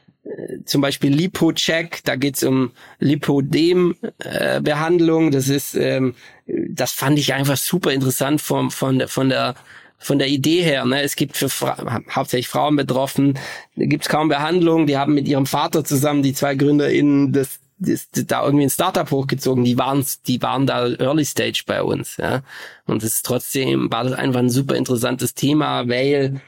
zum 0.65 0.81
Beispiel 0.81 1.13
Lipo-Check, 1.13 2.01
da 2.05 2.17
geht's 2.17 2.43
um 2.43 2.73
Lipodem-Behandlung. 2.99 5.29
Äh, 5.29 5.31
das 5.31 5.49
ist, 5.49 5.75
ähm, 5.75 6.15
das 6.47 6.93
fand 6.93 7.19
ich 7.19 7.35
einfach 7.35 7.57
super 7.57 7.93
interessant 7.93 8.41
von, 8.41 8.71
der, 8.99 9.09
von 9.09 9.29
der 9.29 9.55
von 10.03 10.19
der 10.19 10.29
Idee 10.29 10.63
her. 10.63 10.87
Ne? 10.87 11.03
Es 11.03 11.15
gibt 11.15 11.37
für 11.37 11.51
Fra 11.51 12.01
hauptsächlich 12.11 12.49
Frauen 12.49 12.75
betroffen, 12.75 13.39
da 13.77 13.85
gibt's 13.85 14.09
kaum 14.09 14.31
Behandlung. 14.31 14.87
Die 14.87 14.97
haben 14.97 15.13
mit 15.15 15.29
ihrem 15.29 15.45
Vater 15.45 15.85
zusammen, 15.85 16.23
die 16.23 16.33
zwei 16.33 16.55
GründerInnen, 16.55 17.35
das, 17.35 17.61
das, 17.79 18.09
da 18.11 18.43
irgendwie 18.45 18.65
ein 18.65 18.71
Startup 18.71 19.11
hochgezogen. 19.11 19.63
Die 19.63 19.77
waren, 19.77 20.03
die 20.27 20.41
waren 20.41 20.67
da 20.67 20.89
Early 20.89 21.27
Stage 21.27 21.65
bei 21.67 21.83
uns. 21.83 22.17
Ja? 22.17 22.41
Und 22.87 23.03
es 23.03 23.17
ist 23.17 23.27
trotzdem 23.27 23.93
war 23.93 24.05
das 24.05 24.15
einfach 24.15 24.41
ein 24.41 24.49
super 24.49 24.75
interessantes 24.75 25.35
Thema, 25.35 25.87
weil 25.87 26.41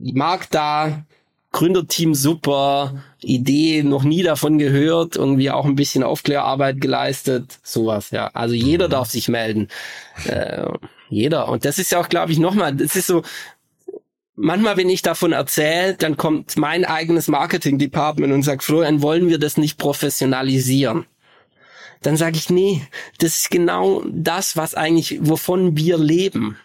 Markt 0.00 0.54
da, 0.54 1.04
Gründerteam 1.52 2.14
super, 2.14 3.02
Idee 3.22 3.82
noch 3.82 4.04
nie 4.04 4.22
davon 4.22 4.58
gehört, 4.58 5.16
irgendwie 5.16 5.50
auch 5.50 5.66
ein 5.66 5.76
bisschen 5.76 6.02
Aufklärarbeit 6.02 6.80
geleistet, 6.80 7.58
sowas, 7.62 8.10
ja. 8.10 8.28
Also 8.32 8.54
jeder 8.54 8.88
darf 8.88 9.10
sich 9.10 9.28
melden. 9.28 9.68
Äh, 10.24 10.66
jeder. 11.10 11.48
Und 11.48 11.66
das 11.66 11.78
ist 11.78 11.92
ja 11.92 12.00
auch, 12.00 12.08
glaube 12.08 12.32
ich, 12.32 12.38
nochmal, 12.38 12.74
das 12.74 12.96
ist 12.96 13.06
so, 13.06 13.22
manchmal, 14.34 14.78
wenn 14.78 14.88
ich 14.88 15.02
davon 15.02 15.32
erzähle, 15.32 15.94
dann 15.94 16.16
kommt 16.16 16.56
mein 16.56 16.86
eigenes 16.86 17.28
Marketing-Department 17.28 18.32
und 18.32 18.42
sagt, 18.42 18.64
Florian, 18.64 19.02
wollen 19.02 19.28
wir 19.28 19.38
das 19.38 19.58
nicht 19.58 19.76
professionalisieren? 19.76 21.06
Dann 22.00 22.16
sage 22.16 22.36
ich, 22.36 22.50
nee, 22.50 22.82
das 23.18 23.36
ist 23.36 23.50
genau 23.50 24.02
das, 24.10 24.56
was 24.56 24.74
eigentlich, 24.74 25.18
wovon 25.20 25.76
wir 25.76 25.98
leben 25.98 26.56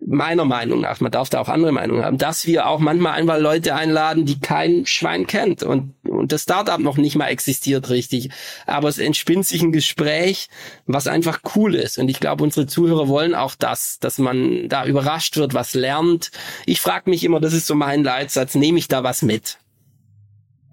meiner 0.00 0.44
Meinung 0.44 0.80
nach, 0.80 1.00
man 1.00 1.10
darf 1.10 1.28
da 1.28 1.40
auch 1.40 1.48
andere 1.48 1.72
Meinungen 1.72 2.04
haben, 2.04 2.18
dass 2.18 2.46
wir 2.46 2.66
auch 2.66 2.78
manchmal 2.78 3.12
einfach 3.12 3.38
Leute 3.38 3.74
einladen, 3.74 4.24
die 4.24 4.40
kein 4.40 4.86
Schwein 4.86 5.26
kennt 5.26 5.62
und, 5.62 5.94
und 6.08 6.32
das 6.32 6.42
Startup 6.42 6.78
noch 6.78 6.96
nicht 6.96 7.16
mal 7.16 7.26
existiert 7.26 7.90
richtig. 7.90 8.30
Aber 8.66 8.88
es 8.88 8.98
entspinnt 8.98 9.46
sich 9.46 9.62
ein 9.62 9.72
Gespräch, 9.72 10.48
was 10.86 11.06
einfach 11.08 11.40
cool 11.56 11.74
ist. 11.74 11.98
Und 11.98 12.08
ich 12.08 12.20
glaube, 12.20 12.44
unsere 12.44 12.66
Zuhörer 12.66 13.08
wollen 13.08 13.34
auch 13.34 13.54
das, 13.54 13.98
dass 13.98 14.18
man 14.18 14.68
da 14.68 14.86
überrascht 14.86 15.36
wird, 15.36 15.54
was 15.54 15.74
lernt. 15.74 16.30
Ich 16.66 16.80
frage 16.80 17.10
mich 17.10 17.24
immer, 17.24 17.40
das 17.40 17.52
ist 17.52 17.66
so 17.66 17.74
mein 17.74 18.04
Leitsatz, 18.04 18.54
nehme 18.54 18.78
ich 18.78 18.88
da 18.88 19.02
was 19.02 19.22
mit? 19.22 19.58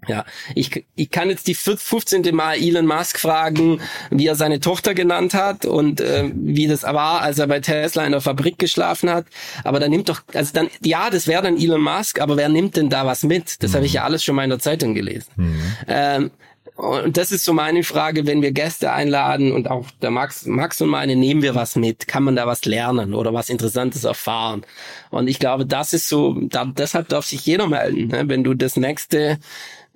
Ja, 0.08 0.24
ich, 0.54 0.84
ich 0.94 1.10
kann 1.10 1.30
jetzt 1.30 1.46
die 1.46 1.54
15. 1.54 2.34
Mal 2.34 2.56
Elon 2.56 2.86
Musk 2.86 3.18
fragen, 3.18 3.80
wie 4.10 4.26
er 4.26 4.34
seine 4.34 4.60
Tochter 4.60 4.94
genannt 4.94 5.34
hat 5.34 5.64
und 5.64 6.00
äh, 6.00 6.30
wie 6.34 6.66
das 6.66 6.82
war, 6.82 7.22
als 7.22 7.38
er 7.38 7.46
bei 7.46 7.60
Tesla 7.60 8.04
in 8.04 8.12
der 8.12 8.20
Fabrik 8.20 8.58
geschlafen 8.58 9.10
hat. 9.10 9.26
Aber 9.64 9.80
da 9.80 9.88
nimmt 9.88 10.08
doch, 10.08 10.22
also 10.34 10.52
dann, 10.52 10.68
ja, 10.82 11.10
das 11.10 11.26
wäre 11.26 11.42
dann 11.42 11.56
Elon 11.56 11.80
Musk, 11.80 12.20
aber 12.20 12.36
wer 12.36 12.48
nimmt 12.48 12.76
denn 12.76 12.90
da 12.90 13.06
was 13.06 13.22
mit? 13.22 13.62
Das 13.62 13.72
mhm. 13.72 13.76
habe 13.76 13.86
ich 13.86 13.92
ja 13.94 14.04
alles 14.04 14.24
schon 14.24 14.34
mal 14.34 14.44
in 14.44 14.50
der 14.50 14.58
Zeitung 14.58 14.94
gelesen. 14.94 15.30
Mhm. 15.36 15.60
Ähm, 15.88 16.30
und 16.76 17.16
das 17.16 17.32
ist 17.32 17.44
so 17.44 17.54
meine 17.54 17.82
Frage, 17.84 18.26
wenn 18.26 18.42
wir 18.42 18.52
Gäste 18.52 18.92
einladen 18.92 19.50
und 19.50 19.70
auch 19.70 19.86
der 20.02 20.10
Max, 20.10 20.44
Max 20.44 20.78
und 20.82 20.90
meine, 20.90 21.16
nehmen 21.16 21.40
wir 21.40 21.54
was 21.54 21.74
mit? 21.74 22.06
Kann 22.06 22.22
man 22.22 22.36
da 22.36 22.46
was 22.46 22.66
lernen 22.66 23.14
oder 23.14 23.32
was 23.32 23.48
Interessantes 23.48 24.04
erfahren? 24.04 24.62
Und 25.10 25.26
ich 25.28 25.38
glaube, 25.38 25.64
das 25.64 25.94
ist 25.94 26.06
so, 26.08 26.36
da, 26.38 26.66
deshalb 26.66 27.08
darf 27.08 27.24
sich 27.24 27.46
jeder 27.46 27.66
melden. 27.66 28.08
Ne? 28.08 28.24
Wenn 28.26 28.44
du 28.44 28.52
das 28.52 28.76
nächste 28.76 29.38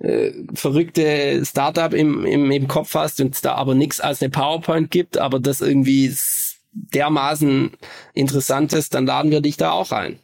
äh, 0.01 0.31
verrückte 0.53 1.43
Startup 1.45 1.93
im, 1.93 2.25
im, 2.25 2.51
im 2.51 2.67
Kopf 2.67 2.95
hast 2.95 3.21
und 3.21 3.35
es 3.35 3.41
da 3.41 3.55
aber 3.55 3.75
nichts 3.75 3.99
als 3.99 4.21
eine 4.21 4.31
PowerPoint 4.31 4.91
gibt, 4.91 5.17
aber 5.17 5.39
das 5.39 5.61
irgendwie 5.61 6.13
dermaßen 6.73 7.71
interessant 8.13 8.73
ist, 8.73 8.93
dann 8.93 9.05
laden 9.05 9.31
wir 9.31 9.41
dich 9.41 9.57
da 9.57 9.71
auch 9.71 9.91
ein. 9.91 10.19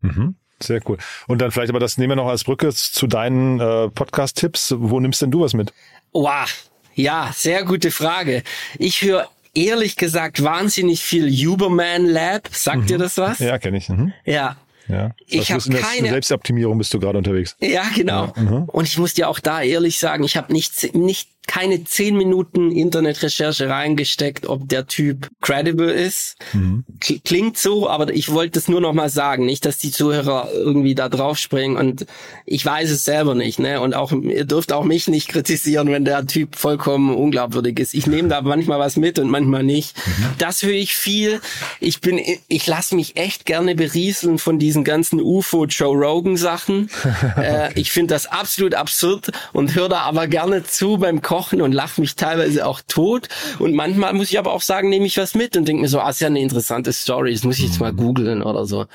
Mhm. 0.00 0.36
Sehr 0.62 0.80
cool. 0.88 0.98
Und 1.26 1.40
dann 1.40 1.50
vielleicht 1.50 1.70
aber 1.70 1.80
das 1.80 1.98
nehmen 1.98 2.10
wir 2.10 2.16
noch 2.16 2.28
als 2.28 2.44
Brücke 2.44 2.72
zu 2.72 3.06
deinen 3.06 3.60
äh, 3.60 3.88
Podcast-Tipps. 3.88 4.74
Wo 4.78 5.00
nimmst 5.00 5.22
denn 5.22 5.30
du 5.30 5.40
was 5.40 5.54
mit? 5.54 5.72
Wow. 6.12 6.68
Ja, 6.94 7.30
sehr 7.34 7.64
gute 7.64 7.90
Frage. 7.90 8.42
Ich 8.78 9.00
höre 9.02 9.26
ehrlich 9.54 9.96
gesagt 9.96 10.42
wahnsinnig 10.42 11.02
viel 11.02 11.30
Huberman 11.30 12.04
Lab. 12.04 12.48
Sagt 12.52 12.82
mhm. 12.82 12.86
dir 12.86 12.98
das 12.98 13.16
was? 13.16 13.38
Ja, 13.38 13.58
kenne 13.58 13.78
ich. 13.78 13.88
Mhm. 13.88 14.12
Ja, 14.24 14.56
ja. 14.90 15.10
Ich 15.26 15.52
habe 15.52 15.62
keine 15.70 16.08
Selbstoptimierung 16.08 16.78
bist 16.78 16.92
du 16.94 17.00
gerade 17.00 17.18
unterwegs. 17.18 17.56
Ja, 17.60 17.84
genau. 17.94 18.32
Ja, 18.36 18.42
mhm. 18.42 18.64
Und 18.64 18.84
ich 18.86 18.98
muss 18.98 19.14
dir 19.14 19.28
auch 19.28 19.40
da 19.40 19.62
ehrlich 19.62 19.98
sagen, 19.98 20.24
ich 20.24 20.36
habe 20.36 20.52
nicht 20.52 20.94
nicht 20.94 21.28
keine 21.50 21.82
zehn 21.82 22.16
Minuten 22.16 22.70
Internetrecherche 22.70 23.68
reingesteckt, 23.68 24.46
ob 24.46 24.68
der 24.68 24.86
Typ 24.86 25.28
credible 25.40 25.90
ist. 25.90 26.36
Mhm. 26.52 26.84
Klingt 27.24 27.58
so, 27.58 27.90
aber 27.90 28.14
ich 28.14 28.30
wollte 28.30 28.56
es 28.56 28.68
nur 28.68 28.80
noch 28.80 28.92
mal 28.92 29.08
sagen, 29.08 29.46
nicht, 29.46 29.66
dass 29.66 29.76
die 29.76 29.90
Zuhörer 29.90 30.48
irgendwie 30.54 30.94
da 30.94 31.08
drauf 31.08 31.38
springen 31.38 31.76
und 31.76 32.06
ich 32.46 32.64
weiß 32.64 32.88
es 32.92 33.04
selber 33.04 33.34
nicht, 33.34 33.58
ne? 33.58 33.80
Und 33.80 33.94
auch 33.94 34.12
ihr 34.12 34.44
dürft 34.44 34.72
auch 34.72 34.84
mich 34.84 35.08
nicht 35.08 35.26
kritisieren, 35.26 35.90
wenn 35.90 36.04
der 36.04 36.24
Typ 36.24 36.54
vollkommen 36.54 37.16
unglaubwürdig 37.16 37.80
ist. 37.80 37.94
Ich 37.94 38.06
nehme 38.06 38.28
da 38.28 38.42
manchmal 38.42 38.78
was 38.78 38.96
mit 38.96 39.18
und 39.18 39.28
manchmal 39.28 39.64
nicht. 39.64 39.96
Mhm. 40.06 40.26
Das 40.38 40.62
höre 40.62 40.70
ich 40.70 40.94
viel. 40.94 41.40
Ich 41.80 42.00
bin 42.00 42.20
ich 42.46 42.66
lasse 42.68 42.94
mich 42.94 43.16
echt 43.16 43.44
gerne 43.44 43.74
berieseln 43.74 44.38
von 44.38 44.60
diesen 44.60 44.84
ganzen 44.84 45.20
UFO 45.20 45.64
Joe 45.64 45.96
Rogan 45.96 46.36
Sachen. 46.36 46.90
äh, 47.36 47.72
ich 47.74 47.90
finde 47.90 48.14
das 48.14 48.26
absolut 48.26 48.76
absurd 48.76 49.32
und 49.52 49.74
höre 49.74 49.88
da 49.88 50.02
aber 50.02 50.28
gerne 50.28 50.62
zu 50.62 50.96
beim 50.96 51.20
Kochen 51.22 51.39
Wochen 51.40 51.62
und 51.62 51.72
lache 51.72 52.00
mich 52.00 52.16
teilweise 52.16 52.66
auch 52.66 52.82
tot. 52.86 53.28
Und 53.58 53.74
manchmal 53.74 54.12
muss 54.12 54.30
ich 54.30 54.38
aber 54.38 54.52
auch 54.52 54.60
sagen, 54.60 54.90
nehme 54.90 55.06
ich 55.06 55.16
was 55.16 55.34
mit 55.34 55.56
und 55.56 55.66
denke 55.66 55.80
mir 55.80 55.88
so, 55.88 56.00
ah, 56.00 56.10
ist 56.10 56.20
ja 56.20 56.26
eine 56.26 56.40
interessante 56.40 56.92
Story, 56.92 57.32
das 57.32 57.44
muss 57.44 57.58
ich 57.58 57.64
jetzt 57.64 57.80
mal 57.80 57.94
googeln 57.94 58.42
oder 58.42 58.66
so. 58.66 58.86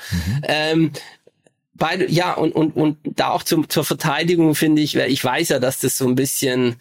Ähm, 0.46 0.92
beide, 1.74 2.08
ja, 2.08 2.34
und, 2.34 2.52
und, 2.54 2.76
und 2.76 2.98
da 3.02 3.30
auch 3.30 3.42
zum, 3.42 3.68
zur 3.68 3.84
Verteidigung 3.84 4.54
finde 4.54 4.80
ich, 4.80 4.94
ich 4.94 5.24
weiß 5.24 5.48
ja, 5.48 5.58
dass 5.58 5.80
das 5.80 5.98
so 5.98 6.06
ein 6.06 6.14
bisschen, 6.14 6.76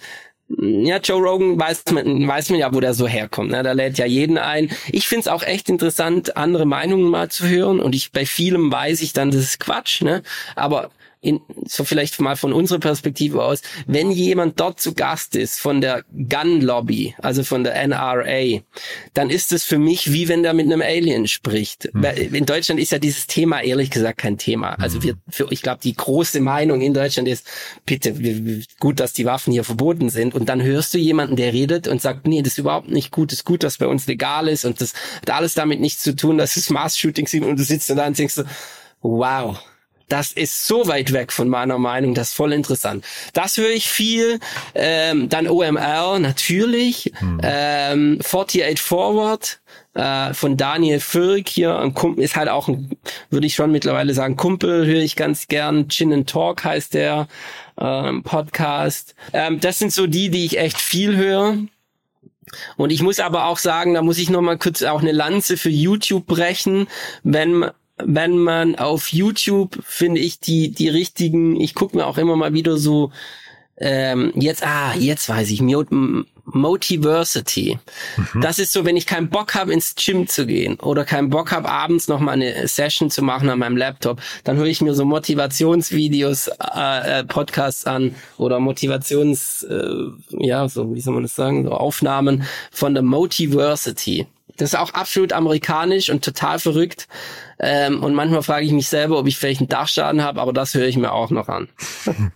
ja, 0.47 0.97
Joe 0.97 1.19
Rogan 1.19 1.59
weiß 1.59 1.85
man, 1.91 2.27
weiß 2.27 2.51
man 2.51 2.59
ja, 2.59 2.71
wo 2.71 2.79
der 2.79 2.93
so 2.93 3.07
herkommt. 3.07 3.49
Ne? 3.49 3.63
Da 3.63 3.71
lädt 3.71 3.97
ja 3.97 4.05
jeden 4.05 4.37
ein. 4.37 4.69
Ich 4.91 5.07
find's 5.07 5.27
auch 5.27 5.41
echt 5.41 5.69
interessant, 5.69 6.37
andere 6.37 6.67
Meinungen 6.67 7.09
mal 7.09 7.29
zu 7.29 7.47
hören. 7.47 7.79
Und 7.79 7.95
ich 7.95 8.11
bei 8.11 8.27
vielem 8.27 8.71
weiß 8.71 9.01
ich 9.01 9.13
dann, 9.13 9.31
das 9.31 9.41
ist 9.41 9.59
Quatsch. 9.59 10.03
Ne? 10.03 10.21
Aber 10.55 10.91
in, 11.25 11.41
so 11.65 11.83
vielleicht 11.83 12.19
mal 12.19 12.35
von 12.35 12.53
unserer 12.53 12.79
Perspektive 12.79 13.43
aus, 13.43 13.61
wenn 13.87 14.11
jemand 14.11 14.59
dort 14.59 14.79
zu 14.79 14.93
Gast 14.93 15.35
ist 15.35 15.59
von 15.59 15.81
der 15.81 16.03
Gun 16.13 16.61
Lobby, 16.61 17.15
also 17.21 17.43
von 17.43 17.63
der 17.63 17.75
NRA, 17.87 18.61
dann 19.13 19.29
ist 19.29 19.51
es 19.51 19.63
für 19.63 19.79
mich 19.79 20.11
wie 20.11 20.27
wenn 20.27 20.43
der 20.43 20.53
mit 20.53 20.65
einem 20.65 20.81
Alien 20.81 21.27
spricht. 21.27 21.89
Mhm. 21.93 22.05
In 22.33 22.45
Deutschland 22.45 22.79
ist 22.79 22.91
ja 22.91 22.99
dieses 22.99 23.27
Thema 23.27 23.61
ehrlich 23.61 23.89
gesagt 23.89 24.19
kein 24.19 24.37
Thema. 24.37 24.73
Also 24.73 25.01
wir, 25.03 25.15
für, 25.29 25.47
ich 25.51 25.61
glaube, 25.61 25.79
die 25.83 25.95
große 25.95 26.39
Meinung 26.41 26.81
in 26.81 26.93
Deutschland 26.93 27.27
ist, 27.27 27.47
bitte, 27.85 28.19
wir, 28.19 28.61
gut, 28.79 28.99
dass 28.99 29.13
die 29.13 29.25
Waffen 29.25 29.51
hier 29.51 29.63
verboten 29.63 30.09
sind. 30.09 30.35
Und 30.35 30.47
dann 30.49 30.61
hörst 30.61 30.93
du 30.93 30.97
jemanden, 30.97 31.35
der 31.35 31.53
redet 31.53 31.87
und 31.87 32.01
sagt, 32.01 32.27
nee, 32.27 32.41
das 32.41 32.53
ist 32.53 32.59
überhaupt 32.59 32.89
nicht 32.89 33.11
gut, 33.11 33.31
das 33.31 33.39
ist 33.39 33.45
gut, 33.45 33.63
dass 33.63 33.77
bei 33.77 33.87
uns 33.87 34.05
legal 34.07 34.47
ist 34.47 34.65
und 34.65 34.79
das 34.81 34.93
hat 35.21 35.31
alles 35.31 35.55
damit 35.55 35.79
nichts 35.79 36.03
zu 36.03 36.15
tun, 36.15 36.37
dass 36.37 36.55
es 36.55 36.69
Mass-Shootings 36.69 37.31
sind 37.31 37.43
und 37.43 37.57
du 37.57 37.63
sitzt 37.63 37.89
da 37.89 38.07
und 38.07 38.17
denkst 38.17 38.35
so, 38.35 38.43
wow, 39.01 39.59
das 40.07 40.31
ist 40.31 40.67
so 40.67 40.87
weit 40.87 41.13
weg 41.13 41.31
von 41.31 41.49
meiner 41.49 41.77
Meinung, 41.77 42.13
das 42.13 42.29
ist 42.29 42.35
voll 42.35 42.53
interessant. 42.53 43.03
Das 43.33 43.57
höre 43.57 43.71
ich 43.71 43.87
viel. 43.89 44.39
Ähm, 44.73 45.29
dann 45.29 45.47
OMR 45.47 46.19
natürlich. 46.19 47.11
Ähm, 47.41 48.19
48 48.23 48.79
Forward 48.79 49.59
äh, 49.95 50.33
von 50.33 50.57
Daniel 50.57 50.99
Fürk 50.99 51.49
hier. 51.49 51.77
Ein 51.79 51.93
Kumpel 51.93 52.23
ist 52.23 52.35
halt 52.35 52.49
auch, 52.49 52.67
ein, 52.67 52.91
würde 53.29 53.47
ich 53.47 53.55
schon 53.55 53.71
mittlerweile 53.71 54.13
sagen, 54.13 54.35
Kumpel 54.35 54.85
höre 54.85 55.01
ich 55.01 55.15
ganz 55.15 55.47
gern. 55.47 55.89
Chin 55.89 56.13
and 56.13 56.29
Talk 56.29 56.63
heißt 56.63 56.93
der 56.93 57.27
ähm, 57.79 58.23
Podcast. 58.23 59.15
Ähm, 59.33 59.59
das 59.59 59.79
sind 59.79 59.91
so 59.91 60.05
die, 60.07 60.29
die 60.29 60.45
ich 60.45 60.59
echt 60.59 60.79
viel 60.79 61.15
höre. 61.15 61.57
Und 62.77 62.91
ich 62.91 63.01
muss 63.01 63.19
aber 63.19 63.45
auch 63.45 63.57
sagen, 63.57 63.95
da 63.95 64.01
muss 64.01 64.19
ich 64.19 64.29
noch 64.29 64.41
mal 64.41 64.57
kurz 64.57 64.83
auch 64.83 65.01
eine 65.01 65.11
Lanze 65.11 65.57
für 65.57 65.69
YouTube 65.69 66.27
brechen, 66.27 66.87
wenn 67.23 67.65
wenn 67.97 68.37
man 68.37 68.75
auf 68.75 69.13
YouTube 69.13 69.77
finde 69.83 70.19
ich 70.21 70.39
die 70.39 70.71
die 70.71 70.89
richtigen, 70.89 71.59
ich 71.59 71.75
gucke 71.75 71.97
mir 71.97 72.05
auch 72.05 72.17
immer 72.17 72.35
mal 72.35 72.53
wieder 72.53 72.77
so 72.77 73.11
ähm, 73.77 74.31
jetzt 74.35 74.65
ah 74.65 74.93
jetzt 74.95 75.27
weiß 75.27 75.49
ich 75.51 75.61
Motiversity. 76.45 77.79
Das 78.39 78.59
ist 78.59 78.71
so, 78.71 78.85
wenn 78.85 78.95
ich 78.95 79.07
keinen 79.07 79.29
Bock 79.29 79.55
habe 79.55 79.73
ins 79.73 79.95
Gym 79.95 80.27
zu 80.27 80.45
gehen 80.45 80.79
oder 80.79 81.03
keinen 81.03 81.29
Bock 81.29 81.51
habe 81.51 81.67
abends 81.67 82.07
noch 82.07 82.19
mal 82.19 82.33
eine 82.33 82.67
Session 82.67 83.09
zu 83.09 83.23
machen 83.23 83.49
an 83.49 83.59
meinem 83.59 83.77
Laptop, 83.77 84.21
dann 84.43 84.57
höre 84.57 84.67
ich 84.67 84.81
mir 84.81 84.93
so 84.93 85.05
Motivationsvideos, 85.05 86.47
äh, 86.47 87.19
äh, 87.19 87.23
Podcasts 87.23 87.85
an 87.85 88.15
oder 88.37 88.59
Motivations 88.59 89.63
äh, 89.63 89.93
ja 90.39 90.67
so 90.69 90.93
wie 90.93 91.01
soll 91.01 91.15
man 91.15 91.23
das 91.23 91.35
sagen 91.35 91.63
so 91.63 91.71
Aufnahmen 91.71 92.45
von 92.71 92.93
der 92.93 93.03
Motiversity. 93.03 94.27
Das 94.57 94.73
ist 94.73 94.79
auch 94.79 94.91
absolut 94.91 95.33
amerikanisch 95.33 96.09
und 96.09 96.23
total 96.23 96.59
verrückt. 96.59 97.07
Ähm, 97.59 98.03
und 98.03 98.13
manchmal 98.13 98.43
frage 98.43 98.65
ich 98.65 98.71
mich 98.71 98.87
selber, 98.87 99.19
ob 99.19 99.27
ich 99.27 99.37
vielleicht 99.37 99.61
einen 99.61 99.69
Dachschaden 99.69 100.23
habe, 100.23 100.41
aber 100.41 100.53
das 100.53 100.73
höre 100.73 100.87
ich 100.87 100.97
mir 100.97 101.11
auch 101.11 101.31
noch 101.31 101.47
an. 101.47 101.69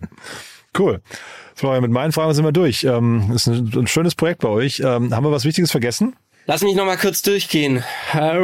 Cool. 0.77 1.01
Florian, 1.55 1.81
mit 1.81 1.89
meinen 1.89 2.11
Fragen 2.11 2.31
sind 2.35 2.45
wir 2.45 2.51
durch. 2.51 2.83
Ähm, 2.83 3.31
ist 3.33 3.47
ein, 3.47 3.71
ein 3.75 3.87
schönes 3.87 4.13
Projekt 4.13 4.41
bei 4.41 4.49
euch. 4.49 4.81
Ähm, 4.81 5.13
haben 5.13 5.25
wir 5.25 5.31
was 5.31 5.45
Wichtiges 5.45 5.71
vergessen? 5.71 6.15
Lass 6.45 6.61
mich 6.61 6.75
noch 6.75 6.85
mal 6.85 6.95
kurz 6.95 7.23
durchgehen. 7.23 7.83
Äh, 8.13 8.37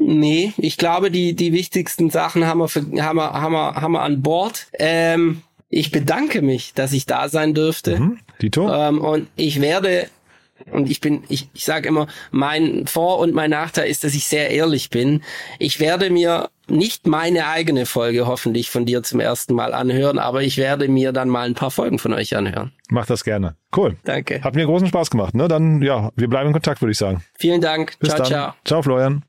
Nee, 0.00 0.54
ich 0.56 0.78
glaube, 0.78 1.10
die, 1.10 1.34
die 1.34 1.52
wichtigsten 1.52 2.08
Sachen 2.08 2.46
haben 2.46 2.58
wir, 2.58 2.68
für, 2.68 2.80
haben 2.80 3.16
wir, 3.16 3.32
haben 3.32 3.52
wir, 3.52 3.74
haben 3.74 3.92
wir 3.92 4.02
an 4.02 4.22
Bord. 4.22 4.66
Ähm, 4.78 5.42
ich 5.68 5.90
bedanke 5.90 6.40
mich, 6.40 6.72
dass 6.72 6.92
ich 6.92 7.04
da 7.04 7.28
sein 7.28 7.52
dürfte. 7.52 7.98
Hm? 7.98 8.18
Dito? 8.40 8.72
Ähm, 8.72 9.00
und 9.02 9.28
ich 9.36 9.60
werde, 9.60 10.08
und 10.70 10.90
ich 10.90 11.00
bin, 11.00 11.22
ich, 11.28 11.48
ich 11.54 11.64
sage 11.64 11.88
immer, 11.88 12.06
mein 12.30 12.86
Vor- 12.86 13.18
und 13.18 13.34
mein 13.34 13.50
Nachteil 13.50 13.88
ist, 13.88 14.04
dass 14.04 14.14
ich 14.14 14.26
sehr 14.26 14.50
ehrlich 14.50 14.90
bin. 14.90 15.22
Ich 15.58 15.80
werde 15.80 16.10
mir 16.10 16.50
nicht 16.68 17.06
meine 17.06 17.46
eigene 17.46 17.86
Folge 17.86 18.26
hoffentlich 18.26 18.70
von 18.70 18.84
dir 18.84 19.02
zum 19.02 19.20
ersten 19.20 19.54
Mal 19.54 19.72
anhören, 19.72 20.18
aber 20.18 20.42
ich 20.42 20.58
werde 20.58 20.88
mir 20.88 21.12
dann 21.12 21.28
mal 21.28 21.46
ein 21.46 21.54
paar 21.54 21.70
Folgen 21.70 21.98
von 21.98 22.12
euch 22.12 22.36
anhören. 22.36 22.72
Mach 22.90 23.06
das 23.06 23.24
gerne. 23.24 23.56
Cool. 23.74 23.96
Danke. 24.04 24.42
Hat 24.42 24.54
mir 24.54 24.66
großen 24.66 24.88
Spaß 24.88 25.10
gemacht. 25.10 25.34
Ne? 25.34 25.48
Dann, 25.48 25.82
ja, 25.82 26.10
wir 26.16 26.28
bleiben 26.28 26.48
in 26.48 26.52
Kontakt, 26.52 26.82
würde 26.82 26.92
ich 26.92 26.98
sagen. 26.98 27.22
Vielen 27.38 27.60
Dank. 27.60 27.98
Bis 27.98 28.10
ciao, 28.10 28.18
dann. 28.18 28.26
ciao. 28.26 28.52
Ciao, 28.64 28.82
Florian. 28.82 29.24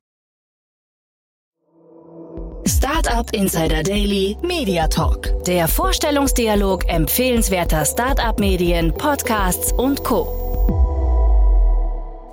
Startup 2.67 3.33
Insider 3.33 3.83
Daily 3.83 4.37
Media 4.43 4.87
Talk. 4.87 5.43
Der 5.45 5.67
Vorstellungsdialog 5.67 6.87
empfehlenswerter 6.87 7.85
Startup-Medien, 7.85 8.93
Podcasts 8.93 9.71
und 9.71 10.03
Co. 10.03 10.48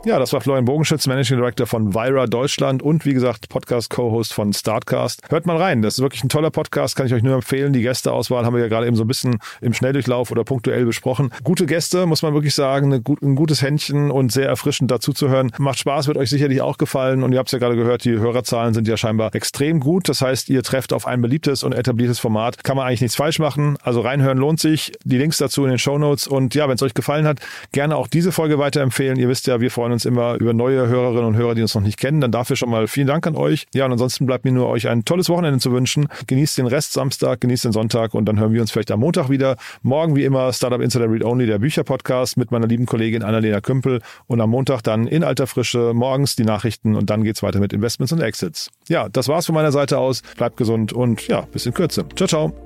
Ja, 0.06 0.20
das 0.20 0.32
war 0.32 0.40
Florian 0.40 0.66
Bogenschütz, 0.66 1.08
Managing 1.08 1.38
Director 1.38 1.66
von 1.66 1.92
Vira 1.92 2.28
Deutschland 2.28 2.80
und 2.80 3.04
wie 3.04 3.12
gesagt 3.12 3.48
Podcast-Co-Host 3.48 4.32
von 4.32 4.52
Startcast. 4.52 5.22
Hört 5.30 5.46
mal 5.46 5.56
rein, 5.56 5.82
das 5.82 5.94
ist 5.94 6.00
wirklich 6.00 6.22
ein 6.22 6.28
toller 6.28 6.52
Podcast, 6.52 6.94
kann 6.94 7.08
ich 7.08 7.12
euch 7.12 7.24
nur 7.24 7.34
empfehlen. 7.34 7.72
Die 7.72 7.82
Gästeauswahl 7.82 8.46
haben 8.46 8.54
wir 8.54 8.62
ja 8.62 8.68
gerade 8.68 8.86
eben 8.86 8.94
so 8.94 9.02
ein 9.02 9.08
bisschen 9.08 9.38
im 9.60 9.74
Schnelldurchlauf 9.74 10.30
oder 10.30 10.44
punktuell 10.44 10.86
besprochen. 10.86 11.32
Gute 11.42 11.66
Gäste, 11.66 12.06
muss 12.06 12.22
man 12.22 12.34
wirklich 12.34 12.54
sagen, 12.54 12.92
ein 12.92 13.34
gutes 13.34 13.62
Händchen 13.62 14.12
und 14.12 14.30
sehr 14.30 14.46
erfrischend 14.46 14.92
dazu 14.92 15.12
zu 15.12 15.28
hören. 15.28 15.50
Macht 15.58 15.80
Spaß, 15.80 16.06
wird 16.06 16.18
euch 16.18 16.30
sicherlich 16.30 16.60
auch 16.60 16.78
gefallen 16.78 17.24
und 17.24 17.32
ihr 17.32 17.40
habt 17.40 17.48
es 17.48 17.52
ja 17.52 17.58
gerade 17.58 17.74
gehört, 17.74 18.04
die 18.04 18.12
Hörerzahlen 18.12 18.74
sind 18.74 18.86
ja 18.86 18.96
scheinbar 18.96 19.34
extrem 19.34 19.80
gut. 19.80 20.08
Das 20.08 20.22
heißt, 20.22 20.50
ihr 20.50 20.62
trefft 20.62 20.92
auf 20.92 21.08
ein 21.08 21.20
beliebtes 21.20 21.64
und 21.64 21.72
etabliertes 21.72 22.20
Format. 22.20 22.62
Kann 22.62 22.76
man 22.76 22.86
eigentlich 22.86 23.00
nichts 23.00 23.16
falsch 23.16 23.40
machen. 23.40 23.76
Also 23.82 24.02
reinhören 24.02 24.38
lohnt 24.38 24.60
sich. 24.60 24.92
Die 25.02 25.18
Links 25.18 25.38
dazu 25.38 25.64
in 25.64 25.70
den 25.70 25.80
Shownotes 25.80 26.28
und 26.28 26.54
ja, 26.54 26.68
wenn 26.68 26.76
es 26.76 26.82
euch 26.82 26.94
gefallen 26.94 27.26
hat, 27.26 27.40
gerne 27.72 27.96
auch 27.96 28.06
diese 28.06 28.30
Folge 28.30 28.60
weiterempfehlen. 28.60 29.18
Ihr 29.18 29.28
wisst 29.28 29.48
ja, 29.48 29.60
wir 29.60 29.72
freuen 29.72 29.95
uns 29.96 30.04
immer 30.04 30.34
über 30.34 30.52
neue 30.52 30.86
Hörerinnen 30.86 31.24
und 31.24 31.36
Hörer, 31.36 31.54
die 31.54 31.62
uns 31.62 31.74
noch 31.74 31.82
nicht 31.82 31.98
kennen. 31.98 32.20
Dann 32.20 32.30
dafür 32.30 32.56
schon 32.56 32.70
mal 32.70 32.86
vielen 32.86 33.06
Dank 33.06 33.26
an 33.26 33.34
euch. 33.34 33.66
Ja, 33.74 33.86
und 33.86 33.92
ansonsten 33.92 34.26
bleibt 34.26 34.44
mir 34.44 34.52
nur 34.52 34.68
euch 34.68 34.88
ein 34.88 35.04
tolles 35.04 35.28
Wochenende 35.28 35.58
zu 35.58 35.72
wünschen. 35.72 36.08
Genießt 36.26 36.58
den 36.58 36.66
Rest 36.66 36.92
Samstag, 36.92 37.40
genießt 37.40 37.64
den 37.64 37.72
Sonntag 37.72 38.14
und 38.14 38.26
dann 38.26 38.38
hören 38.38 38.52
wir 38.52 38.60
uns 38.60 38.70
vielleicht 38.70 38.90
am 38.90 39.00
Montag 39.00 39.30
wieder. 39.30 39.56
Morgen 39.82 40.14
wie 40.16 40.24
immer 40.24 40.52
Startup 40.52 40.80
Insider 40.80 41.10
Read 41.10 41.24
Only, 41.24 41.46
der 41.46 41.58
Bücherpodcast 41.58 42.36
mit 42.36 42.50
meiner 42.50 42.66
lieben 42.66 42.86
Kollegin 42.86 43.22
Annalena 43.22 43.60
Kümpel 43.60 44.00
und 44.26 44.40
am 44.40 44.50
Montag 44.50 44.82
dann 44.82 45.06
in 45.06 45.24
alter 45.24 45.46
Frische 45.46 45.92
morgens 45.94 46.36
die 46.36 46.44
Nachrichten 46.44 46.94
und 46.94 47.10
dann 47.10 47.24
geht's 47.24 47.42
weiter 47.42 47.58
mit 47.58 47.72
Investments 47.72 48.12
und 48.12 48.20
Exits. 48.20 48.70
Ja, 48.88 49.08
das 49.08 49.28
war's 49.28 49.46
von 49.46 49.54
meiner 49.54 49.72
Seite 49.72 49.98
aus. 49.98 50.22
Bleibt 50.36 50.56
gesund 50.56 50.92
und 50.92 51.26
ja, 51.28 51.42
bis 51.52 51.66
in 51.66 51.74
Kürze. 51.74 52.04
Ciao, 52.16 52.28
ciao. 52.28 52.65